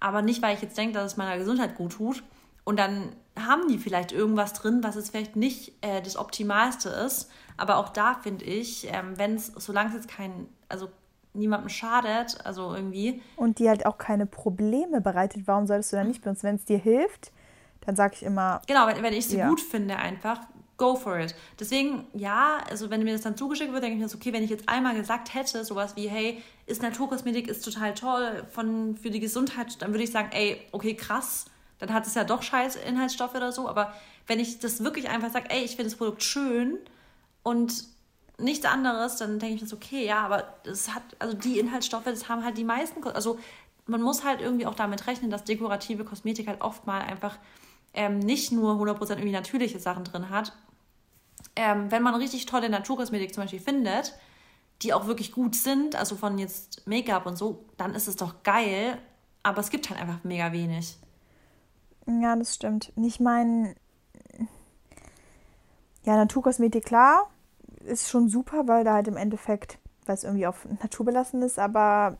aber 0.00 0.22
nicht, 0.22 0.42
weil 0.42 0.54
ich 0.54 0.62
jetzt 0.62 0.76
denke, 0.76 0.94
dass 0.94 1.12
es 1.12 1.16
meiner 1.16 1.38
Gesundheit 1.38 1.76
gut 1.76 1.92
tut. 1.92 2.22
Und 2.64 2.78
dann 2.78 3.14
haben 3.38 3.68
die 3.68 3.78
vielleicht 3.78 4.12
irgendwas 4.12 4.52
drin, 4.52 4.80
was 4.82 4.94
jetzt 4.94 5.10
vielleicht 5.10 5.36
nicht 5.36 5.72
äh, 5.80 6.02
das 6.02 6.16
Optimalste 6.16 6.88
ist. 6.90 7.30
Aber 7.56 7.76
auch 7.76 7.88
da 7.88 8.14
finde 8.14 8.44
ich, 8.44 8.88
ähm, 8.92 9.16
wenn 9.16 9.34
es, 9.34 9.46
solange 9.46 9.90
es 9.90 9.94
jetzt 9.94 10.08
kein, 10.08 10.48
also 10.68 10.88
niemandem 11.34 11.68
schadet, 11.68 12.38
also 12.44 12.74
irgendwie. 12.74 13.22
Und 13.36 13.58
die 13.58 13.68
halt 13.68 13.86
auch 13.86 13.98
keine 13.98 14.26
Probleme 14.26 15.00
bereitet, 15.00 15.42
warum 15.46 15.66
solltest 15.66 15.92
du 15.92 15.96
dann 15.96 16.08
nicht 16.08 16.22
benutzen? 16.22 16.44
Wenn 16.44 16.56
es 16.56 16.64
dir 16.64 16.78
hilft, 16.78 17.32
dann 17.80 17.96
sage 17.96 18.14
ich 18.16 18.22
immer. 18.22 18.60
Genau, 18.66 18.86
wenn, 18.86 19.02
wenn 19.02 19.14
ich 19.14 19.26
sie 19.26 19.38
ja. 19.38 19.48
gut 19.48 19.60
finde, 19.60 19.96
einfach, 19.96 20.40
go 20.76 20.94
for 20.94 21.18
it. 21.18 21.34
Deswegen, 21.58 22.06
ja, 22.12 22.58
also 22.68 22.90
wenn 22.90 23.02
mir 23.02 23.12
das 23.12 23.22
dann 23.22 23.36
zugeschickt 23.36 23.72
wird, 23.72 23.82
denke 23.82 23.96
ich 23.96 24.02
mir 24.02 24.08
so, 24.08 24.16
okay, 24.16 24.32
wenn 24.32 24.42
ich 24.42 24.50
jetzt 24.50 24.68
einmal 24.68 24.94
gesagt 24.94 25.34
hätte, 25.34 25.64
sowas 25.64 25.96
wie, 25.96 26.08
hey, 26.08 26.42
ist 26.66 26.82
Naturkosmetik, 26.82 27.48
ist 27.48 27.64
total 27.64 27.94
toll 27.94 28.44
von, 28.50 28.96
für 28.96 29.10
die 29.10 29.20
Gesundheit, 29.20 29.80
dann 29.80 29.92
würde 29.92 30.04
ich 30.04 30.10
sagen, 30.10 30.30
ey, 30.32 30.60
okay, 30.72 30.94
krass, 30.94 31.46
dann 31.86 31.94
hat 31.94 32.06
es 32.06 32.14
ja 32.14 32.22
doch 32.24 32.42
scheiß 32.42 32.76
Inhaltsstoffe 32.76 33.34
oder 33.34 33.50
so, 33.50 33.68
aber 33.68 33.92
wenn 34.28 34.38
ich 34.38 34.60
das 34.60 34.84
wirklich 34.84 35.08
einfach 35.08 35.30
sage, 35.30 35.50
ey, 35.50 35.64
ich 35.64 35.72
finde 35.72 35.84
das 35.90 35.96
Produkt 35.96 36.22
schön 36.22 36.78
und 37.42 37.84
nichts 38.38 38.64
anderes, 38.64 39.16
dann 39.16 39.38
denke 39.38 39.56
ich 39.56 39.62
mir 39.62 39.66
so, 39.66 39.76
okay, 39.76 40.06
ja, 40.06 40.24
aber 40.24 40.54
das 40.62 40.94
hat, 40.94 41.02
also 41.18 41.36
die 41.36 41.58
Inhaltsstoffe, 41.58 42.04
das 42.04 42.28
haben 42.28 42.44
halt 42.44 42.56
die 42.56 42.64
meisten, 42.64 43.02
also 43.08 43.38
man 43.86 44.00
muss 44.00 44.24
halt 44.24 44.40
irgendwie 44.40 44.66
auch 44.66 44.76
damit 44.76 45.06
rechnen, 45.08 45.30
dass 45.30 45.42
dekorative 45.42 46.04
Kosmetik 46.04 46.46
halt 46.46 46.60
oft 46.60 46.86
mal 46.86 47.00
einfach 47.00 47.36
ähm, 47.94 48.20
nicht 48.20 48.52
nur 48.52 48.74
100% 48.74 49.10
irgendwie 49.10 49.32
natürliche 49.32 49.80
Sachen 49.80 50.04
drin 50.04 50.30
hat, 50.30 50.52
ähm, 51.56 51.90
wenn 51.90 52.02
man 52.02 52.14
richtig 52.14 52.46
tolle 52.46 52.70
Naturkosmetik 52.70 53.34
zum 53.34 53.42
Beispiel 53.42 53.60
findet, 53.60 54.14
die 54.82 54.94
auch 54.94 55.06
wirklich 55.08 55.32
gut 55.32 55.56
sind, 55.56 55.96
also 55.96 56.14
von 56.14 56.38
jetzt 56.38 56.86
Make-up 56.86 57.26
und 57.26 57.36
so, 57.36 57.64
dann 57.76 57.94
ist 57.94 58.06
es 58.06 58.16
doch 58.16 58.44
geil, 58.44 58.98
aber 59.42 59.58
es 59.58 59.70
gibt 59.70 59.90
halt 59.90 60.00
einfach 60.00 60.22
mega 60.22 60.52
wenig. 60.52 60.96
Ja, 62.06 62.36
das 62.36 62.54
stimmt. 62.54 62.92
Ich 62.96 63.20
meine, 63.20 63.74
ja, 66.04 66.16
Naturkosmetik, 66.16 66.84
klar, 66.84 67.30
ist 67.84 68.08
schon 68.08 68.28
super, 68.28 68.66
weil 68.66 68.84
da 68.84 68.94
halt 68.94 69.08
im 69.08 69.16
Endeffekt, 69.16 69.78
weil 70.06 70.14
es 70.14 70.24
irgendwie 70.24 70.46
auf 70.46 70.66
Natur 70.82 71.06
belassen 71.06 71.42
ist, 71.42 71.58
aber 71.58 72.18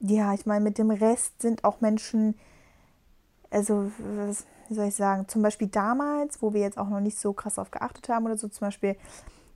ja, 0.00 0.34
ich 0.34 0.44
meine, 0.44 0.62
mit 0.62 0.78
dem 0.78 0.90
Rest 0.90 1.40
sind 1.40 1.64
auch 1.64 1.80
Menschen, 1.80 2.34
also, 3.50 3.90
was, 3.98 4.44
wie 4.68 4.74
soll 4.74 4.88
ich 4.88 4.94
sagen, 4.96 5.28
zum 5.28 5.42
Beispiel 5.42 5.68
damals, 5.68 6.42
wo 6.42 6.52
wir 6.52 6.60
jetzt 6.60 6.76
auch 6.78 6.88
noch 6.88 7.00
nicht 7.00 7.18
so 7.18 7.32
krass 7.32 7.58
auf 7.58 7.70
geachtet 7.70 8.08
haben 8.08 8.26
oder 8.26 8.36
so, 8.36 8.48
zum 8.48 8.66
Beispiel, 8.66 8.96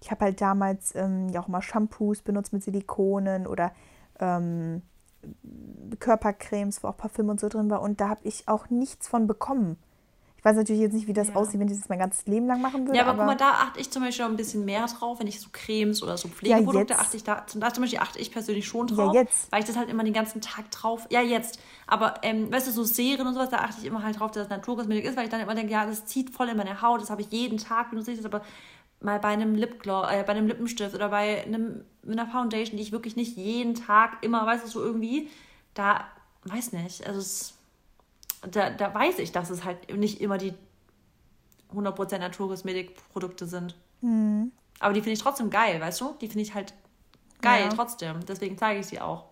ich 0.01 0.11
habe 0.11 0.27
halt 0.27 0.41
damals 0.41 0.95
ähm, 0.95 1.29
ja 1.31 1.41
auch 1.41 1.49
mal 1.49 1.61
Shampoos 1.61 2.23
benutzt 2.23 2.53
mit 2.53 2.63
Silikonen 2.63 3.47
oder 3.47 3.73
ähm, 4.21 4.83
Körpercremes, 5.99 6.83
wo 6.83 6.89
auch 6.89 6.97
Parfüm 6.97 7.29
und 7.29 7.41
so 7.41 7.49
drin 7.49 7.71
war 7.71 7.83
und 7.83 8.01
da 8.01 8.09
habe 8.09 8.21
ich 8.25 8.47
auch 8.47 8.71
nichts 8.71 9.09
von 9.09 9.27
bekommen. 9.27 9.77
Ich 10.39 10.45
weiß 10.45 10.55
natürlich 10.55 10.81
jetzt 10.81 10.93
nicht, 10.93 11.09
wie 11.09 11.13
das 11.13 11.29
ja. 11.29 11.35
aussieht, 11.35 11.59
wenn 11.59 11.67
ich 11.67 11.77
das 11.77 11.89
mein 11.89 11.99
ganzes 11.99 12.25
Leben 12.27 12.47
lang 12.47 12.63
machen 12.63 12.87
würde. 12.87 12.97
Ja, 12.97 13.03
aber, 13.03 13.15
aber, 13.15 13.19
guck 13.23 13.27
mal, 13.27 13.37
da 13.37 13.51
achte 13.55 13.81
ich 13.81 13.91
zum 13.91 14.05
Beispiel 14.05 14.25
auch 14.25 14.31
ein 14.31 14.37
bisschen 14.37 14.65
mehr 14.65 14.87
drauf, 14.87 15.19
wenn 15.19 15.27
ich 15.27 15.41
so 15.41 15.49
Cremes 15.53 16.01
oder 16.01 16.17
so 16.17 16.29
Pflegeprodukte 16.29 16.95
ja, 16.95 17.01
achte 17.01 17.17
ich 17.17 17.25
da, 17.25 17.45
da 17.57 17.75
zum 17.75 17.83
Beispiel 17.83 17.99
achte 17.99 18.21
ich 18.21 18.31
persönlich 18.31 18.65
schon 18.65 18.87
drauf. 18.87 19.15
Ja, 19.15 19.23
jetzt. 19.23 19.51
Weil 19.51 19.61
ich 19.61 19.67
das 19.67 19.77
halt 19.77 19.89
immer 19.91 20.05
den 20.05 20.13
ganzen 20.13 20.41
Tag 20.41 20.71
drauf. 20.71 21.09
Ja, 21.11 21.23
jetzt. 21.23 21.59
Aber 21.89 22.15
ähm, 22.23 22.53
weißt 22.53 22.69
du, 22.69 22.71
so 22.71 22.85
Serien 22.85 23.27
und 23.27 23.35
sowas, 23.35 23.49
da 23.49 23.57
achte 23.57 23.81
ich 23.81 23.87
immer 23.87 24.05
halt 24.05 24.21
drauf, 24.21 24.31
dass 24.31 24.47
das 24.47 24.57
Naturkosmetik 24.57 25.07
ist, 25.07 25.17
weil 25.17 25.25
ich 25.25 25.31
dann 25.31 25.41
immer 25.41 25.57
denke, 25.57 25.73
ja, 25.73 25.85
das 25.87 26.07
zieht 26.07 26.31
voll 26.31 26.49
in 26.49 26.57
meine 26.57 26.83
Haut, 26.83 27.01
das 27.01 27.11
habe 27.11 27.21
ich 27.21 27.33
jeden 27.33 27.59
Tag 27.59 27.91
benutze 27.91 28.13
ich 28.13 28.19
das, 28.19 28.27
aber 28.27 28.43
mal 29.01 29.19
bei 29.21 29.29
einem 29.29 29.55
Lipgloss, 29.55 30.11
äh, 30.11 30.23
bei 30.25 30.33
einem 30.33 30.47
Lippenstift 30.47 30.95
oder 30.95 31.09
bei 31.09 31.45
einem, 31.45 31.85
einer 32.07 32.27
Foundation, 32.27 32.77
die 32.77 32.83
ich 32.83 32.93
wirklich 32.93 33.17
nicht 33.17 33.37
jeden 33.37 33.75
Tag 33.75 34.23
immer, 34.23 34.47
weißt 34.47 34.65
du, 34.65 34.69
so 34.69 34.83
irgendwie, 34.83 35.29
da, 35.75 36.07
weiß 36.45 36.73
nicht, 36.73 37.07
also 37.07 37.21
es, 37.21 37.55
da, 38.51 38.71
da 38.71 38.93
weiß 38.93 39.19
ich, 39.19 39.33
dass 39.33 39.51
es 39.51 39.65
halt 39.65 39.95
nicht 39.97 40.21
immer 40.21 40.39
die 40.39 40.55
100% 41.75 42.19
Naturkosmetikprodukte 42.19 43.47
sind. 43.47 43.77
Mhm. 44.01 44.53
Aber 44.81 44.95
die 44.95 45.01
finde 45.01 45.15
ich 45.15 45.23
trotzdem 45.23 45.51
geil, 45.51 45.81
weißt 45.81 46.01
du? 46.01 46.15
Die 46.21 46.29
finde 46.29 46.43
ich 46.43 46.55
halt 46.55 46.73
geil 47.43 47.65
ja. 47.65 47.69
trotzdem. 47.69 48.25
Deswegen 48.27 48.57
zeige 48.57 48.81
ich 48.81 48.87
sie 48.87 49.01
auch. 49.01 49.25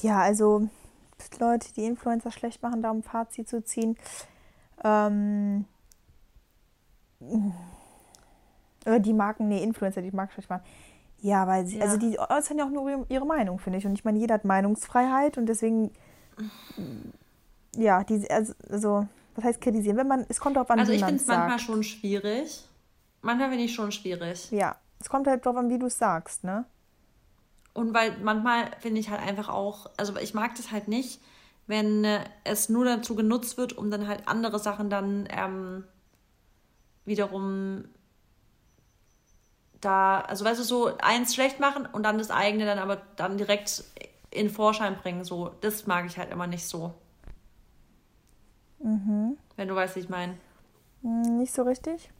Ja, 0.00 0.20
also 0.20 0.68
Leute, 1.38 1.72
die 1.74 1.84
Influencer 1.84 2.32
schlecht 2.32 2.62
machen, 2.62 2.82
da 2.82 2.90
um 2.90 3.02
Fazit 3.02 3.48
zu 3.48 3.64
ziehen. 3.64 3.96
Ähm, 4.82 5.64
die 8.84 9.12
Marken, 9.12 9.48
nee, 9.48 9.62
Influencer, 9.62 10.02
die 10.02 10.10
Marken 10.10 10.32
schlecht 10.32 10.50
machen. 10.50 10.64
Ja, 11.20 11.46
weil 11.46 11.66
sie, 11.66 11.80
also 11.80 11.96
ja. 11.96 12.10
also 12.10 12.26
die 12.26 12.34
äußern 12.34 12.58
ja 12.58 12.64
auch 12.66 12.70
nur 12.70 13.06
ihre 13.08 13.26
Meinung, 13.26 13.58
finde 13.58 13.78
ich. 13.78 13.86
Und 13.86 13.94
ich 13.94 14.04
meine, 14.04 14.18
jeder 14.18 14.34
hat 14.34 14.44
Meinungsfreiheit 14.44 15.38
und 15.38 15.46
deswegen, 15.46 15.92
ja, 17.76 18.02
die, 18.02 18.28
also, 18.28 18.54
also 18.68 19.06
was 19.36 19.44
heißt 19.44 19.60
kritisieren? 19.60 19.96
Wenn 19.96 20.08
man, 20.08 20.26
es 20.28 20.40
kommt 20.40 20.56
darauf 20.56 20.70
an, 20.70 20.80
also 20.80 20.92
wie 20.92 20.98
man. 20.98 21.04
Also 21.04 21.16
ich 21.16 21.22
finde 21.22 21.32
es 21.32 21.38
manchmal 21.38 21.58
schon 21.58 21.82
schwierig. 21.84 22.68
Manchmal 23.22 23.50
finde 23.50 23.64
ich 23.64 23.74
schon 23.74 23.92
schwierig. 23.92 24.50
Ja, 24.50 24.76
es 24.98 25.08
kommt 25.08 25.26
halt 25.28 25.46
darauf 25.46 25.58
an, 25.58 25.70
wie 25.70 25.78
du 25.78 25.86
es 25.86 25.98
sagst, 25.98 26.44
ne? 26.44 26.64
Und 27.72 27.94
weil 27.94 28.16
manchmal 28.22 28.70
finde 28.80 29.00
ich 29.00 29.08
halt 29.08 29.22
einfach 29.22 29.48
auch, 29.48 29.90
also 29.96 30.16
ich 30.16 30.34
mag 30.34 30.54
das 30.56 30.72
halt 30.72 30.88
nicht, 30.88 31.22
wenn 31.66 32.04
äh, 32.04 32.24
es 32.44 32.68
nur 32.68 32.84
dazu 32.84 33.14
genutzt 33.14 33.56
wird, 33.56 33.78
um 33.78 33.90
dann 33.90 34.08
halt 34.08 34.26
andere 34.26 34.58
Sachen 34.58 34.90
dann 34.90 35.28
ähm, 35.30 35.84
wiederum 37.04 37.84
da, 39.82 40.20
also 40.20 40.44
weißt 40.44 40.60
du, 40.60 40.64
so 40.64 40.96
eins 40.98 41.34
schlecht 41.34 41.60
machen 41.60 41.86
und 41.86 42.04
dann 42.04 42.16
das 42.16 42.30
eigene 42.30 42.64
dann 42.64 42.78
aber 42.78 43.02
dann 43.16 43.36
direkt 43.36 43.84
in 44.30 44.48
Vorschein 44.48 44.96
bringen. 44.96 45.24
So, 45.24 45.50
das 45.60 45.86
mag 45.86 46.06
ich 46.06 46.16
halt 46.16 46.30
immer 46.30 46.46
nicht 46.46 46.66
so. 46.66 46.94
Mhm. 48.78 49.36
Wenn 49.56 49.68
du 49.68 49.74
weißt, 49.74 49.96
wie 49.96 50.00
ich 50.00 50.08
meine. 50.08 50.38
Hm, 51.02 51.38
nicht 51.38 51.52
so 51.52 51.62
richtig. 51.62 52.10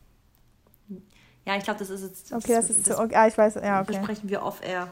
Ja, 1.47 1.57
ich 1.57 1.65
glaube, 1.65 1.79
das 1.79 1.91
ist 1.91 2.03
jetzt. 2.03 2.33
Okay, 2.33 2.55
das, 2.55 2.69
das 2.69 2.77
ist 2.77 2.87
so. 2.87 2.99
Okay, 2.99 3.15
ah, 3.15 3.27
ich 3.27 3.39
weiß, 3.39 3.55
ja, 3.55 3.81
okay. 3.81 3.97
Besprechen 3.97 4.29
wir 4.29 4.43
off-air. 4.43 4.89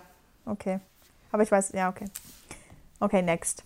Okay. 0.46 0.80
Aber 1.32 1.42
ich 1.42 1.50
weiß, 1.50 1.72
ja, 1.72 1.88
okay. 1.88 2.06
Okay, 2.98 3.22
next. 3.22 3.64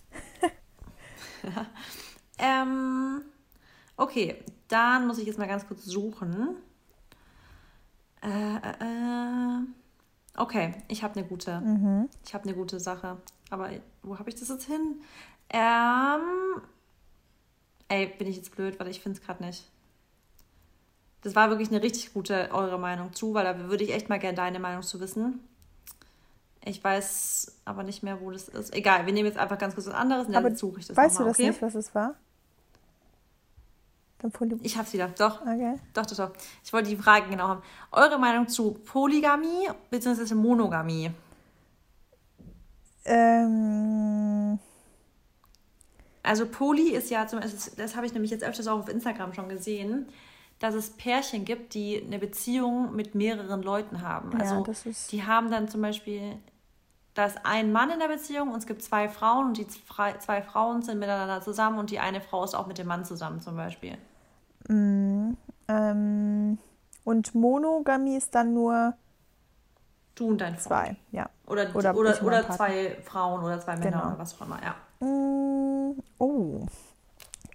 ähm, 2.37 3.21
okay, 3.97 4.43
dann 4.67 5.07
muss 5.07 5.17
ich 5.17 5.25
jetzt 5.25 5.39
mal 5.39 5.47
ganz 5.47 5.67
kurz 5.67 5.85
suchen. 5.85 6.57
Äh, 8.21 8.55
äh, 8.55 8.73
äh. 8.81 9.61
okay, 10.37 10.73
ich 10.87 11.03
habe 11.03 11.19
eine 11.19 11.27
gute. 11.27 11.61
Mhm. 11.61 12.09
Ich 12.25 12.33
habe 12.33 12.43
eine 12.45 12.55
gute 12.55 12.79
Sache. 12.79 13.17
Aber 13.49 13.69
wo 14.01 14.17
habe 14.17 14.29
ich 14.29 14.35
das 14.35 14.49
jetzt 14.49 14.65
hin? 14.65 15.01
Ähm, 15.49 16.61
Ey, 17.87 18.07
bin 18.07 18.27
ich 18.27 18.35
jetzt 18.35 18.55
blöd, 18.55 18.79
weil 18.79 18.87
ich 18.87 18.99
finde 18.99 19.19
es 19.19 19.25
gerade 19.25 19.43
nicht. 19.43 19.69
Das 21.21 21.35
war 21.35 21.49
wirklich 21.49 21.69
eine 21.69 21.81
richtig 21.81 22.13
gute 22.13 22.49
eure 22.51 22.79
Meinung 22.79 23.13
zu, 23.13 23.33
weil 23.33 23.43
da 23.43 23.69
würde 23.69 23.83
ich 23.83 23.93
echt 23.93 24.09
mal 24.09 24.19
gerne 24.19 24.35
deine 24.35 24.59
Meinung 24.59 24.83
zu 24.83 24.99
wissen. 24.99 25.39
Ich 26.63 26.83
weiß 26.83 27.59
aber 27.65 27.83
nicht 27.83 28.01
mehr, 28.01 28.21
wo 28.21 28.31
das 28.31 28.47
ist. 28.47 28.73
Egal, 28.73 29.05
wir 29.05 29.13
nehmen 29.13 29.27
jetzt 29.27 29.37
einfach 29.37 29.57
ganz 29.57 29.75
kurz 29.75 29.87
was 29.87 29.93
anderes 29.93 30.27
und 30.27 30.33
dann 30.33 30.45
aber 30.45 30.55
suche 30.55 30.79
ich 30.79 30.87
das 30.87 30.97
Weißt 30.97 31.19
du 31.19 31.23
das 31.23 31.37
okay? 31.37 31.49
nicht, 31.49 31.61
was 31.61 31.75
es 31.75 31.93
war? 31.93 32.15
Ich 34.63 34.77
hab's 34.77 34.93
wieder. 34.93 35.07
Doch. 35.07 35.41
Okay. 35.41 35.75
Doch, 35.93 36.05
doch, 36.05 36.15
doch. 36.15 36.31
Ich 36.63 36.71
wollte 36.73 36.89
die 36.89 36.97
Fragen 36.97 37.29
genau 37.29 37.47
haben. 37.47 37.61
Eure 37.91 38.17
Meinung 38.17 38.47
zu 38.47 38.71
Polygamie 38.73 39.69
bzw. 39.89 40.35
Monogamie? 40.35 41.11
Ähm 43.05 44.59
also 46.25 46.47
Poly 46.47 46.89
ist 46.89 47.11
ja 47.11 47.27
zum 47.27 47.39
Beispiel, 47.39 47.73
das 47.77 47.95
habe 47.95 48.05
ich 48.05 48.13
nämlich 48.13 48.31
jetzt 48.31 48.43
öfters 48.43 48.67
auch 48.67 48.79
auf 48.79 48.89
Instagram 48.89 49.33
schon 49.33 49.47
gesehen, 49.47 50.07
dass 50.59 50.73
es 50.73 50.89
Pärchen 50.89 51.45
gibt, 51.45 51.73
die 51.73 52.01
eine 52.03 52.17
Beziehung 52.17 52.95
mit 52.95 53.13
mehreren 53.13 53.61
Leuten 53.61 54.01
haben. 54.01 54.31
Ja, 54.31 54.39
also 54.39 54.65
die 55.11 55.23
haben 55.23 55.51
dann 55.51 55.67
zum 55.67 55.81
Beispiel, 55.81 56.37
da 57.13 57.25
ist 57.25 57.37
ein 57.43 57.71
Mann 57.71 57.91
in 57.91 57.99
der 57.99 58.07
Beziehung 58.07 58.49
und 58.51 58.57
es 58.57 58.65
gibt 58.65 58.81
zwei 58.81 59.07
Frauen 59.07 59.47
und 59.47 59.57
die 59.57 59.67
zwei 59.67 60.41
Frauen 60.41 60.81
sind 60.81 60.99
miteinander 60.99 61.41
zusammen 61.41 61.77
und 61.77 61.91
die 61.91 61.99
eine 61.99 62.21
Frau 62.21 62.43
ist 62.43 62.55
auch 62.55 62.67
mit 62.67 62.77
dem 62.79 62.87
Mann 62.87 63.05
zusammen 63.05 63.39
zum 63.39 63.55
Beispiel. 63.55 63.97
Mm, 64.67 65.33
ähm, 65.67 66.57
und 67.03 67.35
Monogamie 67.35 68.17
ist 68.17 68.33
dann 68.33 68.53
nur 68.53 68.93
du 70.15 70.29
und 70.29 70.41
dein 70.41 70.55
Freund. 70.55 70.63
Zwei, 70.63 70.95
ja. 71.11 71.29
Oder, 71.45 71.75
oder, 71.75 71.95
oder, 71.95 72.23
oder 72.23 72.49
zwei 72.49 72.97
Frauen 73.03 73.43
oder 73.43 73.59
zwei 73.59 73.75
Männer 73.75 73.91
genau. 73.91 74.07
oder 74.07 74.19
was 74.19 74.39
auch 74.39 74.45
immer, 74.45 74.59
ja. 74.63 74.75
Mm, 75.05 75.99
oh, 76.17 76.65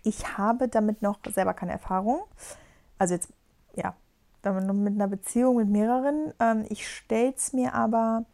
ich 0.02 0.38
habe 0.38 0.68
damit 0.68 1.02
noch 1.02 1.18
selber 1.32 1.54
keine 1.54 1.72
Erfahrung. 1.72 2.22
Also 2.98 3.14
jetzt, 3.14 3.28
ja, 3.74 3.94
damit 4.42 4.64
noch 4.64 4.74
mit 4.74 4.94
einer 4.94 5.08
Beziehung 5.08 5.56
mit 5.56 5.68
mehreren. 5.68 6.32
Ähm, 6.38 6.64
ich 6.68 6.88
stelle 6.88 7.34
es 7.36 7.52
mir 7.52 7.74
aber, 7.74 8.24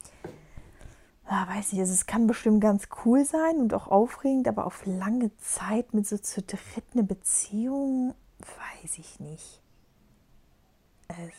ah, 1.27 1.49
weiß 1.49 1.73
nicht, 1.73 1.81
also 1.81 1.93
es 1.93 2.07
kann 2.07 2.27
bestimmt 2.27 2.61
ganz 2.61 2.89
cool 3.05 3.25
sein 3.25 3.59
und 3.59 3.75
auch 3.75 3.89
aufregend, 3.89 4.49
aber 4.49 4.67
auf 4.67 4.85
lange 4.87 5.37
Zeit 5.39 5.95
mit 5.95 6.07
so 6.07 6.19
zu 6.19 6.43
dritt 6.43 6.85
eine 6.93 7.03
Beziehung, 7.03 8.15
weiß 8.87 8.99
ich 8.99 9.21
nicht. 9.21 9.61
Also, 11.09 11.33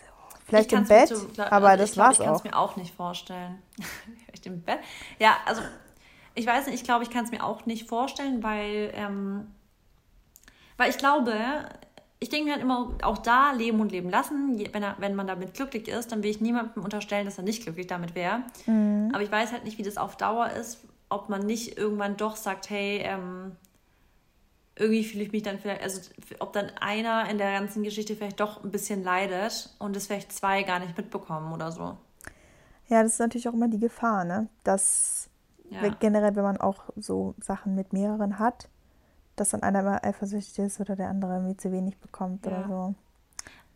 vielleicht 0.45 0.73
im 0.73 0.85
Bett, 0.85 1.09
so, 1.09 1.27
aber 1.43 1.69
also 1.69 1.83
das 1.83 1.91
glaub, 1.93 2.07
war's 2.07 2.19
auch. 2.19 2.21
Ich 2.21 2.27
kann 2.27 2.35
es 2.35 2.43
mir 2.43 2.57
auch 2.57 2.75
nicht 2.75 2.93
vorstellen. 2.93 3.61
Vielleicht 4.25 4.45
im 4.45 4.61
Bett. 4.61 4.79
Ja, 5.19 5.37
also 5.45 5.61
ich 6.35 6.45
weiß 6.45 6.67
nicht, 6.67 6.75
ich 6.75 6.83
glaube, 6.83 7.03
ich 7.03 7.09
kann 7.09 7.25
es 7.25 7.31
mir 7.31 7.43
auch 7.43 7.65
nicht 7.65 7.87
vorstellen, 7.87 8.43
weil, 8.43 8.91
ähm, 8.95 9.47
weil 10.77 10.89
ich 10.89 10.97
glaube, 10.97 11.33
ich 12.19 12.29
denke 12.29 12.45
mir 12.45 12.53
halt 12.53 12.61
immer, 12.61 12.97
auch 13.03 13.17
da 13.17 13.51
leben 13.51 13.79
und 13.79 13.91
leben 13.91 14.09
lassen. 14.09 14.57
Wenn, 14.73 14.83
er, 14.83 14.95
wenn 14.99 15.15
man 15.15 15.27
damit 15.27 15.53
glücklich 15.53 15.87
ist, 15.87 16.11
dann 16.11 16.23
will 16.23 16.31
ich 16.31 16.41
niemandem 16.41 16.83
unterstellen, 16.83 17.25
dass 17.25 17.37
er 17.37 17.43
nicht 17.43 17.63
glücklich 17.63 17.87
damit 17.87 18.15
wäre. 18.15 18.43
Mhm. 18.65 19.11
Aber 19.13 19.23
ich 19.23 19.31
weiß 19.31 19.51
halt 19.51 19.63
nicht, 19.63 19.77
wie 19.77 19.83
das 19.83 19.97
auf 19.97 20.17
Dauer 20.17 20.49
ist, 20.49 20.83
ob 21.09 21.29
man 21.29 21.45
nicht 21.45 21.77
irgendwann 21.77 22.17
doch 22.17 22.35
sagt, 22.35 22.69
hey, 22.69 23.01
ähm, 23.03 23.55
irgendwie 24.79 25.03
fühle 25.03 25.23
ich 25.23 25.31
mich 25.31 25.43
dann 25.43 25.59
vielleicht, 25.59 25.81
also 25.81 26.01
ob 26.39 26.53
dann 26.53 26.69
einer 26.79 27.29
in 27.29 27.37
der 27.37 27.51
ganzen 27.51 27.83
Geschichte 27.83 28.15
vielleicht 28.15 28.39
doch 28.39 28.63
ein 28.63 28.71
bisschen 28.71 29.03
leidet 29.03 29.75
und 29.79 29.95
es 29.95 30.07
vielleicht 30.07 30.31
zwei 30.31 30.63
gar 30.63 30.79
nicht 30.79 30.95
mitbekommen 30.95 31.53
oder 31.53 31.71
so. 31.71 31.97
Ja, 32.87 33.03
das 33.03 33.13
ist 33.13 33.19
natürlich 33.19 33.49
auch 33.49 33.53
immer 33.53 33.67
die 33.67 33.79
Gefahr, 33.79 34.23
ne? 34.23 34.47
Dass 34.63 35.29
ja. 35.69 35.87
generell, 35.99 36.35
wenn 36.35 36.43
man 36.43 36.57
auch 36.57 36.83
so 36.95 37.35
Sachen 37.41 37.75
mit 37.75 37.91
mehreren 37.91 38.39
hat, 38.39 38.69
dass 39.35 39.49
dann 39.49 39.63
einer 39.63 39.81
immer 39.81 40.03
eifersüchtig 40.03 40.59
ist 40.59 40.79
oder 40.79 40.95
der 40.95 41.09
andere 41.09 41.33
irgendwie 41.35 41.57
zu 41.57 41.71
wenig 41.71 41.97
bekommt 41.97 42.45
ja. 42.45 42.51
oder 42.51 42.67
so. 42.67 42.95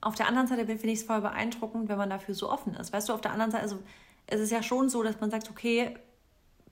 Auf 0.01 0.15
der 0.15 0.27
anderen 0.27 0.47
Seite 0.47 0.65
finde 0.65 0.89
ich 0.89 0.99
es 0.99 1.03
voll 1.05 1.21
beeindruckend, 1.21 1.89
wenn 1.89 1.97
man 1.97 2.09
dafür 2.09 2.33
so 2.33 2.49
offen 2.49 2.73
ist. 2.75 2.91
Weißt 2.91 3.09
du, 3.09 3.13
auf 3.13 3.21
der 3.21 3.31
anderen 3.31 3.51
Seite, 3.51 3.63
also 3.63 3.79
es 4.27 4.39
ist 4.39 4.51
ja 4.51 4.63
schon 4.63 4.89
so, 4.89 5.03
dass 5.03 5.19
man 5.19 5.29
sagt, 5.29 5.49
okay, 5.49 5.95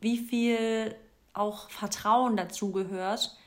wie 0.01 0.17
viel 0.17 0.95
auch 1.33 1.69
Vertrauen 1.69 2.37
dazu 2.37 2.71
gehört, 2.71 3.37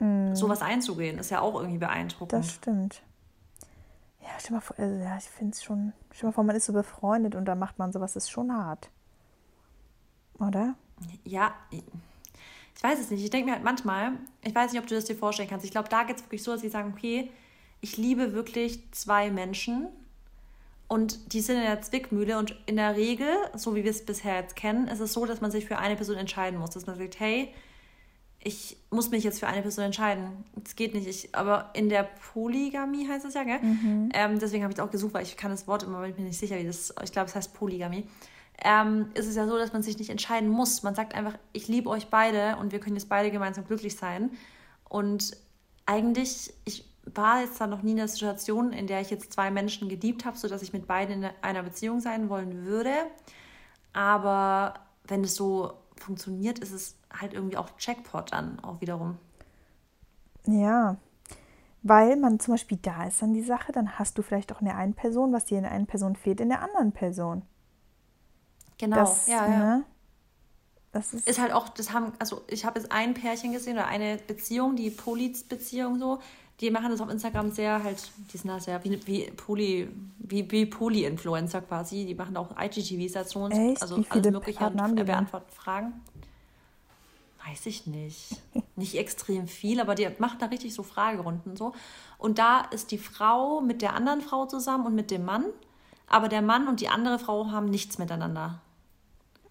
mm. 0.00 0.34
sowas 0.34 0.62
einzugehen, 0.62 1.18
ist 1.18 1.30
ja 1.30 1.40
auch 1.40 1.54
irgendwie 1.54 1.78
beeindruckend. 1.78 2.32
Das 2.32 2.54
stimmt. 2.54 3.02
Ja, 4.20 4.28
stell 4.38 4.52
mal 4.52 4.60
vor, 4.60 4.78
also, 4.78 4.94
ja, 5.02 5.16
ich 5.16 5.24
finde 5.24 5.54
es 5.54 5.62
schon, 5.62 5.92
stell 6.12 6.28
mal 6.28 6.32
vor, 6.32 6.44
man 6.44 6.56
ist 6.56 6.66
so 6.66 6.72
befreundet 6.72 7.34
und 7.34 7.44
dann 7.46 7.58
macht 7.58 7.78
man 7.78 7.92
sowas, 7.92 8.16
ist 8.16 8.30
schon 8.30 8.52
hart. 8.52 8.90
Oder? 10.38 10.74
Ja, 11.24 11.54
ich 11.70 12.82
weiß 12.82 12.98
es 12.98 13.10
nicht. 13.10 13.22
Ich 13.22 13.30
denke 13.30 13.46
mir 13.46 13.54
halt 13.54 13.64
manchmal, 13.64 14.12
ich 14.42 14.54
weiß 14.54 14.72
nicht, 14.72 14.80
ob 14.80 14.86
du 14.86 14.94
das 14.94 15.04
dir 15.04 15.16
vorstellen 15.16 15.48
kannst. 15.48 15.64
Ich 15.64 15.70
glaube, 15.70 15.88
da 15.88 16.04
geht 16.04 16.16
es 16.16 16.22
wirklich 16.22 16.42
so, 16.42 16.52
dass 16.52 16.60
sie 16.60 16.68
sagen, 16.68 16.94
okay, 16.96 17.30
ich 17.80 17.96
liebe 17.96 18.32
wirklich 18.32 18.90
zwei 18.92 19.30
Menschen 19.30 19.88
und 20.88 21.32
die 21.32 21.40
sind 21.40 21.56
in 21.56 21.62
der 21.62 21.80
Zwickmühle 21.82 22.38
und 22.38 22.56
in 22.66 22.76
der 22.76 22.96
Regel, 22.96 23.28
so 23.54 23.74
wie 23.74 23.84
wir 23.84 23.90
es 23.90 24.04
bisher 24.04 24.36
jetzt 24.36 24.56
kennen, 24.56 24.88
ist 24.88 25.00
es 25.00 25.12
so, 25.12 25.24
dass 25.24 25.40
man 25.40 25.50
sich 25.50 25.66
für 25.66 25.78
eine 25.78 25.96
Person 25.96 26.16
entscheiden 26.16 26.58
muss. 26.58 26.70
Dass 26.70 26.86
man 26.86 26.98
sagt, 26.98 27.20
hey, 27.20 27.54
ich 28.42 28.78
muss 28.90 29.10
mich 29.10 29.22
jetzt 29.22 29.38
für 29.38 29.46
eine 29.46 29.60
Person 29.60 29.84
entscheiden. 29.84 30.44
Das 30.56 30.74
geht 30.74 30.94
nicht. 30.94 31.06
Ich, 31.06 31.34
aber 31.34 31.70
in 31.74 31.90
der 31.90 32.04
Polygamie 32.32 33.06
heißt 33.06 33.26
es 33.26 33.34
ja, 33.34 33.44
gell? 33.44 33.60
Mhm. 33.60 34.08
Ähm, 34.14 34.38
deswegen 34.38 34.62
habe 34.62 34.72
ich 34.72 34.78
es 34.78 34.84
auch 34.84 34.90
gesucht, 34.90 35.12
weil 35.12 35.24
ich 35.24 35.36
kann 35.36 35.50
das 35.50 35.66
Wort 35.66 35.82
immer, 35.82 36.00
bin 36.00 36.10
ich 36.10 36.18
mir 36.18 36.24
nicht 36.24 36.38
sicher, 36.38 36.56
wie 36.56 36.64
das 36.64 36.94
Ich 37.04 37.12
glaube, 37.12 37.28
es 37.28 37.34
heißt 37.34 37.52
Polygamie. 37.52 38.06
Ähm, 38.62 39.10
ist 39.14 39.26
es 39.26 39.36
ja 39.36 39.46
so, 39.46 39.58
dass 39.58 39.72
man 39.72 39.82
sich 39.82 39.98
nicht 39.98 40.08
entscheiden 40.08 40.48
muss. 40.48 40.82
Man 40.82 40.94
sagt 40.94 41.14
einfach, 41.14 41.34
ich 41.52 41.68
liebe 41.68 41.90
euch 41.90 42.08
beide 42.08 42.56
und 42.56 42.72
wir 42.72 42.80
können 42.80 42.96
jetzt 42.96 43.10
beide 43.10 43.30
gemeinsam 43.30 43.66
glücklich 43.66 43.96
sein. 43.96 44.30
Und 44.88 45.36
eigentlich, 45.84 46.52
ich 46.64 46.84
war 47.04 47.42
jetzt 47.42 47.60
da 47.60 47.66
noch 47.66 47.82
nie 47.82 47.92
in 47.92 47.98
einer 47.98 48.08
Situation, 48.08 48.72
in 48.72 48.86
der 48.86 49.02
ich 49.02 49.10
jetzt 49.10 49.32
zwei 49.34 49.50
Menschen 49.50 49.88
geliebt 49.90 50.24
habe, 50.24 50.38
sodass 50.38 50.62
ich 50.62 50.72
mit 50.72 50.86
beiden 50.86 51.24
in 51.24 51.30
einer 51.42 51.62
Beziehung 51.62 52.00
sein 52.00 52.30
wollen 52.30 52.64
würde. 52.64 52.92
Aber 53.92 54.74
wenn 55.04 55.24
es 55.24 55.34
so 55.34 55.72
funktioniert, 55.96 56.58
ist 56.58 56.72
es 56.72 56.99
halt 57.18 57.34
irgendwie 57.34 57.56
auch 57.56 57.70
Jackpot 57.78 58.32
dann 58.32 58.60
auch 58.60 58.80
wiederum. 58.80 59.18
Ja, 60.46 60.96
weil 61.82 62.16
man 62.16 62.40
zum 62.40 62.54
Beispiel 62.54 62.78
da 62.80 63.04
ist 63.04 63.22
dann 63.22 63.32
die 63.32 63.42
Sache, 63.42 63.72
dann 63.72 63.98
hast 63.98 64.18
du 64.18 64.22
vielleicht 64.22 64.52
auch 64.52 64.60
in 64.60 64.66
der 64.66 64.76
einen 64.76 64.94
Person, 64.94 65.32
was 65.32 65.46
dir 65.46 65.58
in 65.58 65.64
der 65.64 65.72
einen 65.72 65.86
Person 65.86 66.14
fehlt, 66.16 66.40
in 66.40 66.50
der 66.50 66.62
anderen 66.62 66.92
Person. 66.92 67.42
Genau, 68.78 68.96
das, 68.96 69.26
ja, 69.26 69.46
ja. 69.46 69.58
Ne? 69.58 69.84
Das 70.92 71.14
ist, 71.14 71.28
ist 71.28 71.40
halt 71.40 71.52
auch, 71.52 71.68
das 71.68 71.92
haben, 71.92 72.12
also 72.18 72.42
ich 72.48 72.64
habe 72.64 72.80
jetzt 72.80 72.90
ein 72.90 73.14
Pärchen 73.14 73.52
gesehen 73.52 73.74
oder 73.74 73.86
eine 73.86 74.16
Beziehung, 74.16 74.74
die 74.76 74.90
Poliz-Beziehung 74.90 75.98
so, 75.98 76.18
die 76.60 76.70
machen 76.70 76.90
das 76.90 77.00
auf 77.00 77.08
Instagram 77.08 77.52
sehr 77.52 77.82
halt, 77.82 78.10
die 78.32 78.36
sind 78.36 78.48
da 78.48 78.60
sehr 78.60 78.82
wie, 78.84 79.00
wie 79.06 79.30
Poly, 79.30 79.88
wie, 80.18 80.50
wie 80.50 80.66
Poly-Influencer 80.66 81.62
quasi. 81.62 82.04
Die 82.04 82.14
machen 82.14 82.36
auch 82.36 82.50
IGTVs 82.60 83.12
dazu 83.12 83.40
und 83.40 83.54
also 83.80 84.04
alles 84.08 84.30
mögliche 84.30 84.66
und 84.66 85.06
beantworten 85.06 85.50
Fragen. 85.52 85.92
Weiß 87.50 87.66
ich 87.66 87.86
nicht. 87.86 88.40
nicht 88.76 88.96
extrem 88.96 89.48
viel, 89.48 89.80
aber 89.80 89.94
die 89.94 90.08
machen 90.18 90.38
da 90.38 90.46
richtig 90.46 90.74
so 90.74 90.82
Fragerunden 90.82 91.56
so. 91.56 91.72
Und 92.18 92.38
da 92.38 92.60
ist 92.60 92.90
die 92.90 92.98
Frau 92.98 93.60
mit 93.60 93.82
der 93.82 93.94
anderen 93.94 94.20
Frau 94.20 94.46
zusammen 94.46 94.86
und 94.86 94.94
mit 94.94 95.10
dem 95.10 95.24
Mann, 95.24 95.44
aber 96.06 96.28
der 96.28 96.42
Mann 96.42 96.68
und 96.68 96.80
die 96.80 96.88
andere 96.88 97.18
Frau 97.18 97.50
haben 97.50 97.66
nichts 97.66 97.98
miteinander. 97.98 98.60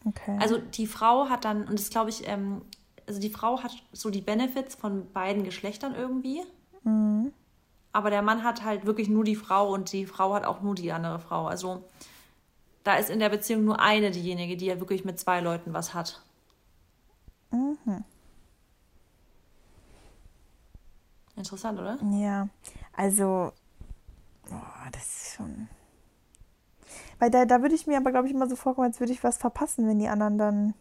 Okay. 0.06 0.38
Also 0.40 0.58
die 0.58 0.88
Frau 0.88 1.30
hat 1.30 1.46
dann, 1.46 1.68
und 1.68 1.80
das 1.80 1.90
glaube 1.90 2.10
ich, 2.10 2.28
ähm, 2.28 2.62
also 3.08 3.20
die 3.20 3.30
Frau 3.30 3.64
hat 3.64 3.72
so 3.92 4.10
die 4.10 4.22
Benefits 4.22 4.76
von 4.76 5.12
beiden 5.12 5.44
Geschlechtern 5.44 5.96
irgendwie. 5.96 6.42
Mhm. 6.84 7.34
Aber 7.92 8.10
der 8.10 8.22
Mann 8.22 8.44
hat 8.44 8.64
halt 8.64 8.86
wirklich 8.86 9.10
nur 9.10 9.24
die 9.24 9.36
Frau 9.36 9.74
und 9.74 9.92
die 9.92 10.06
Frau 10.06 10.34
hat 10.34 10.46
auch 10.46 10.62
nur 10.62 10.76
die 10.76 10.92
andere 10.92 11.20
Frau. 11.20 11.48
Also 11.48 11.84
da 12.84 12.96
ist 12.96 13.10
in 13.10 13.20
der 13.20 13.30
Beziehung 13.30 13.66
nur 13.66 13.80
eine 13.80 14.12
diejenige, 14.12 14.56
die 14.56 14.68
ja 14.68 14.80
wirklich 14.80 15.06
mit 15.06 15.20
zwei 15.20 15.42
Leuten 15.42 15.74
was 15.74 15.94
hat. 15.94 16.22
Mhm. 17.52 18.04
Interessant, 21.36 21.80
oder? 21.80 21.98
Ja, 22.12 22.50
also, 22.94 23.54
oh, 24.52 24.90
das 24.92 25.04
ist 25.04 25.36
schon. 25.36 25.70
Weil 27.18 27.32
da, 27.32 27.46
da 27.46 27.62
würde 27.62 27.76
ich 27.76 27.88
mir 27.88 27.98
aber, 27.98 28.12
glaube 28.12 28.28
ich, 28.28 28.34
immer 28.34 28.48
so 28.48 28.56
vorkommen, 28.56 28.88
als 28.88 29.00
würde 29.00 29.14
ich 29.14 29.24
was 29.24 29.38
verpassen, 29.38 29.88
wenn 29.88 30.00
die 30.00 30.10
anderen 30.10 30.38
dann 30.38 30.74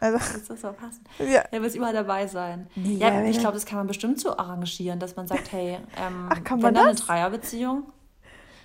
Also, 0.00 0.18
das 0.18 0.50
ist 0.50 0.62
passend. 0.62 1.06
Ja. 1.20 1.44
Er 1.52 1.62
wird 1.62 1.74
überall 1.74 1.92
dabei 1.92 2.26
sein. 2.26 2.68
Ja, 2.74 3.22
ja 3.22 3.24
ich 3.24 3.38
glaube, 3.38 3.54
das 3.54 3.66
kann 3.66 3.78
man 3.78 3.86
bestimmt 3.86 4.18
so 4.18 4.36
arrangieren, 4.36 4.98
dass 4.98 5.14
man 5.14 5.28
sagt, 5.28 5.52
hey, 5.52 5.78
ähm, 5.96 6.28
Ach, 6.28 6.42
kann 6.42 6.58
man 6.58 6.68
wenn 6.68 6.74
dann 6.74 6.86
eine 6.88 6.96
Dreierbeziehung. 6.96 7.84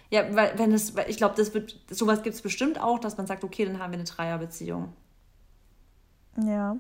Ja, 0.09 0.33
weil 0.35 0.57
wenn 0.57 0.71
es, 0.71 0.93
ich 1.07 1.17
glaube, 1.17 1.35
das 1.35 1.53
wird, 1.53 1.79
sowas 1.89 2.23
gibt 2.23 2.35
es 2.35 2.41
bestimmt 2.41 2.79
auch, 2.81 2.99
dass 2.99 3.17
man 3.17 3.27
sagt, 3.27 3.43
okay, 3.43 3.65
dann 3.65 3.79
haben 3.79 3.91
wir 3.91 3.97
eine 3.97 4.05
Dreierbeziehung. 4.05 4.93
Ja. 6.37 6.77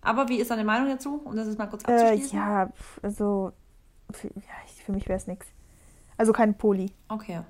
Aber 0.00 0.28
wie 0.28 0.38
ist 0.38 0.50
deine 0.50 0.64
Meinung 0.64 0.88
dazu? 0.88 1.20
Um 1.24 1.36
das 1.36 1.46
jetzt 1.46 1.58
mal 1.58 1.66
kurz 1.66 1.84
abzuschließen. 1.84 2.38
Äh, 2.38 2.42
ja, 2.42 2.70
also 3.02 3.52
für, 4.10 4.28
ja, 4.28 4.82
für 4.84 4.92
mich 4.92 5.08
wäre 5.08 5.18
es 5.18 5.26
nichts. 5.26 5.46
Also 6.16 6.32
kein 6.32 6.56
Poli. 6.56 6.92
Okay. 7.08 7.42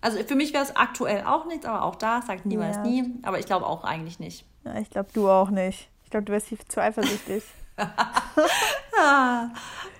Also 0.00 0.22
für 0.22 0.34
mich 0.34 0.52
wäre 0.52 0.64
es 0.64 0.76
aktuell 0.76 1.24
auch 1.24 1.46
nichts, 1.46 1.64
aber 1.64 1.82
auch 1.82 1.94
da 1.94 2.22
sagt 2.22 2.44
niemals 2.44 2.76
ja. 2.76 2.82
nie. 2.82 3.14
Aber 3.22 3.38
ich 3.38 3.46
glaube 3.46 3.66
auch 3.66 3.84
eigentlich 3.84 4.18
nicht. 4.18 4.46
Ja, 4.64 4.76
ich 4.76 4.90
glaube 4.90 5.10
du 5.12 5.30
auch 5.30 5.50
nicht. 5.50 5.88
Ich 6.02 6.10
glaube, 6.10 6.24
du 6.24 6.32
wärst 6.32 6.48
viel 6.48 6.58
zu 6.58 6.80
eifersüchtig. 6.80 7.44
ah, 7.76 9.48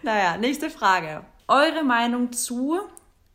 naja, 0.02 0.36
nächste 0.36 0.70
Frage. 0.70 1.24
Eure 1.48 1.84
Meinung 1.84 2.32
zu, 2.32 2.78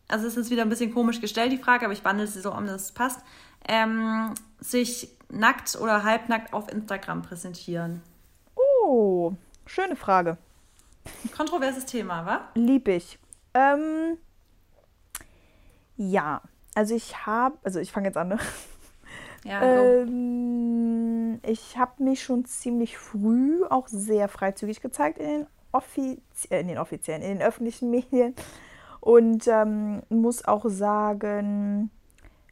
also 0.08 0.28
es 0.28 0.38
ist 0.38 0.50
wieder 0.50 0.64
ein 0.64 0.70
bisschen 0.70 0.94
komisch 0.94 1.22
gestellt, 1.22 1.52
die 1.52 1.58
Frage, 1.58 1.86
aber 1.86 1.94
ich 1.94 2.04
wandle 2.04 2.28
sie 2.28 2.42
so 2.42 2.52
um, 2.52 2.66
dass 2.66 2.84
es 2.84 2.92
passt, 2.92 3.22
ähm, 3.68 4.34
sich 4.60 5.10
nackt 5.30 5.78
oder 5.80 6.04
halbnackt 6.04 6.54
auf 6.54 6.72
Instagram 6.72 7.22
präsentieren? 7.22 8.02
Oh, 8.56 9.34
schöne 9.66 9.96
Frage. 9.96 10.38
Kontroverses 11.36 11.86
Thema, 11.86 12.26
wa? 12.26 12.50
Lieb 12.56 12.88
ich. 12.88 13.20
Ähm, 13.54 14.18
ja, 15.98 16.42
also 16.76 16.96
ich 16.96 17.26
habe, 17.26 17.58
also 17.64 17.80
ich 17.80 17.92
fange 17.92 18.08
jetzt 18.08 18.18
an, 18.18 18.30
ne? 18.30 18.40
Ja, 19.46 19.62
ähm, 19.64 21.40
ich 21.44 21.78
habe 21.78 22.04
mich 22.04 22.22
schon 22.24 22.46
ziemlich 22.46 22.98
früh 22.98 23.64
auch 23.70 23.88
sehr 23.88 24.28
freizügig 24.28 24.82
gezeigt 24.82 25.18
in 25.18 25.28
den, 25.28 25.48
Offiz 25.72 26.48
äh, 26.50 26.62
in 26.62 26.68
den 26.68 26.78
offiziellen, 26.78 27.22
in 27.22 27.38
den 27.38 27.42
öffentlichen 27.42 27.90
Medien. 27.92 28.36
Und 29.00 29.48
ähm, 29.48 30.02
muss 30.10 30.46
auch 30.46 30.66
sagen, 30.68 31.90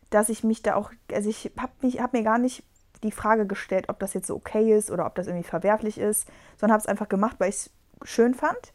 dass 0.09 0.29
ich 0.29 0.43
mich 0.43 0.61
da 0.61 0.75
auch, 0.75 0.91
also 1.11 1.29
ich 1.29 1.51
habe 1.57 1.71
hab 2.01 2.13
mir 2.13 2.23
gar 2.23 2.37
nicht 2.37 2.63
die 3.03 3.11
Frage 3.11 3.45
gestellt, 3.45 3.89
ob 3.89 3.99
das 3.99 4.13
jetzt 4.13 4.27
so 4.27 4.35
okay 4.35 4.75
ist 4.75 4.89
oder 4.89 5.05
ob 5.05 5.15
das 5.15 5.27
irgendwie 5.27 5.47
verwerflich 5.47 5.97
ist, 5.97 6.27
sondern 6.57 6.73
habe 6.73 6.81
es 6.81 6.87
einfach 6.87 7.09
gemacht, 7.09 7.35
weil 7.39 7.49
ich 7.49 7.55
es 7.55 7.69
schön 8.03 8.33
fand. 8.33 8.73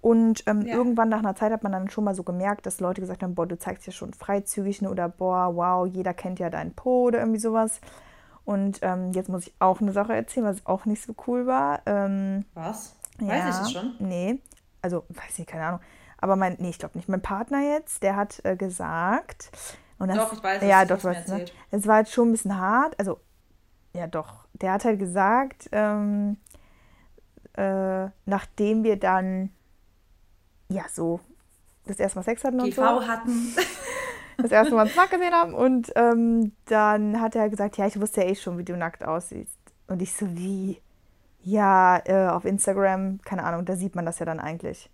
Und 0.00 0.42
ähm, 0.46 0.66
ja. 0.66 0.74
irgendwann 0.74 1.08
nach 1.08 1.20
einer 1.20 1.34
Zeit 1.34 1.50
hat 1.50 1.62
man 1.62 1.72
dann 1.72 1.88
schon 1.88 2.04
mal 2.04 2.14
so 2.14 2.24
gemerkt, 2.24 2.66
dass 2.66 2.78
Leute 2.78 3.00
gesagt 3.00 3.22
haben, 3.22 3.34
boah, 3.34 3.46
du 3.46 3.58
zeigst 3.58 3.86
ja 3.86 3.92
schon 3.92 4.12
freizügig 4.12 4.82
ne? 4.82 4.90
oder 4.90 5.08
boah, 5.08 5.56
wow, 5.56 5.86
jeder 5.86 6.12
kennt 6.12 6.38
ja 6.38 6.50
deinen 6.50 6.74
Po 6.74 7.04
oder 7.04 7.20
irgendwie 7.20 7.40
sowas. 7.40 7.80
Und 8.44 8.80
ähm, 8.82 9.12
jetzt 9.12 9.30
muss 9.30 9.46
ich 9.46 9.54
auch 9.60 9.80
eine 9.80 9.92
Sache 9.92 10.12
erzählen, 10.12 10.44
was 10.44 10.66
auch 10.66 10.84
nicht 10.84 11.02
so 11.02 11.14
cool 11.26 11.46
war. 11.46 11.80
Ähm, 11.86 12.44
was? 12.52 12.94
Weiß 13.18 13.28
ja, 13.28 13.48
ich 13.48 13.56
das 13.56 13.72
schon? 13.72 13.94
Nee, 13.98 14.38
also 14.82 15.04
weiß 15.08 15.38
ich, 15.38 15.46
keine 15.46 15.64
Ahnung. 15.64 15.80
Aber 16.18 16.36
mein, 16.36 16.56
nee, 16.58 16.70
ich 16.70 16.78
glaube 16.78 16.96
nicht. 16.96 17.08
Mein 17.08 17.22
Partner 17.22 17.60
jetzt, 17.60 18.02
der 18.02 18.16
hat 18.16 18.40
äh, 18.44 18.56
gesagt. 18.56 19.50
Und 19.98 20.08
das, 20.08 20.16
doch, 20.16 20.32
ich 20.32 20.42
weiß 20.42 20.62
es. 20.62 20.68
Ja, 20.68 20.84
doch, 20.84 21.02
was, 21.04 21.28
ne? 21.28 21.44
Es 21.70 21.86
war 21.86 21.96
halt 21.96 22.08
schon 22.08 22.28
ein 22.28 22.32
bisschen 22.32 22.58
hart. 22.58 22.98
Also, 22.98 23.20
ja, 23.92 24.06
doch. 24.06 24.46
Der 24.54 24.72
hat 24.72 24.84
halt 24.84 24.98
gesagt, 24.98 25.68
ähm, 25.72 26.38
äh, 27.56 28.06
nachdem 28.24 28.84
wir 28.84 28.98
dann 28.98 29.50
ja, 30.68 30.84
so 30.92 31.20
das 31.86 31.98
erste 31.98 32.18
Mal 32.18 32.24
Sex 32.24 32.44
hatten 32.44 32.60
und 32.60 32.66
GV 32.66 32.76
so. 32.76 33.06
hatten. 33.06 33.54
Das 34.36 34.50
erste 34.50 34.74
Mal 34.74 34.86
uns 34.86 34.96
nackt 34.96 35.12
gesehen 35.12 35.32
haben. 35.32 35.54
Und 35.54 35.92
ähm, 35.94 36.50
dann 36.64 37.20
hat 37.20 37.36
er 37.36 37.48
gesagt, 37.48 37.76
ja, 37.76 37.86
ich 37.86 38.00
wusste 38.00 38.22
ja 38.22 38.30
eh 38.30 38.34
schon, 38.34 38.58
wie 38.58 38.64
du 38.64 38.76
nackt 38.76 39.04
aussiehst. 39.04 39.56
Und 39.86 40.02
ich 40.02 40.12
so, 40.12 40.26
wie? 40.36 40.80
Ja, 41.44 42.00
äh, 42.06 42.28
auf 42.28 42.46
Instagram, 42.46 43.20
keine 43.22 43.44
Ahnung, 43.44 43.66
da 43.66 43.76
sieht 43.76 43.94
man 43.94 44.06
das 44.06 44.18
ja 44.18 44.24
dann 44.24 44.40
eigentlich. 44.40 44.90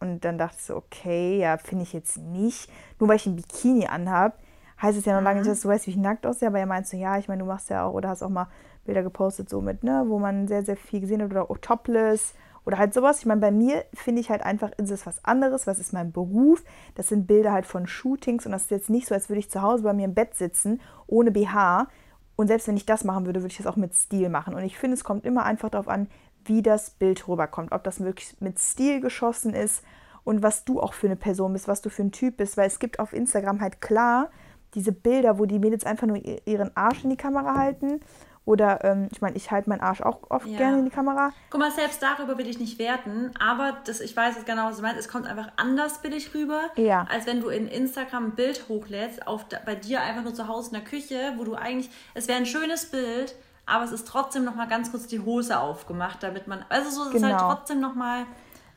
Und 0.00 0.24
dann 0.24 0.36
dachte 0.36 0.56
ich 0.58 0.64
so, 0.64 0.76
okay, 0.76 1.38
ja, 1.38 1.56
finde 1.56 1.84
ich 1.84 1.94
jetzt 1.94 2.18
nicht. 2.18 2.70
Nur 3.00 3.08
weil 3.08 3.16
ich 3.16 3.26
ein 3.26 3.36
Bikini 3.36 3.86
anhab, 3.86 4.38
heißt 4.82 4.98
es 4.98 5.06
ja 5.06 5.14
noch 5.14 5.22
lange 5.22 5.38
nicht, 5.38 5.48
mhm. 5.48 5.52
dass 5.52 5.62
du 5.62 5.68
weißt, 5.68 5.86
wie 5.86 5.92
ich 5.92 5.96
nackt 5.96 6.26
aussehe. 6.26 6.48
Aber 6.48 6.58
er 6.58 6.66
meint 6.66 6.86
so, 6.86 6.98
ja, 6.98 7.16
ich 7.16 7.26
meine, 7.26 7.40
du 7.42 7.48
machst 7.48 7.70
ja 7.70 7.86
auch 7.86 7.94
oder 7.94 8.10
hast 8.10 8.22
auch 8.22 8.28
mal 8.28 8.48
Bilder 8.84 9.02
gepostet, 9.02 9.48
so 9.48 9.62
mit, 9.62 9.82
ne, 9.82 10.04
wo 10.08 10.18
man 10.18 10.46
sehr, 10.46 10.62
sehr 10.62 10.76
viel 10.76 11.00
gesehen 11.00 11.22
hat 11.22 11.30
oder 11.30 11.50
auch 11.50 11.56
topless 11.56 12.34
oder 12.66 12.76
halt 12.76 12.92
sowas. 12.92 13.20
Ich 13.20 13.26
meine, 13.26 13.40
bei 13.40 13.50
mir 13.50 13.84
finde 13.94 14.20
ich 14.20 14.28
halt 14.28 14.42
einfach, 14.42 14.72
ist 14.76 14.90
es 14.90 15.06
was 15.06 15.24
anderes, 15.24 15.66
was 15.66 15.78
ist 15.78 15.94
mein 15.94 16.12
Beruf? 16.12 16.62
Das 16.96 17.08
sind 17.08 17.26
Bilder 17.26 17.52
halt 17.52 17.64
von 17.64 17.86
Shootings 17.86 18.44
und 18.44 18.52
das 18.52 18.64
ist 18.64 18.70
jetzt 18.70 18.90
nicht 18.90 19.06
so, 19.06 19.14
als 19.14 19.30
würde 19.30 19.40
ich 19.40 19.50
zu 19.50 19.62
Hause 19.62 19.84
bei 19.84 19.94
mir 19.94 20.04
im 20.04 20.14
Bett 20.14 20.34
sitzen, 20.34 20.82
ohne 21.06 21.30
BH. 21.30 21.88
Und 22.36 22.48
selbst 22.48 22.66
wenn 22.68 22.76
ich 22.76 22.86
das 22.86 23.04
machen 23.04 23.26
würde, 23.26 23.40
würde 23.42 23.52
ich 23.52 23.58
das 23.58 23.66
auch 23.66 23.76
mit 23.76 23.94
Stil 23.94 24.28
machen. 24.28 24.54
Und 24.54 24.64
ich 24.64 24.78
finde, 24.78 24.94
es 24.94 25.04
kommt 25.04 25.24
immer 25.24 25.44
einfach 25.44 25.70
darauf 25.70 25.88
an, 25.88 26.08
wie 26.44 26.62
das 26.62 26.90
Bild 26.90 27.26
rüberkommt. 27.28 27.72
Ob 27.72 27.84
das 27.84 28.00
wirklich 28.00 28.36
mit 28.40 28.58
Stil 28.58 29.00
geschossen 29.00 29.54
ist 29.54 29.82
und 30.24 30.42
was 30.42 30.64
du 30.64 30.80
auch 30.80 30.94
für 30.94 31.06
eine 31.06 31.16
Person 31.16 31.52
bist, 31.52 31.68
was 31.68 31.80
du 31.80 31.90
für 31.90 32.02
ein 32.02 32.12
Typ 32.12 32.36
bist. 32.38 32.56
Weil 32.56 32.66
es 32.66 32.78
gibt 32.78 32.98
auf 32.98 33.12
Instagram 33.12 33.60
halt 33.60 33.80
klar 33.80 34.30
diese 34.74 34.92
Bilder, 34.92 35.38
wo 35.38 35.46
die 35.46 35.60
Mädels 35.60 35.84
einfach 35.84 36.06
nur 36.06 36.16
ihren 36.16 36.76
Arsch 36.76 37.04
in 37.04 37.10
die 37.10 37.16
Kamera 37.16 37.54
halten 37.54 38.00
oder 38.46 38.84
ähm, 38.84 39.08
ich 39.10 39.22
meine, 39.22 39.36
ich 39.36 39.50
halte 39.50 39.68
meinen 39.68 39.80
Arsch 39.80 40.02
auch 40.02 40.30
oft 40.30 40.46
ja. 40.46 40.58
gerne 40.58 40.78
in 40.78 40.84
die 40.84 40.90
Kamera. 40.90 41.32
Guck 41.50 41.60
mal, 41.60 41.70
selbst 41.70 42.02
darüber 42.02 42.36
will 42.36 42.46
ich 42.46 42.58
nicht 42.58 42.78
werten, 42.78 43.30
aber 43.38 43.78
das, 43.84 44.00
ich 44.00 44.14
weiß 44.14 44.36
jetzt 44.36 44.46
genau, 44.46 44.66
was 44.66 44.76
du 44.76 44.82
meinst. 44.82 44.98
Es 44.98 45.08
kommt 45.08 45.26
einfach 45.26 45.48
anders 45.56 46.02
billig 46.02 46.34
rüber, 46.34 46.60
ja. 46.76 47.06
als 47.10 47.26
wenn 47.26 47.40
du 47.40 47.48
in 47.48 47.68
Instagram 47.68 48.26
ein 48.26 48.34
Bild 48.34 48.68
hochlädst, 48.68 49.26
auf, 49.26 49.46
bei 49.64 49.74
dir 49.74 50.02
einfach 50.02 50.22
nur 50.22 50.34
zu 50.34 50.46
Hause 50.46 50.68
in 50.68 50.74
der 50.74 50.84
Küche, 50.84 51.32
wo 51.36 51.44
du 51.44 51.54
eigentlich, 51.54 51.90
es 52.12 52.28
wäre 52.28 52.38
ein 52.38 52.46
schönes 52.46 52.86
Bild, 52.86 53.34
aber 53.66 53.84
es 53.84 53.92
ist 53.92 54.06
trotzdem 54.06 54.44
nochmal 54.44 54.68
ganz 54.68 54.90
kurz 54.90 55.06
die 55.06 55.20
Hose 55.20 55.58
aufgemacht, 55.58 56.22
damit 56.22 56.46
man, 56.46 56.64
also 56.68 56.90
so 56.90 57.08
ist 57.08 57.14
es 57.16 57.22
halt 57.22 57.38
genau. 57.38 57.54
trotzdem 57.54 57.80
nochmal 57.80 58.26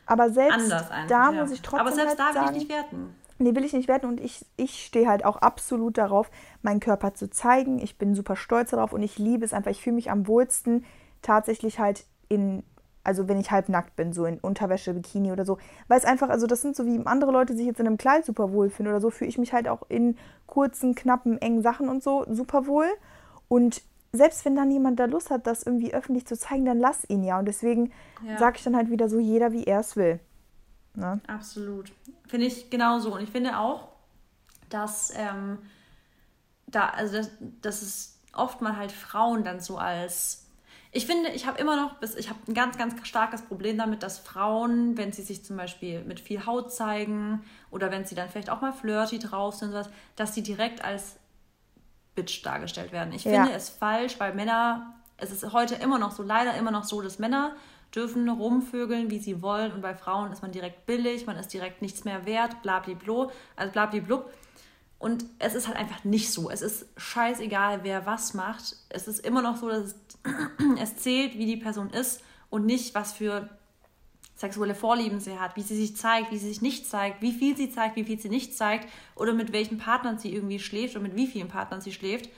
aber 0.07 0.29
selbst 0.29 0.57
anders 0.57 0.89
einfach, 0.89 1.07
da 1.09 1.31
ja. 1.31 1.41
muss 1.41 1.51
ich 1.51 1.61
trotzdem 1.61 1.79
Aber 1.81 1.91
selbst 1.91 2.17
halt 2.17 2.35
da 2.35 2.41
will 2.41 2.51
ich 2.51 2.63
nicht 2.63 2.69
werten. 2.69 3.13
Nee, 3.39 3.55
will 3.55 3.65
ich 3.65 3.73
nicht 3.73 3.87
werden 3.87 4.09
und 4.09 4.19
ich, 4.19 4.45
ich 4.55 4.85
stehe 4.85 5.07
halt 5.07 5.23
auch 5.23 5.37
absolut 5.37 5.97
darauf, 5.97 6.31
meinen 6.61 6.79
Körper 6.79 7.13
zu 7.13 7.29
zeigen. 7.29 7.79
Ich 7.79 7.97
bin 7.97 8.15
super 8.15 8.35
stolz 8.35 8.71
darauf 8.71 8.93
und 8.93 9.03
ich 9.03 9.19
liebe 9.19 9.45
es 9.45 9.53
einfach. 9.53 9.71
Ich 9.71 9.81
fühle 9.81 9.95
mich 9.95 10.09
am 10.09 10.27
wohlsten 10.27 10.85
tatsächlich 11.21 11.79
halt 11.79 12.05
in, 12.29 12.63
also 13.03 13.27
wenn 13.27 13.39
ich 13.39 13.51
halb 13.51 13.69
nackt 13.69 13.95
bin, 13.95 14.11
so 14.11 14.25
in 14.25 14.39
Unterwäsche, 14.39 14.93
Bikini 14.93 15.31
oder 15.31 15.45
so. 15.45 15.57
Weil 15.87 15.99
es 15.99 16.05
einfach, 16.05 16.29
also 16.29 16.47
das 16.47 16.61
sind 16.61 16.75
so 16.75 16.85
wie 16.85 16.99
andere 17.05 17.31
Leute 17.31 17.55
sich 17.55 17.65
jetzt 17.65 17.79
in 17.79 17.87
einem 17.87 17.97
Kleid 17.97 18.25
super 18.25 18.51
wohl 18.51 18.69
fühlen 18.69 18.89
oder 18.89 19.01
so, 19.01 19.11
fühle 19.11 19.29
ich 19.29 19.37
mich 19.37 19.53
halt 19.53 19.67
auch 19.67 19.83
in 19.87 20.17
kurzen, 20.47 20.95
knappen, 20.95 21.39
engen 21.39 21.61
Sachen 21.61 21.89
und 21.89 22.01
so 22.01 22.25
super 22.29 22.65
wohl. 22.65 22.87
Und 23.47 23.83
selbst 24.13 24.45
wenn 24.45 24.55
dann 24.55 24.71
jemand 24.71 24.99
da 24.99 25.05
Lust 25.05 25.29
hat, 25.29 25.47
das 25.47 25.63
irgendwie 25.63 25.93
öffentlich 25.93 26.25
zu 26.25 26.37
zeigen, 26.37 26.65
dann 26.65 26.79
lass 26.79 27.07
ihn 27.09 27.23
ja. 27.23 27.39
Und 27.39 27.45
deswegen 27.45 27.91
ja. 28.25 28.37
sage 28.37 28.57
ich 28.57 28.63
dann 28.63 28.75
halt 28.75 28.89
wieder 28.89 29.09
so, 29.09 29.19
jeder 29.19 29.51
wie 29.51 29.65
er 29.65 29.81
es 29.81 29.95
will. 29.95 30.19
Ne? 30.97 31.21
Absolut. 31.27 31.91
Finde 32.27 32.47
ich 32.47 32.69
genauso. 32.71 33.13
Und 33.13 33.21
ich 33.21 33.29
finde 33.29 33.59
auch, 33.59 33.89
dass 34.69 35.13
ähm, 35.15 35.59
da, 36.65 36.89
also 36.89 37.17
das, 37.17 37.31
dass 37.61 37.81
es 37.83 38.19
oft 38.33 38.61
mal 38.61 38.75
halt 38.75 38.91
Frauen 38.91 39.43
dann 39.43 39.59
so 39.59 39.77
als. 39.77 40.45
Ich 40.91 41.05
finde, 41.05 41.29
ich 41.29 41.45
habe 41.45 41.59
immer 41.59 41.75
noch, 41.75 41.99
bis, 41.99 42.15
ich 42.15 42.29
habe 42.29 42.39
ein 42.47 42.55
ganz, 42.55 42.77
ganz 42.79 42.95
starkes 43.07 43.43
Problem 43.43 43.77
damit, 43.77 44.01
dass 44.01 44.17
Frauen, 44.17 44.97
wenn 44.97 45.11
sie 45.11 45.21
sich 45.21 45.45
zum 45.45 45.55
Beispiel 45.55 46.03
mit 46.03 46.19
viel 46.19 46.47
Haut 46.47 46.73
zeigen 46.73 47.43
oder 47.69 47.91
wenn 47.91 48.05
sie 48.05 48.15
dann 48.15 48.29
vielleicht 48.29 48.49
auch 48.49 48.61
mal 48.61 48.73
flirty 48.73 49.19
drauf 49.19 49.53
sind, 49.53 49.71
sowas, 49.71 49.89
dass 50.15 50.33
sie 50.33 50.41
direkt 50.41 50.83
als 50.83 51.17
Bitch 52.15 52.43
dargestellt 52.43 52.91
werden. 52.91 53.13
Ich 53.13 53.25
ja. 53.25 53.43
finde 53.43 53.55
es 53.55 53.69
falsch, 53.69 54.19
weil 54.19 54.33
Männer, 54.33 54.95
es 55.17 55.31
ist 55.31 55.53
heute 55.53 55.75
immer 55.75 55.99
noch 55.99 56.11
so, 56.11 56.23
leider 56.23 56.55
immer 56.55 56.71
noch 56.71 56.85
so, 56.85 57.01
dass 57.01 57.19
Männer 57.19 57.55
dürfen 57.95 58.27
rumvögeln, 58.29 59.09
wie 59.09 59.19
sie 59.19 59.41
wollen. 59.41 59.71
Und 59.71 59.81
bei 59.81 59.95
Frauen 59.95 60.31
ist 60.31 60.41
man 60.41 60.51
direkt 60.51 60.85
billig, 60.85 61.25
man 61.25 61.37
ist 61.37 61.53
direkt 61.53 61.81
nichts 61.81 62.05
mehr 62.05 62.25
wert, 62.25 62.61
blabliblo, 62.61 63.31
also 63.55 63.71
blablablub. 63.71 64.31
Und 64.99 65.25
es 65.39 65.53
ist 65.53 65.67
halt 65.67 65.77
einfach 65.77 66.03
nicht 66.03 66.31
so. 66.31 66.49
Es 66.49 66.61
ist 66.61 66.87
scheißegal, 66.97 67.83
wer 67.83 68.05
was 68.05 68.33
macht. 68.33 68.75
Es 68.89 69.07
ist 69.07 69.19
immer 69.19 69.41
noch 69.41 69.57
so, 69.57 69.69
dass 69.69 69.83
es, 69.83 69.95
es 70.81 70.97
zählt, 70.97 71.37
wie 71.37 71.45
die 71.45 71.57
Person 71.57 71.89
ist 71.91 72.21
und 72.49 72.65
nicht, 72.65 72.95
was 72.95 73.13
für 73.13 73.49
sexuelle 74.35 74.75
Vorlieben 74.75 75.19
sie 75.19 75.39
hat, 75.39 75.55
wie 75.55 75.63
sie 75.63 75.75
sich 75.75 75.97
zeigt, 75.97 76.31
wie 76.31 76.37
sie 76.37 76.47
sich 76.47 76.61
nicht 76.61 76.87
zeigt, 76.87 77.21
wie 77.21 77.31
viel 77.31 77.57
sie 77.57 77.71
zeigt, 77.71 77.95
wie 77.95 78.03
viel 78.03 78.19
sie 78.19 78.29
nicht 78.29 78.55
zeigt 78.55 78.87
oder 79.15 79.33
mit 79.33 79.51
welchen 79.51 79.79
Partnern 79.79 80.19
sie 80.19 80.33
irgendwie 80.33 80.59
schläft 80.59 80.95
oder 80.95 81.03
mit 81.03 81.15
wie 81.15 81.27
vielen 81.27 81.47
Partnern 81.47 81.81
sie 81.81 81.91
schläft. 81.91 82.29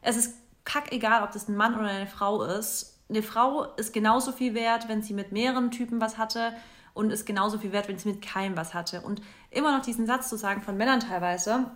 Es 0.00 0.16
ist 0.16 0.34
kackegal, 0.64 1.24
ob 1.24 1.32
das 1.32 1.48
ein 1.48 1.56
Mann 1.56 1.74
oder 1.74 1.88
eine 1.88 2.06
Frau 2.06 2.44
ist 2.44 2.99
eine 3.10 3.22
Frau 3.22 3.64
ist 3.76 3.92
genauso 3.92 4.32
viel 4.32 4.54
wert, 4.54 4.88
wenn 4.88 5.02
sie 5.02 5.12
mit 5.12 5.32
mehreren 5.32 5.70
Typen 5.70 6.00
was 6.00 6.16
hatte 6.16 6.54
und 6.94 7.10
ist 7.10 7.26
genauso 7.26 7.58
viel 7.58 7.72
wert, 7.72 7.88
wenn 7.88 7.98
sie 7.98 8.08
mit 8.08 8.22
keinem 8.22 8.56
was 8.56 8.72
hatte. 8.72 9.02
Und 9.02 9.20
immer 9.50 9.76
noch 9.76 9.84
diesen 9.84 10.06
Satz 10.06 10.28
zu 10.28 10.36
sagen 10.36 10.62
von 10.62 10.76
Männern 10.76 11.00
teilweise, 11.00 11.70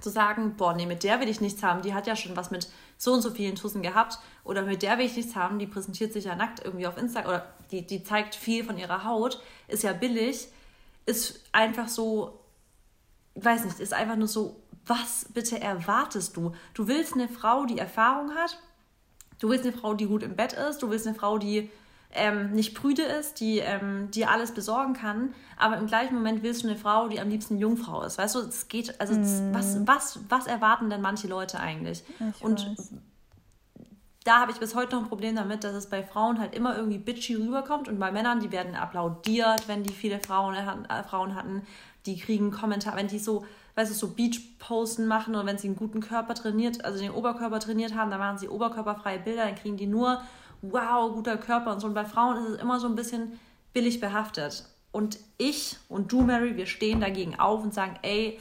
zu 0.00 0.10
sagen, 0.10 0.54
boah, 0.56 0.74
nee, 0.74 0.86
mit 0.86 1.02
der 1.02 1.20
will 1.20 1.28
ich 1.28 1.40
nichts 1.40 1.62
haben, 1.62 1.82
die 1.82 1.94
hat 1.94 2.06
ja 2.06 2.14
schon 2.14 2.36
was 2.36 2.50
mit 2.50 2.68
so 2.98 3.12
und 3.12 3.22
so 3.22 3.30
vielen 3.30 3.56
Tussen 3.56 3.82
gehabt 3.82 4.18
oder 4.44 4.62
mit 4.62 4.82
der 4.82 4.98
will 4.98 5.06
ich 5.06 5.16
nichts 5.16 5.34
haben, 5.34 5.58
die 5.58 5.66
präsentiert 5.66 6.12
sich 6.12 6.26
ja 6.26 6.36
nackt 6.36 6.64
irgendwie 6.64 6.86
auf 6.86 6.96
Instagram 6.96 7.30
oder 7.30 7.46
die, 7.70 7.86
die 7.86 8.04
zeigt 8.04 8.34
viel 8.34 8.64
von 8.64 8.78
ihrer 8.78 9.04
Haut, 9.04 9.42
ist 9.66 9.82
ja 9.82 9.92
billig, 9.92 10.48
ist 11.06 11.42
einfach 11.52 11.88
so, 11.88 12.38
weiß 13.34 13.64
nicht, 13.64 13.80
ist 13.80 13.92
einfach 13.92 14.16
nur 14.16 14.28
so, 14.28 14.62
was 14.86 15.26
bitte 15.34 15.60
erwartest 15.60 16.36
du? 16.36 16.52
Du 16.74 16.86
willst 16.86 17.14
eine 17.14 17.28
Frau, 17.28 17.66
die 17.66 17.78
Erfahrung 17.78 18.34
hat, 18.34 18.58
Du 19.38 19.48
willst 19.48 19.64
eine 19.64 19.72
Frau, 19.72 19.94
die 19.94 20.06
gut 20.06 20.22
im 20.22 20.36
Bett 20.36 20.52
ist, 20.52 20.82
du 20.82 20.90
willst 20.90 21.06
eine 21.06 21.16
Frau, 21.16 21.38
die 21.38 21.70
ähm, 22.12 22.52
nicht 22.52 22.74
prüde 22.74 23.02
ist, 23.02 23.40
die 23.40 23.58
ähm, 23.58 24.10
dir 24.10 24.30
alles 24.30 24.52
besorgen 24.52 24.94
kann, 24.94 25.34
aber 25.58 25.76
im 25.76 25.86
gleichen 25.86 26.14
Moment 26.14 26.42
willst 26.42 26.62
du 26.62 26.68
eine 26.68 26.76
Frau, 26.76 27.08
die 27.08 27.20
am 27.20 27.28
liebsten 27.28 27.58
Jungfrau 27.58 28.02
ist. 28.02 28.18
Weißt 28.18 28.34
du, 28.34 28.40
es 28.40 28.68
geht, 28.68 28.98
also 29.00 29.14
mm. 29.14 29.52
was, 29.52 29.86
was, 29.86 30.20
was 30.28 30.46
erwarten 30.46 30.88
denn 30.88 31.02
manche 31.02 31.28
Leute 31.28 31.60
eigentlich? 31.60 32.02
Ich 32.34 32.42
Und 32.42 32.66
weiß. 32.66 32.92
da 34.24 34.40
habe 34.40 34.52
ich 34.52 34.58
bis 34.58 34.74
heute 34.74 34.96
noch 34.96 35.02
ein 35.02 35.08
Problem 35.08 35.36
damit, 35.36 35.64
dass 35.64 35.74
es 35.74 35.88
bei 35.88 36.02
Frauen 36.02 36.38
halt 36.40 36.54
immer 36.54 36.76
irgendwie 36.76 36.98
bitchy 36.98 37.34
rüberkommt 37.34 37.88
und 37.88 37.98
bei 37.98 38.10
Männern, 38.10 38.40
die 38.40 38.52
werden 38.52 38.74
applaudiert, 38.74 39.68
wenn 39.68 39.82
die 39.82 39.92
viele 39.92 40.18
Frauen, 40.18 40.54
äh, 40.54 41.04
Frauen 41.04 41.34
hatten, 41.34 41.62
die 42.06 42.18
kriegen 42.18 42.50
Kommentare, 42.50 42.96
wenn 42.96 43.08
die 43.08 43.18
so 43.18 43.44
weißt 43.78 43.92
du, 43.92 43.94
so 43.94 44.08
Beach-Posen 44.08 45.06
machen 45.06 45.36
oder 45.36 45.46
wenn 45.46 45.56
sie 45.56 45.68
einen 45.68 45.76
guten 45.76 46.00
Körper 46.00 46.34
trainiert, 46.34 46.84
also 46.84 46.98
den 46.98 47.12
Oberkörper 47.12 47.60
trainiert 47.60 47.94
haben, 47.94 48.10
dann 48.10 48.18
machen 48.18 48.36
sie 48.36 48.48
oberkörperfreie 48.48 49.20
Bilder, 49.20 49.44
dann 49.44 49.54
kriegen 49.54 49.76
die 49.76 49.86
nur, 49.86 50.20
wow, 50.62 51.12
guter 51.12 51.36
Körper 51.36 51.72
und 51.72 51.78
so. 51.78 51.86
Und 51.86 51.94
bei 51.94 52.04
Frauen 52.04 52.38
ist 52.38 52.50
es 52.50 52.60
immer 52.60 52.80
so 52.80 52.88
ein 52.88 52.96
bisschen 52.96 53.38
billig 53.72 54.00
behaftet. 54.00 54.64
Und 54.90 55.20
ich 55.36 55.76
und 55.88 56.10
du, 56.10 56.22
Mary, 56.22 56.56
wir 56.56 56.66
stehen 56.66 57.00
dagegen 57.00 57.38
auf 57.38 57.62
und 57.62 57.72
sagen, 57.72 57.94
ey, 58.02 58.40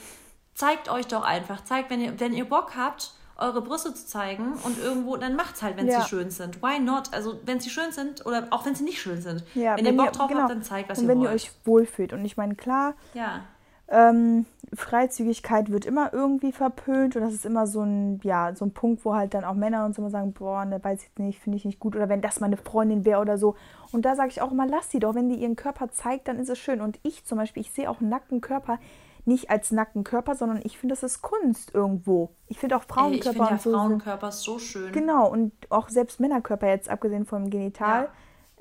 zeigt 0.56 0.90
euch 0.90 1.06
doch 1.06 1.24
einfach, 1.24 1.64
zeigt, 1.64 1.92
wenn 1.92 2.02
ihr, 2.02 2.20
wenn 2.20 2.34
ihr 2.34 2.46
Bock 2.46 2.76
habt, 2.76 3.12
eure 3.36 3.62
Brüste 3.62 3.94
zu 3.94 4.08
zeigen 4.08 4.54
und 4.64 4.80
irgendwo, 4.80 5.18
dann 5.18 5.36
macht's 5.36 5.62
halt, 5.62 5.78
wenn 5.78 5.88
ja. 5.88 6.02
sie 6.02 6.08
schön 6.08 6.32
sind. 6.32 6.64
Why 6.64 6.80
not? 6.80 7.14
Also, 7.14 7.40
wenn 7.46 7.60
sie 7.60 7.70
schön 7.70 7.92
sind 7.92 8.26
oder 8.26 8.48
auch 8.50 8.66
wenn 8.66 8.74
sie 8.74 8.86
nicht 8.86 9.00
schön 9.00 9.22
sind. 9.22 9.44
Ja, 9.54 9.78
wenn, 9.78 9.86
wenn 9.86 9.94
ihr 9.94 10.04
Bock 10.04 10.14
drauf 10.14 10.30
genau. 10.30 10.42
habt, 10.42 10.52
dann 10.52 10.64
zeigt, 10.64 10.90
was 10.90 10.98
und 10.98 11.04
ihr 11.04 11.10
wollt. 11.10 11.18
wenn 11.20 11.24
ihr 11.26 11.30
euch 11.30 11.52
wohlfühlt. 11.64 12.14
Und 12.14 12.26
ich 12.26 12.38
meine, 12.38 12.56
klar, 12.56 12.96
ja. 13.14 13.44
Ähm, 13.90 14.48
Freizügigkeit 14.74 15.72
wird 15.72 15.86
immer 15.86 16.14
irgendwie 16.14 16.52
verpönt 16.52 17.16
und 17.16 17.22
das 17.22 17.34
ist 17.34 17.46
immer 17.46 17.68
so 17.68 17.82
ein, 17.82 18.20
ja, 18.24 18.54
so 18.54 18.66
ein 18.66 18.74
Punkt, 18.74 19.06
wo 19.06 19.16
halt 19.16 19.34
dann 19.34 19.46
auch 19.46 19.54
Männer 19.54 19.86
und 19.86 19.96
so 19.96 20.02
immer 20.02 20.12
sagen, 20.12 20.34
boah, 20.34 20.66
ne, 20.66 20.84
weiß 20.84 21.04
ich 21.04 21.18
nicht, 21.18 21.40
finde 21.40 21.58
ich 21.58 21.66
nicht 21.66 21.80
gut 21.80 21.96
oder 21.96 22.10
wenn 22.10 22.22
das 22.22 22.42
meine 22.42 22.58
Freundin 22.58 23.06
wäre 23.06 23.22
oder 23.22 23.38
so. 23.38 23.56
Und 23.92 24.04
da 24.04 24.16
sage 24.16 24.30
ich 24.30 24.42
auch 24.42 24.52
immer, 24.52 24.68
lass 24.68 24.92
sie 24.92 25.00
doch, 25.00 25.16
wenn 25.16 25.30
die 25.30 25.36
ihren 25.36 25.56
Körper 25.56 25.90
zeigt, 25.90 26.28
dann 26.28 26.38
ist 26.38 26.50
es 26.50 26.60
schön. 26.60 26.82
Und 26.82 27.00
ich 27.04 27.26
zum 27.26 27.38
Beispiel, 27.38 27.62
ich 27.62 27.72
sehe 27.72 27.90
auch 27.90 28.02
nackten 28.02 28.42
Körper 28.42 28.80
nicht 29.28 29.50
als 29.50 29.72
nackten 29.72 30.04
Körper, 30.04 30.36
sondern 30.36 30.62
ich 30.64 30.78
finde, 30.78 30.94
das 30.94 31.04
ist 31.04 31.22
Kunst 31.22 31.74
irgendwo. 31.74 32.32
Ich 32.48 32.60
finde 32.60 32.78
auch 32.78 32.84
Frauenkörper 32.84 33.12
Ey, 33.12 33.18
ich 33.18 33.38
finde 33.38 33.50
ja 33.52 33.58
so 33.58 33.72
Frauenkörper 33.72 34.32
so 34.32 34.58
schön. 34.60 34.92
Genau, 34.94 35.30
und 35.30 35.52
auch 35.70 35.90
selbst 35.90 36.20
Männerkörper 36.20 36.68
jetzt, 36.68 36.90
abgesehen 36.90 37.26
vom 37.26 37.50
Genital 37.50 38.10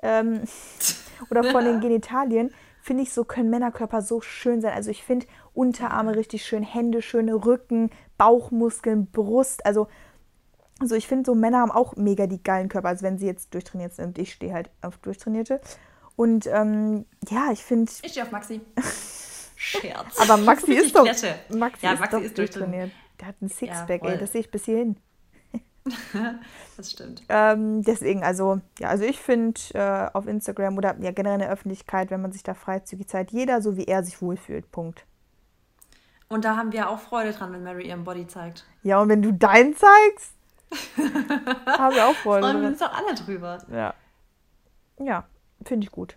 ja. 0.03 0.21
ähm, 0.21 0.43
oder 1.31 1.45
von 1.45 1.65
den 1.65 1.81
Genitalien, 1.81 2.53
finde 2.83 3.05
ich, 3.05 3.13
so 3.13 3.25
können 3.25 3.49
Männerkörper 3.49 4.03
so 4.03 4.21
schön 4.21 4.61
sein. 4.61 4.73
Also 4.73 4.91
ich 4.91 5.05
finde 5.05 5.27
Unterarme 5.57 6.17
richtig 6.17 6.45
schön, 6.45 6.63
Hände 6.63 7.03
schöne 7.03 7.35
Rücken, 7.35 7.91
Bauchmuskeln, 8.19 9.07
Brust. 9.07 9.65
Also, 9.65 9.89
also 10.79 10.95
ich 10.95 11.07
finde, 11.07 11.27
so 11.27 11.35
Männer 11.35 11.61
haben 11.61 11.71
auch 11.71 11.97
mega 11.97 12.27
die 12.27 12.43
geilen 12.43 12.69
Körper, 12.69 12.89
also 12.89 13.03
wenn 13.03 13.19
sie 13.19 13.27
jetzt 13.27 13.55
durchtrainiert 13.55 13.95
sind. 13.95 14.19
Ich 14.19 14.33
stehe 14.33 14.53
halt 14.53 14.71
auf 14.83 14.99
Durchtrainierte. 14.99 15.61
Und 16.15 16.47
ähm, 16.47 17.07
ja, 17.29 17.51
ich 17.53 17.63
finde. 17.63 17.91
Ich 18.03 18.13
stehe 18.13 18.25
auf 18.25 18.33
Maxi. 18.33 18.61
Scherz. 19.57 20.19
Aber 20.19 20.37
Maxi 20.37 20.75
ist 20.75 20.95
doch. 20.95 21.05
Maxi 21.05 21.27
ja, 21.87 21.93
ist 21.93 22.01
Maxi 22.01 22.17
doch 22.17 22.23
ist 22.23 22.37
durchtrainiert. 22.37 22.91
Der 23.19 23.29
hat 23.29 23.41
ein 23.41 23.49
Sixpack, 23.49 24.05
ja, 24.05 24.11
ey, 24.11 24.19
das 24.19 24.33
sehe 24.33 24.43
ich 24.43 24.51
bis 24.51 24.67
hierhin. 24.67 24.97
das 26.77 26.91
stimmt. 26.91 27.23
Ähm, 27.31 27.83
deswegen, 27.83 28.23
also, 28.23 28.61
ja, 28.79 28.89
also 28.89 29.05
ich 29.05 29.19
finde 29.19 29.59
äh, 29.73 30.11
auf 30.13 30.27
Instagram 30.27 30.77
oder 30.77 30.97
ja 31.01 31.13
generell 31.13 31.37
in 31.37 31.41
der 31.41 31.51
Öffentlichkeit, 31.51 32.11
wenn 32.11 32.21
man 32.21 32.33
sich 32.33 32.43
da 32.43 32.53
freizügig 32.53 33.09
zeigt, 33.09 33.31
jeder 33.31 33.63
so 33.63 33.77
wie 33.77 33.87
er 33.87 34.03
sich 34.03 34.21
wohlfühlt. 34.21 34.71
Punkt. 34.71 35.07
Und 36.29 36.45
da 36.45 36.57
haben 36.57 36.73
wir 36.73 36.89
auch 36.89 36.99
Freude 36.99 37.33
dran, 37.33 37.53
wenn 37.53 37.63
Mary 37.63 37.89
ihren 37.89 38.05
Body 38.05 38.27
zeigt. 38.27 38.65
Ja, 38.83 39.01
und 39.01 39.09
wenn 39.09 39.23
du 39.23 39.33
deinen 39.33 39.77
zeigst, 39.77 40.35
haben 41.67 41.95
wir 41.95 42.07
auch 42.07 42.15
Freude. 42.15 42.47
Freuen 42.47 42.61
wir 42.63 42.69
uns 42.69 42.79
doch 42.81 42.93
alle 42.93 43.15
drüber. 43.15 43.59
Ja. 43.71 43.95
Ja, 44.99 45.25
finde 45.65 45.87
ich 45.87 45.93
gut. 45.93 46.17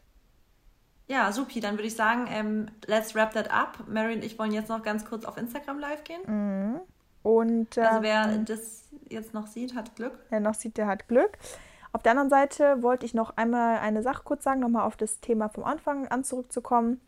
Ja, 1.07 1.31
supi. 1.31 1.59
Dann 1.59 1.75
würde 1.75 1.87
ich 1.87 1.95
sagen, 1.95 2.27
ähm, 2.29 2.67
let's 2.85 3.15
wrap 3.15 3.33
that 3.33 3.51
up. 3.51 3.87
Mary 3.87 4.15
und 4.15 4.23
ich 4.23 4.37
wollen 4.39 4.51
jetzt 4.51 4.69
noch 4.69 4.81
ganz 4.83 5.05
kurz 5.05 5.25
auf 5.25 5.37
Instagram 5.37 5.79
live 5.79 6.03
gehen. 6.03 6.21
Mhm. 6.25 6.79
Und, 7.23 7.77
ähm, 7.77 7.83
also 7.83 8.01
wer 8.01 8.37
das 8.37 8.87
jetzt 9.09 9.33
noch 9.33 9.47
sieht, 9.47 9.75
hat 9.75 9.95
Glück. 9.95 10.13
Wer 10.29 10.39
noch 10.39 10.53
sieht, 10.53 10.77
der 10.77 10.87
hat 10.87 11.07
Glück. 11.07 11.37
Auf 11.91 12.03
der 12.03 12.11
anderen 12.11 12.29
Seite 12.29 12.83
wollte 12.83 13.05
ich 13.05 13.13
noch 13.13 13.35
einmal 13.37 13.79
eine 13.79 14.03
Sache 14.03 14.21
kurz 14.23 14.43
sagen, 14.43 14.59
nochmal 14.59 14.85
auf 14.85 14.95
das 14.95 15.19
Thema 15.19 15.49
vom 15.49 15.63
Anfang 15.63 16.07
an 16.07 16.23
zurückzukommen. 16.23 17.01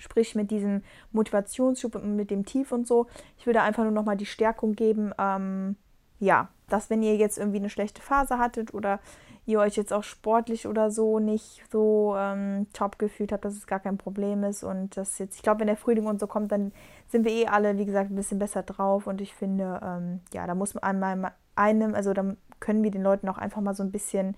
Sprich 0.00 0.34
mit 0.34 0.50
diesem 0.50 0.82
Motivationsschub 1.12 1.94
und 1.94 2.16
mit 2.16 2.30
dem 2.30 2.44
Tief 2.44 2.72
und 2.72 2.86
so. 2.86 3.06
Ich 3.38 3.46
würde 3.46 3.62
einfach 3.62 3.84
nur 3.84 3.92
nochmal 3.92 4.16
die 4.16 4.26
Stärkung 4.26 4.74
geben, 4.74 5.12
ähm, 5.18 5.76
ja, 6.18 6.48
dass 6.68 6.90
wenn 6.90 7.02
ihr 7.02 7.16
jetzt 7.16 7.38
irgendwie 7.38 7.58
eine 7.58 7.70
schlechte 7.70 8.02
Phase 8.02 8.38
hattet 8.38 8.72
oder 8.74 9.00
ihr 9.46 9.58
euch 9.58 9.76
jetzt 9.76 9.92
auch 9.92 10.04
sportlich 10.04 10.66
oder 10.66 10.90
so 10.90 11.18
nicht 11.18 11.62
so 11.70 12.14
ähm, 12.16 12.66
top 12.72 12.98
gefühlt 12.98 13.32
habt, 13.32 13.44
dass 13.44 13.54
es 13.54 13.66
gar 13.66 13.80
kein 13.80 13.98
Problem 13.98 14.44
ist 14.44 14.62
und 14.62 14.96
das 14.96 15.18
jetzt, 15.18 15.36
ich 15.36 15.42
glaube, 15.42 15.60
wenn 15.60 15.66
der 15.66 15.76
Frühling 15.76 16.06
und 16.06 16.20
so 16.20 16.26
kommt, 16.26 16.52
dann 16.52 16.72
sind 17.08 17.24
wir 17.24 17.32
eh 17.32 17.46
alle, 17.46 17.78
wie 17.78 17.86
gesagt, 17.86 18.10
ein 18.10 18.16
bisschen 18.16 18.38
besser 18.38 18.62
drauf 18.62 19.06
und 19.06 19.20
ich 19.20 19.34
finde, 19.34 19.80
ähm, 19.82 20.20
ja, 20.32 20.46
da 20.46 20.54
muss 20.54 20.74
man 20.74 20.84
einmal 20.84 21.32
einem, 21.56 21.94
also 21.94 22.12
da 22.12 22.36
können 22.60 22.84
wir 22.84 22.90
den 22.90 23.02
Leuten 23.02 23.28
auch 23.28 23.38
einfach 23.38 23.60
mal 23.60 23.74
so 23.74 23.82
ein 23.82 23.90
bisschen 23.90 24.36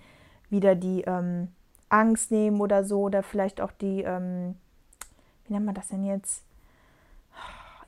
wieder 0.49 0.75
die 0.75 1.03
ähm, 1.03 1.49
Angst 1.89 2.31
nehmen 2.31 2.61
oder 2.61 2.85
so 2.85 3.03
oder 3.03 3.23
vielleicht 3.23 3.61
auch 3.61 3.73
die, 3.73 4.03
ähm, 4.03 4.55
wie 5.47 5.53
nennt 5.53 5.67
man 5.67 5.75
das 5.75 5.89
denn 5.89 6.05
jetzt? 6.05 6.43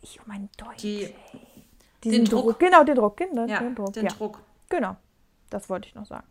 Ich 0.02 0.20
um 0.20 0.26
mein 0.26 0.48
Deutsch. 0.56 0.82
Die, 0.82 1.14
den 2.04 2.24
Druck. 2.24 2.44
Druck. 2.44 2.60
Genau, 2.60 2.84
den 2.84 2.94
Druck. 2.94 3.16
Genau, 3.16 3.46
ja, 3.46 3.60
den 3.60 3.74
Druck. 3.74 3.92
Den 3.94 4.04
ja. 4.04 4.10
Druck. 4.12 4.40
Genau, 4.68 4.96
das 5.50 5.68
wollte 5.70 5.88
ich 5.88 5.94
noch 5.94 6.06
sagen. 6.06 6.26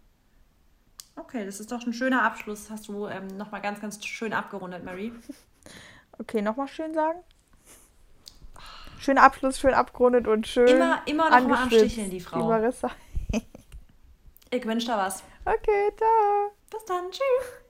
Okay, 1.16 1.46
das 1.46 1.60
ist 1.60 1.72
doch 1.72 1.86
ein 1.86 1.94
schöner 1.94 2.24
Abschluss. 2.24 2.70
Hast 2.70 2.88
du 2.88 3.08
ähm, 3.08 3.28
nochmal 3.38 3.62
ganz, 3.62 3.80
ganz 3.80 4.04
schön 4.06 4.34
abgerundet, 4.34 4.84
Mary. 4.84 5.12
Okay, 6.20 6.44
nochmal 6.44 6.68
schön 6.68 6.94
sagen. 6.94 7.20
Schöner 9.00 9.24
Abschluss, 9.24 9.60
schön 9.60 9.74
abgerundet 9.74 10.28
und 10.28 10.46
schön. 10.46 10.68
Immer, 10.68 11.02
immer 11.08 11.30
noch 11.30 11.48
mal 11.48 11.64
ansticheln, 11.64 12.12
die 12.12 12.20
Frau. 12.20 12.40
Die 12.40 12.48
Marissa. 12.48 12.92
ich 14.52 14.66
wünsche 14.66 14.86
dir 14.86 14.98
was. 14.98 15.24
Okay, 15.44 15.92
ciao. 15.98 16.52
Bis 16.70 16.86
dann. 16.86 17.10
Tschüss. 17.10 17.63